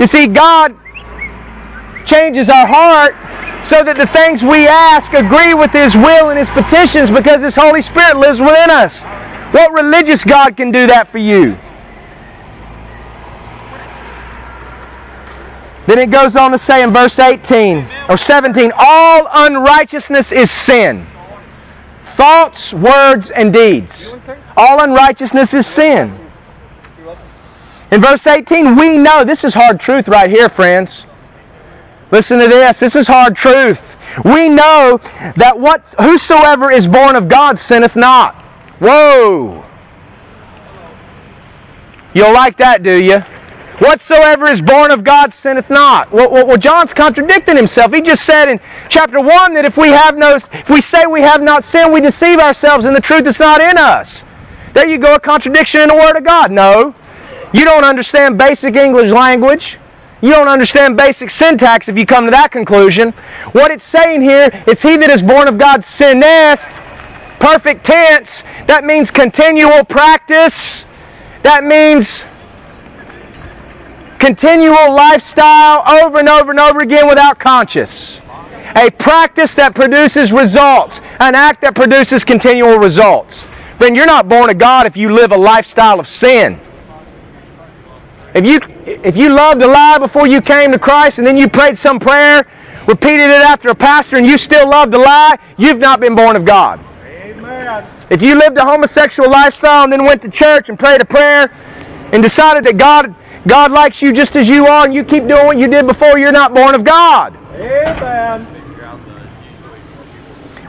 You 0.00 0.08
see, 0.08 0.26
God 0.26 0.74
changes 2.04 2.48
our 2.48 2.66
heart 2.66 3.14
so 3.64 3.84
that 3.84 3.96
the 3.96 4.08
things 4.08 4.42
we 4.42 4.66
ask 4.66 5.12
agree 5.12 5.54
with 5.54 5.70
His 5.70 5.94
will 5.94 6.30
and 6.30 6.40
His 6.40 6.50
petitions 6.50 7.08
because 7.08 7.40
His 7.40 7.54
Holy 7.54 7.82
Spirit 7.82 8.16
lives 8.16 8.40
within 8.40 8.68
us. 8.68 8.98
What 9.54 9.72
religious 9.80 10.24
God 10.24 10.56
can 10.56 10.72
do 10.72 10.88
that 10.88 11.06
for 11.06 11.18
you? 11.18 11.56
Then 15.86 16.00
it 16.00 16.10
goes 16.10 16.34
on 16.34 16.50
to 16.50 16.58
say 16.58 16.82
in 16.82 16.92
verse 16.92 17.16
18 17.16 17.86
or 18.08 18.16
17, 18.16 18.72
all 18.76 19.28
unrighteousness 19.30 20.32
is 20.32 20.50
sin. 20.50 21.06
Thoughts, 22.20 22.74
words, 22.74 23.30
and 23.30 23.50
deeds. 23.50 24.12
All 24.54 24.82
unrighteousness 24.82 25.54
is 25.54 25.66
sin. 25.66 26.14
In 27.90 28.02
verse 28.02 28.26
18, 28.26 28.76
we 28.76 28.98
know 28.98 29.24
this 29.24 29.42
is 29.42 29.54
hard 29.54 29.80
truth 29.80 30.06
right 30.06 30.28
here, 30.28 30.50
friends. 30.50 31.06
Listen 32.10 32.38
to 32.38 32.46
this. 32.46 32.78
This 32.78 32.94
is 32.94 33.06
hard 33.06 33.36
truth. 33.36 33.80
We 34.22 34.50
know 34.50 35.00
that 35.38 35.58
what 35.58 35.80
whosoever 35.98 36.70
is 36.70 36.86
born 36.86 37.16
of 37.16 37.26
God 37.26 37.58
sinneth 37.58 37.96
not. 37.96 38.34
Whoa. 38.80 39.64
You'll 42.12 42.34
like 42.34 42.58
that, 42.58 42.82
do 42.82 43.02
you? 43.02 43.24
Whatsoever 43.80 44.46
is 44.46 44.60
born 44.60 44.90
of 44.90 45.04
God 45.04 45.32
sinneth 45.32 45.70
not. 45.70 46.12
Well, 46.12 46.30
well, 46.30 46.46
well, 46.46 46.58
John's 46.58 46.92
contradicting 46.92 47.56
himself. 47.56 47.94
He 47.94 48.02
just 48.02 48.26
said 48.26 48.50
in 48.50 48.60
chapter 48.90 49.20
1 49.20 49.54
that 49.54 49.64
if 49.64 49.78
we 49.78 49.88
have 49.88 50.18
no 50.18 50.36
if 50.52 50.68
we 50.68 50.82
say 50.82 51.06
we 51.06 51.22
have 51.22 51.40
not 51.42 51.64
sinned, 51.64 51.90
we 51.90 52.02
deceive 52.02 52.38
ourselves 52.38 52.84
and 52.84 52.94
the 52.94 53.00
truth 53.00 53.26
is 53.26 53.38
not 53.38 53.62
in 53.62 53.78
us. 53.78 54.22
There 54.74 54.86
you 54.86 54.98
go, 54.98 55.14
a 55.14 55.20
contradiction 55.20 55.80
in 55.80 55.88
the 55.88 55.94
Word 55.94 56.16
of 56.16 56.24
God. 56.24 56.50
No. 56.50 56.94
You 57.54 57.64
don't 57.64 57.84
understand 57.84 58.36
basic 58.36 58.76
English 58.76 59.10
language. 59.10 59.78
You 60.20 60.32
don't 60.32 60.48
understand 60.48 60.98
basic 60.98 61.30
syntax 61.30 61.88
if 61.88 61.96
you 61.96 62.04
come 62.04 62.26
to 62.26 62.30
that 62.32 62.52
conclusion. 62.52 63.12
What 63.52 63.70
it's 63.70 63.84
saying 63.84 64.20
here 64.20 64.50
is 64.66 64.82
he 64.82 64.98
that 64.98 65.08
is 65.08 65.22
born 65.22 65.48
of 65.48 65.56
God 65.56 65.82
sinneth. 65.82 66.60
Perfect 67.40 67.86
tense. 67.86 68.42
That 68.66 68.84
means 68.84 69.10
continual 69.10 69.84
practice. 69.84 70.84
That 71.42 71.64
means 71.64 72.22
continual 74.20 74.94
lifestyle 74.94 75.82
over 75.88 76.18
and 76.18 76.28
over 76.28 76.50
and 76.50 76.60
over 76.60 76.80
again 76.80 77.08
without 77.08 77.40
conscious. 77.40 78.20
A 78.76 78.90
practice 78.90 79.54
that 79.54 79.74
produces 79.74 80.30
results. 80.30 81.00
An 81.18 81.34
act 81.34 81.62
that 81.62 81.74
produces 81.74 82.22
continual 82.22 82.78
results. 82.78 83.46
Then 83.80 83.94
you're 83.94 84.06
not 84.06 84.28
born 84.28 84.50
of 84.50 84.58
God 84.58 84.86
if 84.86 84.96
you 84.96 85.12
live 85.12 85.32
a 85.32 85.36
lifestyle 85.36 85.98
of 85.98 86.06
sin. 86.06 86.60
If 88.32 88.44
you 88.44 88.60
if 88.86 89.16
you 89.16 89.30
loved 89.30 89.60
to 89.60 89.66
lie 89.66 89.98
before 89.98 90.28
you 90.28 90.40
came 90.40 90.70
to 90.70 90.78
Christ 90.78 91.18
and 91.18 91.26
then 91.26 91.36
you 91.36 91.48
prayed 91.48 91.76
some 91.76 91.98
prayer, 91.98 92.46
repeated 92.86 93.30
it 93.30 93.42
after 93.42 93.70
a 93.70 93.74
pastor, 93.74 94.16
and 94.16 94.26
you 94.26 94.38
still 94.38 94.68
loved 94.68 94.92
to 94.92 94.98
lie, 94.98 95.36
you've 95.56 95.78
not 95.78 95.98
been 95.98 96.14
born 96.14 96.36
of 96.36 96.44
God. 96.44 96.78
Amen. 97.04 97.84
If 98.08 98.22
you 98.22 98.36
lived 98.36 98.56
a 98.58 98.64
homosexual 98.64 99.28
lifestyle 99.28 99.84
and 99.84 99.92
then 99.92 100.04
went 100.04 100.22
to 100.22 100.28
church 100.28 100.68
and 100.68 100.78
prayed 100.78 101.00
a 101.00 101.04
prayer 101.04 101.50
and 102.12 102.22
decided 102.22 102.64
that 102.64 102.76
God 102.76 103.14
God 103.46 103.72
likes 103.72 104.02
you 104.02 104.12
just 104.12 104.36
as 104.36 104.48
you 104.48 104.66
are 104.66 104.84
and 104.84 104.94
you 104.94 105.02
keep 105.02 105.26
doing 105.26 105.46
what 105.46 105.58
you 105.58 105.68
did 105.68 105.86
before, 105.86 106.18
you're 106.18 106.32
not 106.32 106.54
born 106.54 106.74
of 106.74 106.84
God. 106.84 107.36
Amen. 107.54 108.46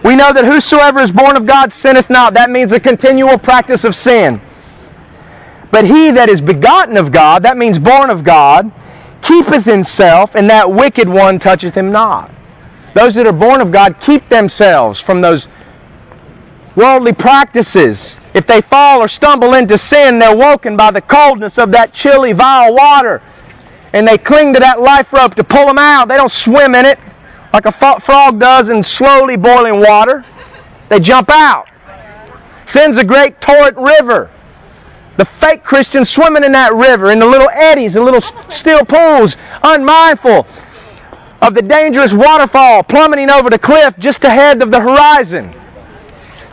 We 0.03 0.15
know 0.15 0.33
that 0.33 0.45
whosoever 0.45 0.99
is 0.99 1.11
born 1.11 1.37
of 1.37 1.45
God 1.45 1.71
sinneth 1.71 2.09
not. 2.09 2.33
That 2.33 2.49
means 2.49 2.71
a 2.71 2.79
continual 2.79 3.37
practice 3.37 3.83
of 3.83 3.95
sin. 3.95 4.41
But 5.69 5.85
he 5.85 6.11
that 6.11 6.27
is 6.27 6.41
begotten 6.41 6.97
of 6.97 7.11
God, 7.11 7.43
that 7.43 7.57
means 7.57 7.77
born 7.77 8.09
of 8.09 8.23
God, 8.23 8.71
keepeth 9.21 9.63
himself, 9.63 10.35
and 10.35 10.49
that 10.49 10.71
wicked 10.71 11.07
one 11.07 11.39
toucheth 11.39 11.75
him 11.75 11.91
not. 11.91 12.31
Those 12.95 13.13
that 13.15 13.27
are 13.27 13.33
born 13.33 13.61
of 13.61 13.71
God 13.71 13.95
keep 14.01 14.27
themselves 14.27 14.99
from 14.99 15.21
those 15.21 15.47
worldly 16.75 17.13
practices. 17.13 18.15
If 18.33 18.47
they 18.47 18.61
fall 18.61 19.01
or 19.01 19.07
stumble 19.07 19.53
into 19.53 19.77
sin, 19.77 20.19
they're 20.19 20.35
woken 20.35 20.77
by 20.77 20.91
the 20.91 21.01
coldness 21.01 21.57
of 21.57 21.71
that 21.71 21.93
chilly, 21.93 22.31
vile 22.31 22.73
water. 22.73 23.21
And 23.93 24.07
they 24.07 24.17
cling 24.17 24.53
to 24.53 24.59
that 24.59 24.79
life 24.79 25.11
rope 25.11 25.35
to 25.35 25.43
pull 25.43 25.65
them 25.65 25.77
out. 25.77 26.07
They 26.07 26.15
don't 26.15 26.31
swim 26.31 26.75
in 26.75 26.85
it 26.85 26.97
like 27.53 27.65
a 27.65 27.71
frog 27.71 28.39
does 28.39 28.69
in 28.69 28.81
slowly 28.81 29.35
boiling 29.35 29.79
water. 29.81 30.25
They 30.89 30.99
jump 30.99 31.29
out. 31.29 31.67
Sin's 32.69 32.95
a 32.95 33.03
great 33.03 33.41
torrent 33.41 33.75
river. 33.75 34.31
The 35.17 35.25
fake 35.25 35.63
Christians 35.63 36.09
swimming 36.09 36.45
in 36.45 36.53
that 36.53 36.73
river, 36.73 37.11
in 37.11 37.19
the 37.19 37.25
little 37.25 37.49
eddies, 37.51 37.93
the 37.93 38.01
little 38.01 38.21
still 38.49 38.85
pools, 38.85 39.35
unmindful 39.61 40.47
of 41.41 41.53
the 41.53 41.61
dangerous 41.61 42.13
waterfall 42.13 42.83
plummeting 42.83 43.29
over 43.29 43.49
the 43.49 43.59
cliff 43.59 43.93
just 43.97 44.23
ahead 44.23 44.61
of 44.61 44.71
the 44.71 44.79
horizon. 44.79 45.53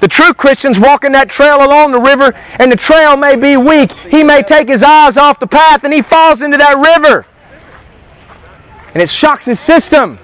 The 0.01 0.09
true 0.09 0.33
Christians 0.33 0.79
walking 0.79 1.13
that 1.13 1.29
trail 1.29 1.65
along 1.65 1.91
the 1.91 2.01
river, 2.01 2.33
and 2.59 2.71
the 2.71 2.77
trail 2.77 3.17
may 3.17 3.35
be 3.35 3.57
weak. 3.57 3.93
He 3.93 4.23
may 4.23 4.43
take 4.43 4.69
his 4.69 4.83
eyes 4.83 5.17
off 5.17 5.41
the 5.41 5.47
path 5.47 5.85
and 5.85 5.93
he 5.93 6.03
falls 6.03 6.41
into 6.41 6.57
that 6.57 6.97
river. 6.97 7.27
And 8.95 9.03
it 9.03 9.11
shocks 9.11 9.45
his 9.45 9.61
system. 9.61 10.19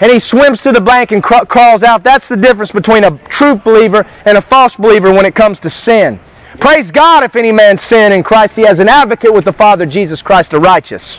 And 0.00 0.12
he 0.12 0.18
swims 0.18 0.60
to 0.62 0.72
the 0.72 0.80
bank 0.80 1.10
and 1.12 1.22
crawls 1.22 1.82
out. 1.82 2.04
That's 2.04 2.28
the 2.28 2.36
difference 2.36 2.70
between 2.70 3.04
a 3.04 3.16
true 3.28 3.56
believer 3.56 4.06
and 4.26 4.36
a 4.36 4.42
false 4.42 4.76
believer 4.76 5.10
when 5.10 5.24
it 5.24 5.34
comes 5.34 5.58
to 5.60 5.70
sin. 5.70 6.20
Praise 6.60 6.90
God 6.90 7.24
if 7.24 7.34
any 7.34 7.52
man 7.52 7.78
sin 7.78 8.12
in 8.12 8.22
Christ, 8.22 8.56
he 8.56 8.62
has 8.62 8.78
an 8.78 8.88
advocate 8.88 9.32
with 9.32 9.44
the 9.44 9.52
Father, 9.52 9.86
Jesus 9.86 10.20
Christ 10.20 10.50
the 10.50 10.60
righteous. 10.60 11.18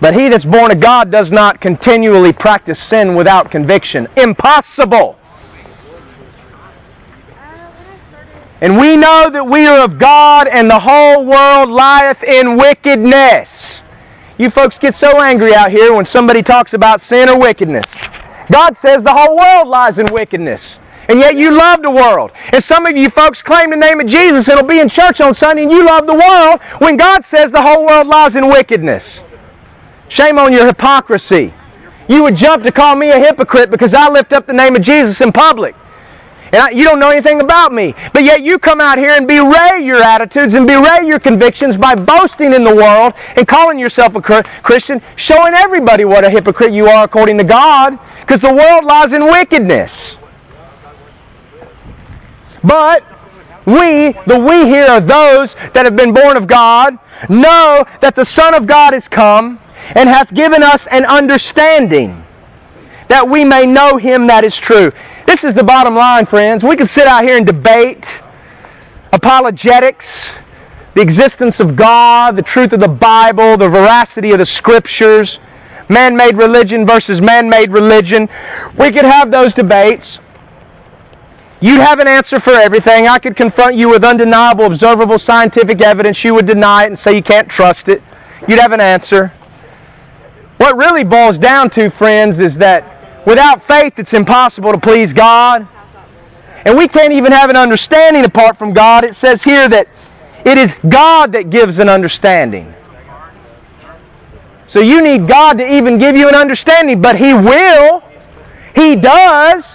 But 0.00 0.14
he 0.14 0.28
that's 0.28 0.44
born 0.44 0.70
of 0.70 0.80
God 0.80 1.10
does 1.10 1.30
not 1.30 1.60
continually 1.60 2.32
practice 2.32 2.82
sin 2.82 3.14
without 3.14 3.50
conviction. 3.50 4.08
Impossible. 4.16 5.18
And 8.62 8.78
we 8.78 8.96
know 8.96 9.28
that 9.28 9.44
we 9.44 9.66
are 9.66 9.82
of 9.82 9.98
God 9.98 10.46
and 10.46 10.70
the 10.70 10.78
whole 10.78 11.26
world 11.26 11.68
lieth 11.68 12.22
in 12.22 12.56
wickedness. 12.56 13.80
You 14.38 14.50
folks 14.50 14.78
get 14.78 14.94
so 14.94 15.20
angry 15.20 15.52
out 15.52 15.72
here 15.72 15.92
when 15.92 16.04
somebody 16.04 16.44
talks 16.44 16.72
about 16.72 17.00
sin 17.00 17.28
or 17.28 17.40
wickedness. 17.40 17.84
God 18.52 18.76
says 18.76 19.02
the 19.02 19.12
whole 19.12 19.36
world 19.36 19.66
lies 19.66 19.98
in 19.98 20.06
wickedness. 20.12 20.78
And 21.08 21.18
yet 21.18 21.34
you 21.34 21.50
love 21.50 21.82
the 21.82 21.90
world. 21.90 22.30
And 22.52 22.62
some 22.62 22.86
of 22.86 22.96
you 22.96 23.10
folks 23.10 23.42
claim 23.42 23.70
the 23.70 23.76
name 23.76 23.98
of 23.98 24.06
Jesus 24.06 24.46
and 24.48 24.60
will 24.60 24.68
be 24.68 24.78
in 24.78 24.88
church 24.88 25.20
on 25.20 25.34
Sunday 25.34 25.64
and 25.64 25.72
you 25.72 25.84
love 25.84 26.06
the 26.06 26.14
world 26.14 26.60
when 26.78 26.96
God 26.96 27.24
says 27.24 27.50
the 27.50 27.62
whole 27.62 27.84
world 27.84 28.06
lies 28.06 28.36
in 28.36 28.48
wickedness. 28.48 29.22
Shame 30.08 30.38
on 30.38 30.52
your 30.52 30.66
hypocrisy. 30.66 31.52
You 32.08 32.22
would 32.22 32.36
jump 32.36 32.62
to 32.62 32.70
call 32.70 32.94
me 32.94 33.10
a 33.10 33.18
hypocrite 33.18 33.72
because 33.72 33.92
I 33.92 34.08
lift 34.08 34.32
up 34.32 34.46
the 34.46 34.52
name 34.52 34.76
of 34.76 34.82
Jesus 34.82 35.20
in 35.20 35.32
public. 35.32 35.74
And 36.52 36.60
I, 36.60 36.70
you 36.70 36.84
don't 36.84 36.98
know 36.98 37.10
anything 37.10 37.40
about 37.40 37.72
me. 37.72 37.94
But 38.12 38.24
yet 38.24 38.42
you 38.42 38.58
come 38.58 38.80
out 38.80 38.98
here 38.98 39.10
and 39.10 39.26
berate 39.26 39.82
your 39.82 40.02
attitudes 40.02 40.52
and 40.52 40.66
berate 40.66 41.06
your 41.06 41.18
convictions 41.18 41.78
by 41.78 41.94
boasting 41.94 42.52
in 42.52 42.62
the 42.62 42.74
world 42.74 43.14
and 43.36 43.48
calling 43.48 43.78
yourself 43.78 44.14
a 44.14 44.20
Christian, 44.62 45.00
showing 45.16 45.54
everybody 45.54 46.04
what 46.04 46.24
a 46.24 46.30
hypocrite 46.30 46.72
you 46.72 46.86
are 46.86 47.04
according 47.04 47.38
to 47.38 47.44
God. 47.44 47.98
Because 48.20 48.40
the 48.40 48.52
world 48.52 48.84
lies 48.84 49.14
in 49.14 49.24
wickedness. 49.24 50.16
But 52.62 53.02
we, 53.64 54.12
the 54.26 54.38
we 54.38 54.66
here 54.66 54.86
are 54.86 55.00
those 55.00 55.54
that 55.72 55.84
have 55.84 55.96
been 55.96 56.12
born 56.12 56.36
of 56.36 56.46
God, 56.46 56.98
know 57.28 57.84
that 58.00 58.14
the 58.14 58.24
Son 58.24 58.54
of 58.54 58.66
God 58.66 58.92
is 58.92 59.08
come 59.08 59.58
and 59.94 60.08
hath 60.08 60.32
given 60.34 60.62
us 60.62 60.86
an 60.88 61.04
understanding 61.06 62.24
that 63.08 63.28
we 63.28 63.44
may 63.44 63.66
know 63.66 63.96
him 63.96 64.26
that 64.26 64.44
is 64.44 64.56
true. 64.56 64.92
This 65.32 65.44
is 65.44 65.54
the 65.54 65.64
bottom 65.64 65.94
line, 65.94 66.26
friends. 66.26 66.62
We 66.62 66.76
could 66.76 66.90
sit 66.90 67.06
out 67.06 67.24
here 67.24 67.38
and 67.38 67.46
debate 67.46 68.04
apologetics, 69.14 70.04
the 70.92 71.00
existence 71.00 71.58
of 71.58 71.74
God, 71.74 72.36
the 72.36 72.42
truth 72.42 72.74
of 72.74 72.80
the 72.80 72.88
Bible, 72.88 73.56
the 73.56 73.70
veracity 73.70 74.32
of 74.32 74.40
the 74.40 74.44
scriptures, 74.44 75.40
man 75.88 76.14
made 76.14 76.36
religion 76.36 76.86
versus 76.86 77.22
man 77.22 77.48
made 77.48 77.70
religion. 77.70 78.28
We 78.76 78.92
could 78.92 79.06
have 79.06 79.30
those 79.30 79.54
debates. 79.54 80.20
You'd 81.62 81.80
have 81.80 81.98
an 81.98 82.08
answer 82.08 82.38
for 82.38 82.52
everything. 82.52 83.08
I 83.08 83.18
could 83.18 83.34
confront 83.34 83.74
you 83.74 83.88
with 83.88 84.04
undeniable, 84.04 84.66
observable 84.66 85.18
scientific 85.18 85.80
evidence. 85.80 86.22
You 86.22 86.34
would 86.34 86.46
deny 86.46 86.84
it 86.84 86.88
and 86.88 86.98
say 86.98 87.16
you 87.16 87.22
can't 87.22 87.48
trust 87.48 87.88
it. 87.88 88.02
You'd 88.46 88.60
have 88.60 88.72
an 88.72 88.82
answer. 88.82 89.32
What 90.58 90.76
really 90.76 91.04
boils 91.04 91.38
down 91.38 91.70
to, 91.70 91.88
friends, 91.88 92.38
is 92.38 92.58
that 92.58 92.91
Without 93.26 93.66
faith, 93.66 93.98
it's 93.98 94.12
impossible 94.12 94.72
to 94.72 94.78
please 94.78 95.12
God. 95.12 95.66
And 96.64 96.76
we 96.76 96.88
can't 96.88 97.12
even 97.12 97.32
have 97.32 97.50
an 97.50 97.56
understanding 97.56 98.24
apart 98.24 98.58
from 98.58 98.72
God. 98.72 99.04
It 99.04 99.16
says 99.16 99.42
here 99.42 99.68
that 99.68 99.88
it 100.44 100.58
is 100.58 100.74
God 100.88 101.32
that 101.32 101.50
gives 101.50 101.78
an 101.78 101.88
understanding. 101.88 102.74
So 104.66 104.80
you 104.80 105.02
need 105.02 105.28
God 105.28 105.58
to 105.58 105.70
even 105.70 105.98
give 105.98 106.16
you 106.16 106.28
an 106.28 106.34
understanding, 106.34 107.02
but 107.02 107.16
He 107.16 107.34
will. 107.34 108.02
He 108.74 108.96
does. 108.96 109.66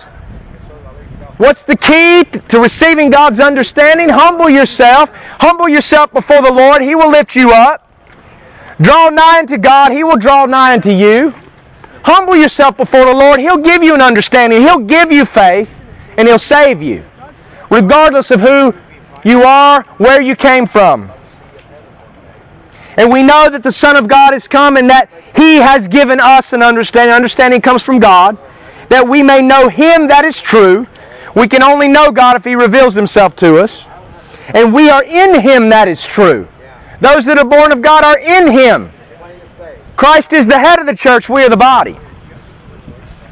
What's 1.37 1.61
the 1.63 1.77
key 1.77 2.23
to 2.23 2.59
receiving 2.59 3.11
God's 3.11 3.39
understanding? 3.39 4.09
Humble 4.09 4.49
yourself. 4.49 5.11
Humble 5.39 5.69
yourself 5.69 6.11
before 6.11 6.41
the 6.41 6.51
Lord. 6.51 6.81
He 6.81 6.95
will 6.95 7.11
lift 7.11 7.35
you 7.35 7.51
up. 7.51 7.87
Draw 8.81 9.09
nigh 9.09 9.39
unto 9.39 9.57
God. 9.57 9.91
He 9.91 10.03
will 10.03 10.17
draw 10.17 10.45
nigh 10.45 10.73
unto 10.73 10.89
you. 10.89 11.33
Humble 12.07 12.37
yourself 12.37 12.77
before 12.77 13.03
the 13.03 13.13
Lord. 13.13 13.41
He'll 13.41 13.57
give 13.57 13.83
you 13.83 13.93
an 13.93 14.01
understanding. 14.01 14.61
He'll 14.61 14.79
give 14.79 15.11
you 15.11 15.25
faith, 15.25 15.69
and 16.17 16.25
He'll 16.25 16.39
save 16.39 16.81
you, 16.81 17.03
regardless 17.69 18.31
of 18.31 18.39
who 18.39 18.73
you 19.25 19.43
are, 19.43 19.83
where 19.97 20.21
you 20.21 20.33
came 20.33 20.67
from. 20.67 21.11
And 22.97 23.11
we 23.11 23.23
know 23.23 23.49
that 23.49 23.61
the 23.61 23.73
Son 23.73 23.97
of 23.97 24.07
God 24.07 24.31
has 24.31 24.47
come 24.47 24.77
and 24.77 24.89
that 24.89 25.09
He 25.35 25.57
has 25.57 25.85
given 25.89 26.21
us 26.21 26.53
an 26.53 26.63
understanding. 26.63 27.13
Understanding 27.13 27.59
comes 27.59 27.83
from 27.83 27.99
God, 27.99 28.37
that 28.87 29.05
we 29.05 29.21
may 29.21 29.41
know 29.41 29.67
Him 29.67 30.07
that 30.07 30.23
is 30.23 30.39
true. 30.39 30.87
We 31.35 31.49
can 31.49 31.61
only 31.61 31.89
know 31.89 32.09
God 32.13 32.37
if 32.37 32.45
He 32.45 32.55
reveals 32.55 32.93
Himself 32.93 33.35
to 33.35 33.57
us. 33.57 33.83
And 34.55 34.73
we 34.73 34.89
are 34.89 35.03
in 35.03 35.41
Him 35.41 35.67
that 35.71 35.89
is 35.89 36.05
true. 36.05 36.47
Those 37.01 37.25
that 37.25 37.37
are 37.37 37.43
born 37.43 37.73
of 37.73 37.81
God 37.81 38.05
are 38.05 38.17
in 38.17 38.49
Him. 38.49 38.93
Christ 39.97 40.31
is 40.31 40.45
the 40.45 40.59
head 40.59 40.79
of 40.79 40.85
the 40.85 40.95
church, 40.95 41.27
we 41.27 41.43
are 41.43 41.49
the 41.49 41.57
body. 41.57 41.97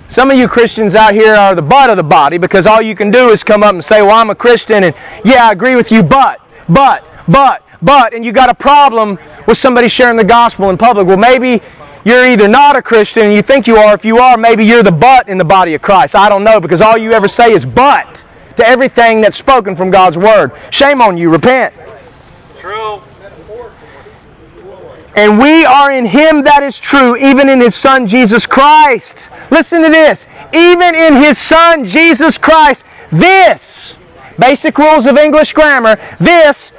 Some 0.10 0.32
of 0.32 0.38
you 0.38 0.48
Christians 0.48 0.96
out 0.96 1.14
here 1.14 1.36
are 1.36 1.54
the 1.54 1.62
butt 1.62 1.92
of 1.92 1.98
the 1.98 2.04
body 2.04 2.40
because 2.40 2.66
all 2.66 2.82
you 2.82 2.96
can 2.96 3.12
do 3.12 3.30
is 3.30 3.44
come 3.44 3.62
up 3.62 3.76
and 3.76 3.86
say, 3.86 4.02
Well, 4.02 4.18
I'm 4.18 4.32
a 4.32 4.36
Christian, 4.36 4.84
and 4.84 4.96
yeah, 5.24 5.48
I 5.48 5.52
agree 5.52 5.76
with 5.76 5.92
you, 5.92 6.02
but, 6.02 6.42
but, 6.68 7.04
but, 7.28 7.64
but, 7.84 8.14
and 8.14 8.26
you 8.26 8.32
got 8.32 8.50
a 8.50 8.56
problem 8.56 9.20
with 9.48 9.60
somebody 9.60 9.88
sharing 9.88 10.18
the 10.18 10.24
gospel 10.24 10.72
in 10.72 10.78
public. 10.78 11.06
Well, 11.06 11.18
maybe 11.18 11.62
you're 12.04 12.26
either 12.26 12.48
not 12.48 12.76
a 12.76 12.82
Christian 12.82 13.26
and 13.26 13.34
you 13.34 13.44
think 13.44 13.68
you 13.68 13.78
are. 13.78 13.94
If 13.94 14.04
you 14.04 14.18
are, 14.18 14.36
maybe 14.36 14.66
you're 14.66 14.84
the 14.84 14.92
butt 14.92 15.30
in 15.30 15.38
the 15.38 15.46
body 15.46 15.76
of 15.76 15.84
Christ. 15.84 16.16
I 16.16 16.30
don't 16.30 16.44
know 16.44 16.60
because 16.60 16.82
all 16.82 16.98
you 16.98 17.12
ever 17.12 17.28
say 17.28 17.52
is 17.52 17.64
but 17.64 18.24
to 18.58 18.68
everything 18.68 19.22
that's 19.22 19.38
spoken 19.38 19.76
from 19.76 19.92
God's 19.92 20.18
Word. 20.18 20.52
Shame 20.72 21.02
on 21.02 21.16
you. 21.16 21.30
Repent. 21.30 21.74
True. 22.60 23.02
And 25.16 25.40
we 25.40 25.66
are 25.66 25.92
in 25.92 26.06
Him 26.06 26.44
that 26.44 26.62
is 26.64 26.78
true, 26.78 27.16
even 27.16 27.48
in 27.50 27.62
His 27.62 27.76
Son 27.76 28.06
Jesus 28.06 28.46
Christ. 28.46 29.16
Listen 29.50 29.82
to 29.82 29.90
this. 29.90 30.26
Even 30.54 30.94
in 30.96 31.16
His 31.16 31.38
Son 31.38 31.86
Jesus 31.86 32.38
Christ, 32.38 32.84
this, 33.12 33.96
basic 34.38 34.78
rules 34.78 35.06
of 35.06 35.18
English 35.18 35.54
grammar, 35.54 35.98
this, 36.20 36.72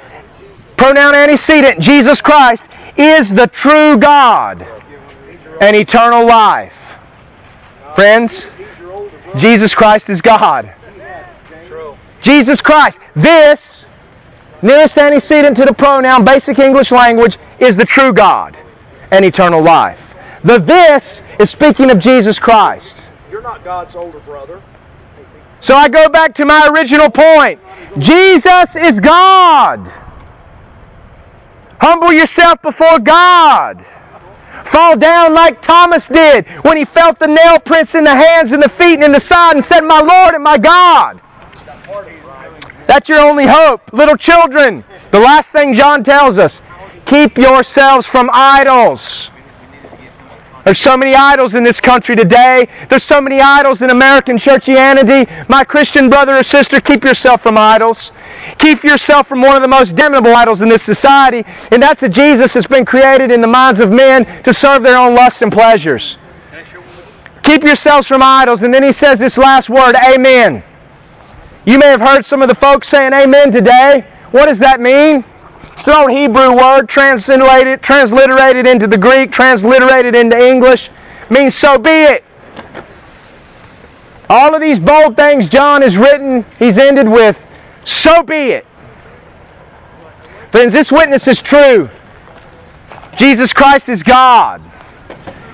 pronoun 0.77 1.15
antecedent, 1.15 1.79
Jesus 1.79 2.21
Christ, 2.21 2.63
is 2.95 3.29
the 3.29 3.47
true 3.47 3.97
God 3.97 4.65
and 5.61 5.75
eternal 5.75 6.25
life. 6.25 6.73
Friends, 7.95 8.45
Jesus 9.37 9.73
Christ 9.73 10.09
is 10.09 10.21
God. 10.21 10.73
Jesus 12.21 12.61
Christ. 12.61 12.99
This, 13.15 13.76
nearest 14.61 14.97
antecedent 14.97 15.57
to 15.57 15.65
the 15.65 15.73
pronoun, 15.73 16.25
basic 16.25 16.59
English 16.59 16.91
language, 16.91 17.37
is 17.59 17.77
the 17.77 17.85
true 17.85 18.13
God 18.13 18.57
and 19.11 19.23
eternal 19.23 19.61
life. 19.61 20.01
The 20.43 20.59
this 20.59 21.21
is 21.39 21.49
speaking 21.49 21.91
of 21.91 21.99
Jesus 21.99 22.39
Christ. 22.39 22.95
You're 23.31 23.41
not 23.41 23.63
God's 23.63 23.95
older 23.95 24.19
brother. 24.19 24.61
So 25.59 25.75
I 25.75 25.89
go 25.89 26.07
back 26.09 26.35
to 26.35 26.45
my 26.45 26.69
original 26.73 27.09
point. 27.09 27.59
Jesus 27.97 28.75
is 28.75 28.99
God. 28.99 29.91
Humble 31.79 32.13
yourself 32.13 32.61
before 32.61 32.99
God. 32.99 33.83
Fall 34.65 34.97
down 34.97 35.33
like 35.33 35.61
Thomas 35.61 36.07
did 36.07 36.47
when 36.63 36.77
he 36.77 36.85
felt 36.85 37.19
the 37.19 37.27
nail 37.27 37.59
prints 37.59 37.95
in 37.95 38.03
the 38.03 38.15
hands 38.15 38.51
and 38.51 38.61
the 38.61 38.69
feet 38.69 38.95
and 38.95 39.03
in 39.03 39.11
the 39.11 39.19
side 39.19 39.55
and 39.55 39.65
said, 39.65 39.81
My 39.81 40.01
Lord 40.01 40.35
and 40.35 40.43
my 40.43 40.57
God. 40.57 41.21
That's 42.87 43.09
your 43.09 43.19
only 43.19 43.45
hope. 43.45 43.93
Little 43.93 44.15
children, 44.15 44.83
the 45.11 45.19
last 45.19 45.51
thing 45.51 45.73
John 45.73 46.03
tells 46.03 46.37
us 46.37 46.61
keep 47.05 47.37
yourselves 47.37 48.07
from 48.07 48.29
idols. 48.33 49.29
There's 50.65 50.79
so 50.79 50.97
many 50.97 51.15
idols 51.15 51.53
in 51.53 51.63
this 51.63 51.79
country 51.79 52.13
today. 52.13 52.67
There's 52.89 53.03
so 53.03 53.21
many 53.21 53.39
idols 53.39 53.81
in 53.81 53.89
American 53.89 54.37
churchianity. 54.37 55.47
My 55.47 55.63
Christian 55.63 56.09
brother 56.09 56.37
or 56.37 56.43
sister, 56.43 56.81
keep 56.81 57.05
yourself 57.05 57.41
from 57.41 57.57
idols. 57.57 58.11
Keep 58.57 58.83
yourself 58.83 59.27
from 59.27 59.39
one 59.39 59.55
of 59.55 59.61
the 59.61 59.67
most 59.69 59.95
damnable 59.95 60.35
idols 60.35 60.59
in 60.59 60.67
this 60.67 60.83
society, 60.83 61.45
and 61.71 61.81
that's 61.81 62.03
a 62.03 62.09
Jesus 62.09 62.51
that's 62.51 62.67
been 62.67 62.83
created 62.83 63.31
in 63.31 63.39
the 63.39 63.47
minds 63.47 63.79
of 63.79 63.91
men 63.91 64.25
to 64.43 64.53
serve 64.53 64.83
their 64.83 64.97
own 64.97 65.15
lust 65.15 65.41
and 65.41 65.53
pleasures. 65.53 66.17
Keep 67.43 67.63
yourselves 67.63 68.05
from 68.05 68.21
idols. 68.21 68.61
And 68.61 68.73
then 68.73 68.83
he 68.83 68.91
says 68.91 69.19
this 69.19 69.37
last 69.37 69.69
word, 69.69 69.95
Amen. 69.95 70.63
You 71.67 71.77
may 71.77 71.87
have 71.87 71.99
heard 71.99 72.23
some 72.23 72.41
of 72.41 72.47
the 72.47 72.55
folks 72.55 72.87
saying 72.87 73.11
Amen 73.11 73.51
today. 73.51 74.05
What 74.31 74.45
does 74.45 74.57
that 74.59 74.79
mean? 74.79 75.25
It's 75.73 75.85
an 75.85 75.95
old 75.95 76.11
Hebrew 76.11 76.55
word 76.55 76.87
translated, 76.87 77.81
transliterated 77.81 78.65
into 78.65 78.87
the 78.87 78.97
Greek, 78.97 79.33
transliterated 79.33 80.15
into 80.15 80.39
English. 80.39 80.89
Means 81.29 81.55
so 81.55 81.77
be 81.77 81.89
it. 81.89 82.23
All 84.29 84.55
of 84.55 84.61
these 84.61 84.79
bold 84.79 85.17
things 85.17 85.49
John 85.49 85.81
has 85.81 85.97
written, 85.97 86.45
he's 86.57 86.77
ended 86.77 87.09
with, 87.09 87.37
so 87.83 88.23
be 88.23 88.51
it. 88.51 88.65
Friends, 90.53 90.71
this 90.71 90.89
witness 90.89 91.27
is 91.27 91.41
true. 91.41 91.89
Jesus 93.17 93.51
Christ 93.51 93.89
is 93.89 94.03
God. 94.03 94.61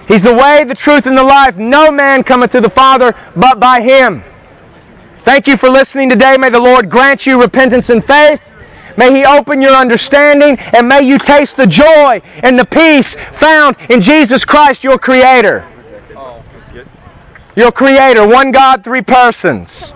He's 0.07 0.21
the 0.21 0.35
way, 0.35 0.63
the 0.63 0.75
truth, 0.75 1.07
and 1.07 1.17
the 1.17 1.23
life. 1.23 1.57
No 1.57 1.91
man 1.91 2.23
cometh 2.23 2.51
to 2.51 2.61
the 2.61 2.69
Father 2.69 3.15
but 3.35 3.59
by 3.59 3.81
Him. 3.81 4.23
Thank 5.23 5.47
you 5.47 5.55
for 5.55 5.69
listening 5.69 6.09
today. 6.09 6.35
May 6.35 6.49
the 6.49 6.59
Lord 6.59 6.89
grant 6.89 7.25
you 7.25 7.41
repentance 7.41 7.89
and 7.89 8.03
faith. 8.03 8.41
May 8.97 9.15
He 9.15 9.25
open 9.25 9.61
your 9.61 9.71
understanding 9.71 10.57
and 10.59 10.87
may 10.87 11.01
you 11.01 11.17
taste 11.17 11.55
the 11.55 11.65
joy 11.65 12.21
and 12.43 12.59
the 12.59 12.65
peace 12.65 13.15
found 13.39 13.77
in 13.89 14.01
Jesus 14.01 14.43
Christ, 14.43 14.83
your 14.83 14.99
Creator. 14.99 15.65
Your 17.55 17.71
Creator, 17.71 18.27
one 18.27 18.51
God, 18.51 18.83
three 18.83 19.01
persons. 19.01 19.93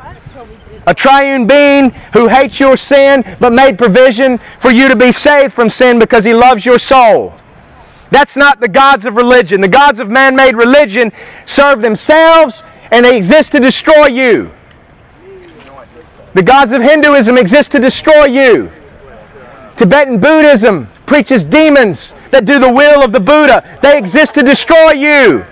A 0.85 0.93
triune 0.93 1.45
being 1.45 1.89
who 2.13 2.29
hates 2.29 2.57
your 2.57 2.77
sin 2.77 3.35
but 3.41 3.51
made 3.51 3.77
provision 3.77 4.39
for 4.61 4.71
you 4.71 4.87
to 4.87 4.95
be 4.95 5.11
saved 5.11 5.53
from 5.53 5.69
sin 5.69 5.99
because 5.99 6.23
He 6.23 6.33
loves 6.33 6.65
your 6.65 6.79
soul. 6.79 7.33
That's 8.11 8.37
not 8.37 8.61
the 8.61 8.69
gods 8.69 9.03
of 9.03 9.17
religion. 9.17 9.59
The 9.59 9.67
gods 9.67 9.99
of 9.99 10.09
man 10.09 10.37
made 10.37 10.55
religion 10.55 11.11
serve 11.45 11.81
themselves 11.81 12.63
and 12.91 13.03
they 13.03 13.17
exist 13.17 13.51
to 13.51 13.59
destroy 13.59 14.05
you. 14.05 14.53
The 16.37 16.43
gods 16.43 16.71
of 16.71 16.83
Hinduism 16.83 17.35
exist 17.35 17.71
to 17.71 17.79
destroy 17.79 18.25
you. 18.25 18.71
Tibetan 19.75 20.19
Buddhism 20.19 20.87
preaches 21.07 21.43
demons 21.43 22.13
that 22.29 22.45
do 22.45 22.59
the 22.59 22.71
will 22.71 23.03
of 23.03 23.11
the 23.11 23.19
Buddha. 23.19 23.79
They 23.81 23.97
exist 23.97 24.35
to 24.35 24.43
destroy 24.43 24.91
you. 24.91 25.43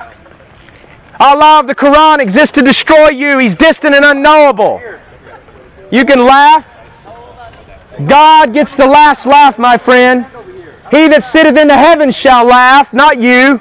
Allah 1.20 1.62
of 1.62 1.66
the 1.66 1.74
Quran 1.74 2.20
exists 2.20 2.52
to 2.52 2.62
destroy 2.62 3.10
you. 3.10 3.40
He's 3.40 3.56
distant 3.56 3.96
and 3.96 4.06
unknowable. 4.06 4.80
You 5.90 6.06
can 6.06 6.24
laugh. 6.24 6.68
God 8.06 8.54
gets 8.54 8.76
the 8.76 8.86
last 8.86 9.26
laugh, 9.26 9.58
my 9.58 9.80
friend. 9.80 10.28
He 10.92 11.08
that 11.08 11.24
sitteth 11.24 11.58
in 11.58 11.68
the 11.68 11.78
heavens 11.78 12.16
shall 12.16 12.46
laugh, 12.46 12.94
not 12.94 13.18
you. 13.18 13.60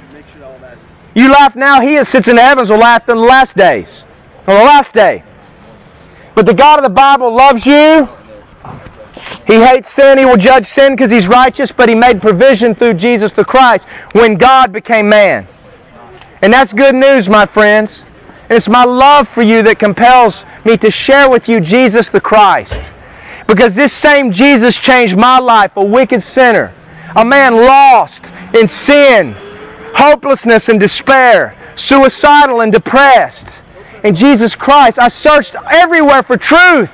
You 1.15 1.31
laugh 1.31 1.57
now, 1.57 1.81
he 1.81 1.95
that 1.95 2.07
sits 2.07 2.29
in 2.29 2.37
the 2.37 2.43
heavens 2.43 2.69
will 2.69 2.77
laugh 2.77 3.09
in 3.09 3.17
the 3.17 3.23
last 3.23 3.57
days. 3.57 4.05
On 4.47 4.55
the 4.55 4.65
last 4.65 4.93
day. 4.93 5.25
But 6.35 6.47
the 6.47 6.55
God 6.55 6.79
of 6.79 6.83
the 6.83 6.91
Bible 6.91 7.35
loves 7.35 7.65
you. 7.65 8.09
He 9.47 9.55
hates 9.55 9.91
sin. 9.91 10.19
He 10.19 10.25
will 10.25 10.37
judge 10.37 10.67
sin 10.67 10.95
because 10.95 11.11
he's 11.11 11.29
righteous, 11.29 11.71
but 11.71 11.89
he 11.89 11.95
made 11.95 12.21
provision 12.21 12.75
through 12.75 12.95
Jesus 12.95 13.33
the 13.33 13.45
Christ 13.45 13.87
when 14.13 14.37
God 14.37 14.73
became 14.73 15.09
man. 15.09 15.47
And 16.43 16.53
that's 16.53 16.73
good 16.73 16.95
news, 16.95 17.29
my 17.29 17.47
friends. 17.47 18.05
And 18.49 18.53
it's 18.53 18.69
my 18.69 18.85
love 18.85 19.29
for 19.29 19.43
you 19.43 19.63
that 19.63 19.79
compels 19.79 20.45
me 20.65 20.77
to 20.79 20.91
share 20.91 21.31
with 21.31 21.49
you 21.49 21.61
Jesus 21.61 22.11
the 22.11 22.21
Christ. 22.21 22.79
Because 23.47 23.75
this 23.75 23.93
same 23.93 24.33
Jesus 24.33 24.77
changed 24.77 25.17
my 25.17 25.39
life, 25.39 25.77
a 25.77 25.85
wicked 25.85 26.23
sinner, 26.23 26.75
a 27.17 27.25
man 27.25 27.57
lost 27.57 28.33
in 28.55 28.67
sin, 28.67 29.35
hopelessness 29.95 30.69
and 30.69 30.81
despair, 30.81 31.57
suicidal 31.77 32.61
and 32.61 32.73
depressed. 32.73 33.47
And 34.05 34.15
Jesus 34.15 34.55
Christ, 34.55 34.99
I 34.99 35.09
searched 35.09 35.57
everywhere 35.73 36.23
for 36.23 36.37
truth. 36.37 36.91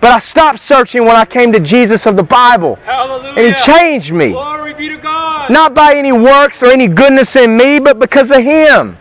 But 0.00 0.12
I 0.12 0.18
stopped 0.18 0.60
searching 0.60 1.04
when 1.04 1.16
I 1.16 1.24
came 1.24 1.52
to 1.52 1.60
Jesus 1.60 2.04
of 2.04 2.16
the 2.16 2.22
Bible. 2.22 2.74
Hallelujah. 2.84 3.40
And 3.40 3.56
He 3.56 3.62
changed 3.62 4.12
me. 4.12 4.28
Glory 4.28 4.74
be 4.74 4.88
to 4.88 4.96
God. 4.98 5.50
Not 5.50 5.72
by 5.72 5.94
any 5.94 6.12
works 6.12 6.62
or 6.62 6.66
any 6.66 6.88
goodness 6.88 7.34
in 7.36 7.56
me, 7.56 7.78
but 7.78 7.98
because 7.98 8.30
of 8.30 8.42
Him. 8.42 8.98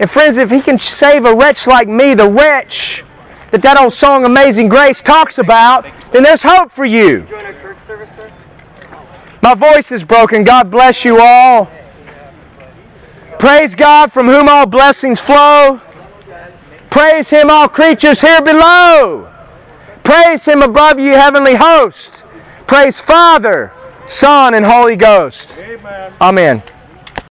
And 0.00 0.10
friends, 0.10 0.36
if 0.38 0.50
He 0.50 0.60
can 0.60 0.78
save 0.78 1.26
a 1.26 1.34
wretch 1.34 1.66
like 1.66 1.88
me, 1.88 2.14
the 2.14 2.28
wretch 2.28 3.04
that 3.50 3.62
that 3.62 3.78
old 3.78 3.92
song 3.92 4.24
Amazing 4.24 4.68
Grace 4.68 5.00
talks 5.00 5.38
about, 5.38 5.86
then 6.12 6.22
there's 6.24 6.42
hope 6.42 6.72
for 6.72 6.84
you. 6.84 7.20
Join 7.20 7.44
our 7.44 7.52
church 7.52 7.78
service, 7.86 8.10
sir. 8.16 8.32
My 9.42 9.54
voice 9.54 9.92
is 9.92 10.02
broken. 10.02 10.42
God 10.42 10.70
bless 10.70 11.04
you 11.04 11.20
all. 11.20 11.70
Praise 13.38 13.74
God 13.74 14.12
from 14.12 14.26
whom 14.26 14.48
all 14.48 14.66
blessings 14.66 15.20
flow. 15.20 15.80
Praise 16.94 17.28
Him, 17.28 17.50
all 17.50 17.68
creatures 17.68 18.20
here 18.20 18.40
below. 18.40 19.28
Praise 20.04 20.44
Him 20.44 20.62
above 20.62 21.00
you, 21.00 21.10
heavenly 21.10 21.56
host. 21.56 22.22
Praise 22.68 23.00
Father, 23.00 23.72
Son, 24.06 24.54
and 24.54 24.64
Holy 24.64 24.94
Ghost. 24.94 25.58
Amen. 25.58 26.12
Amen. 26.20 26.62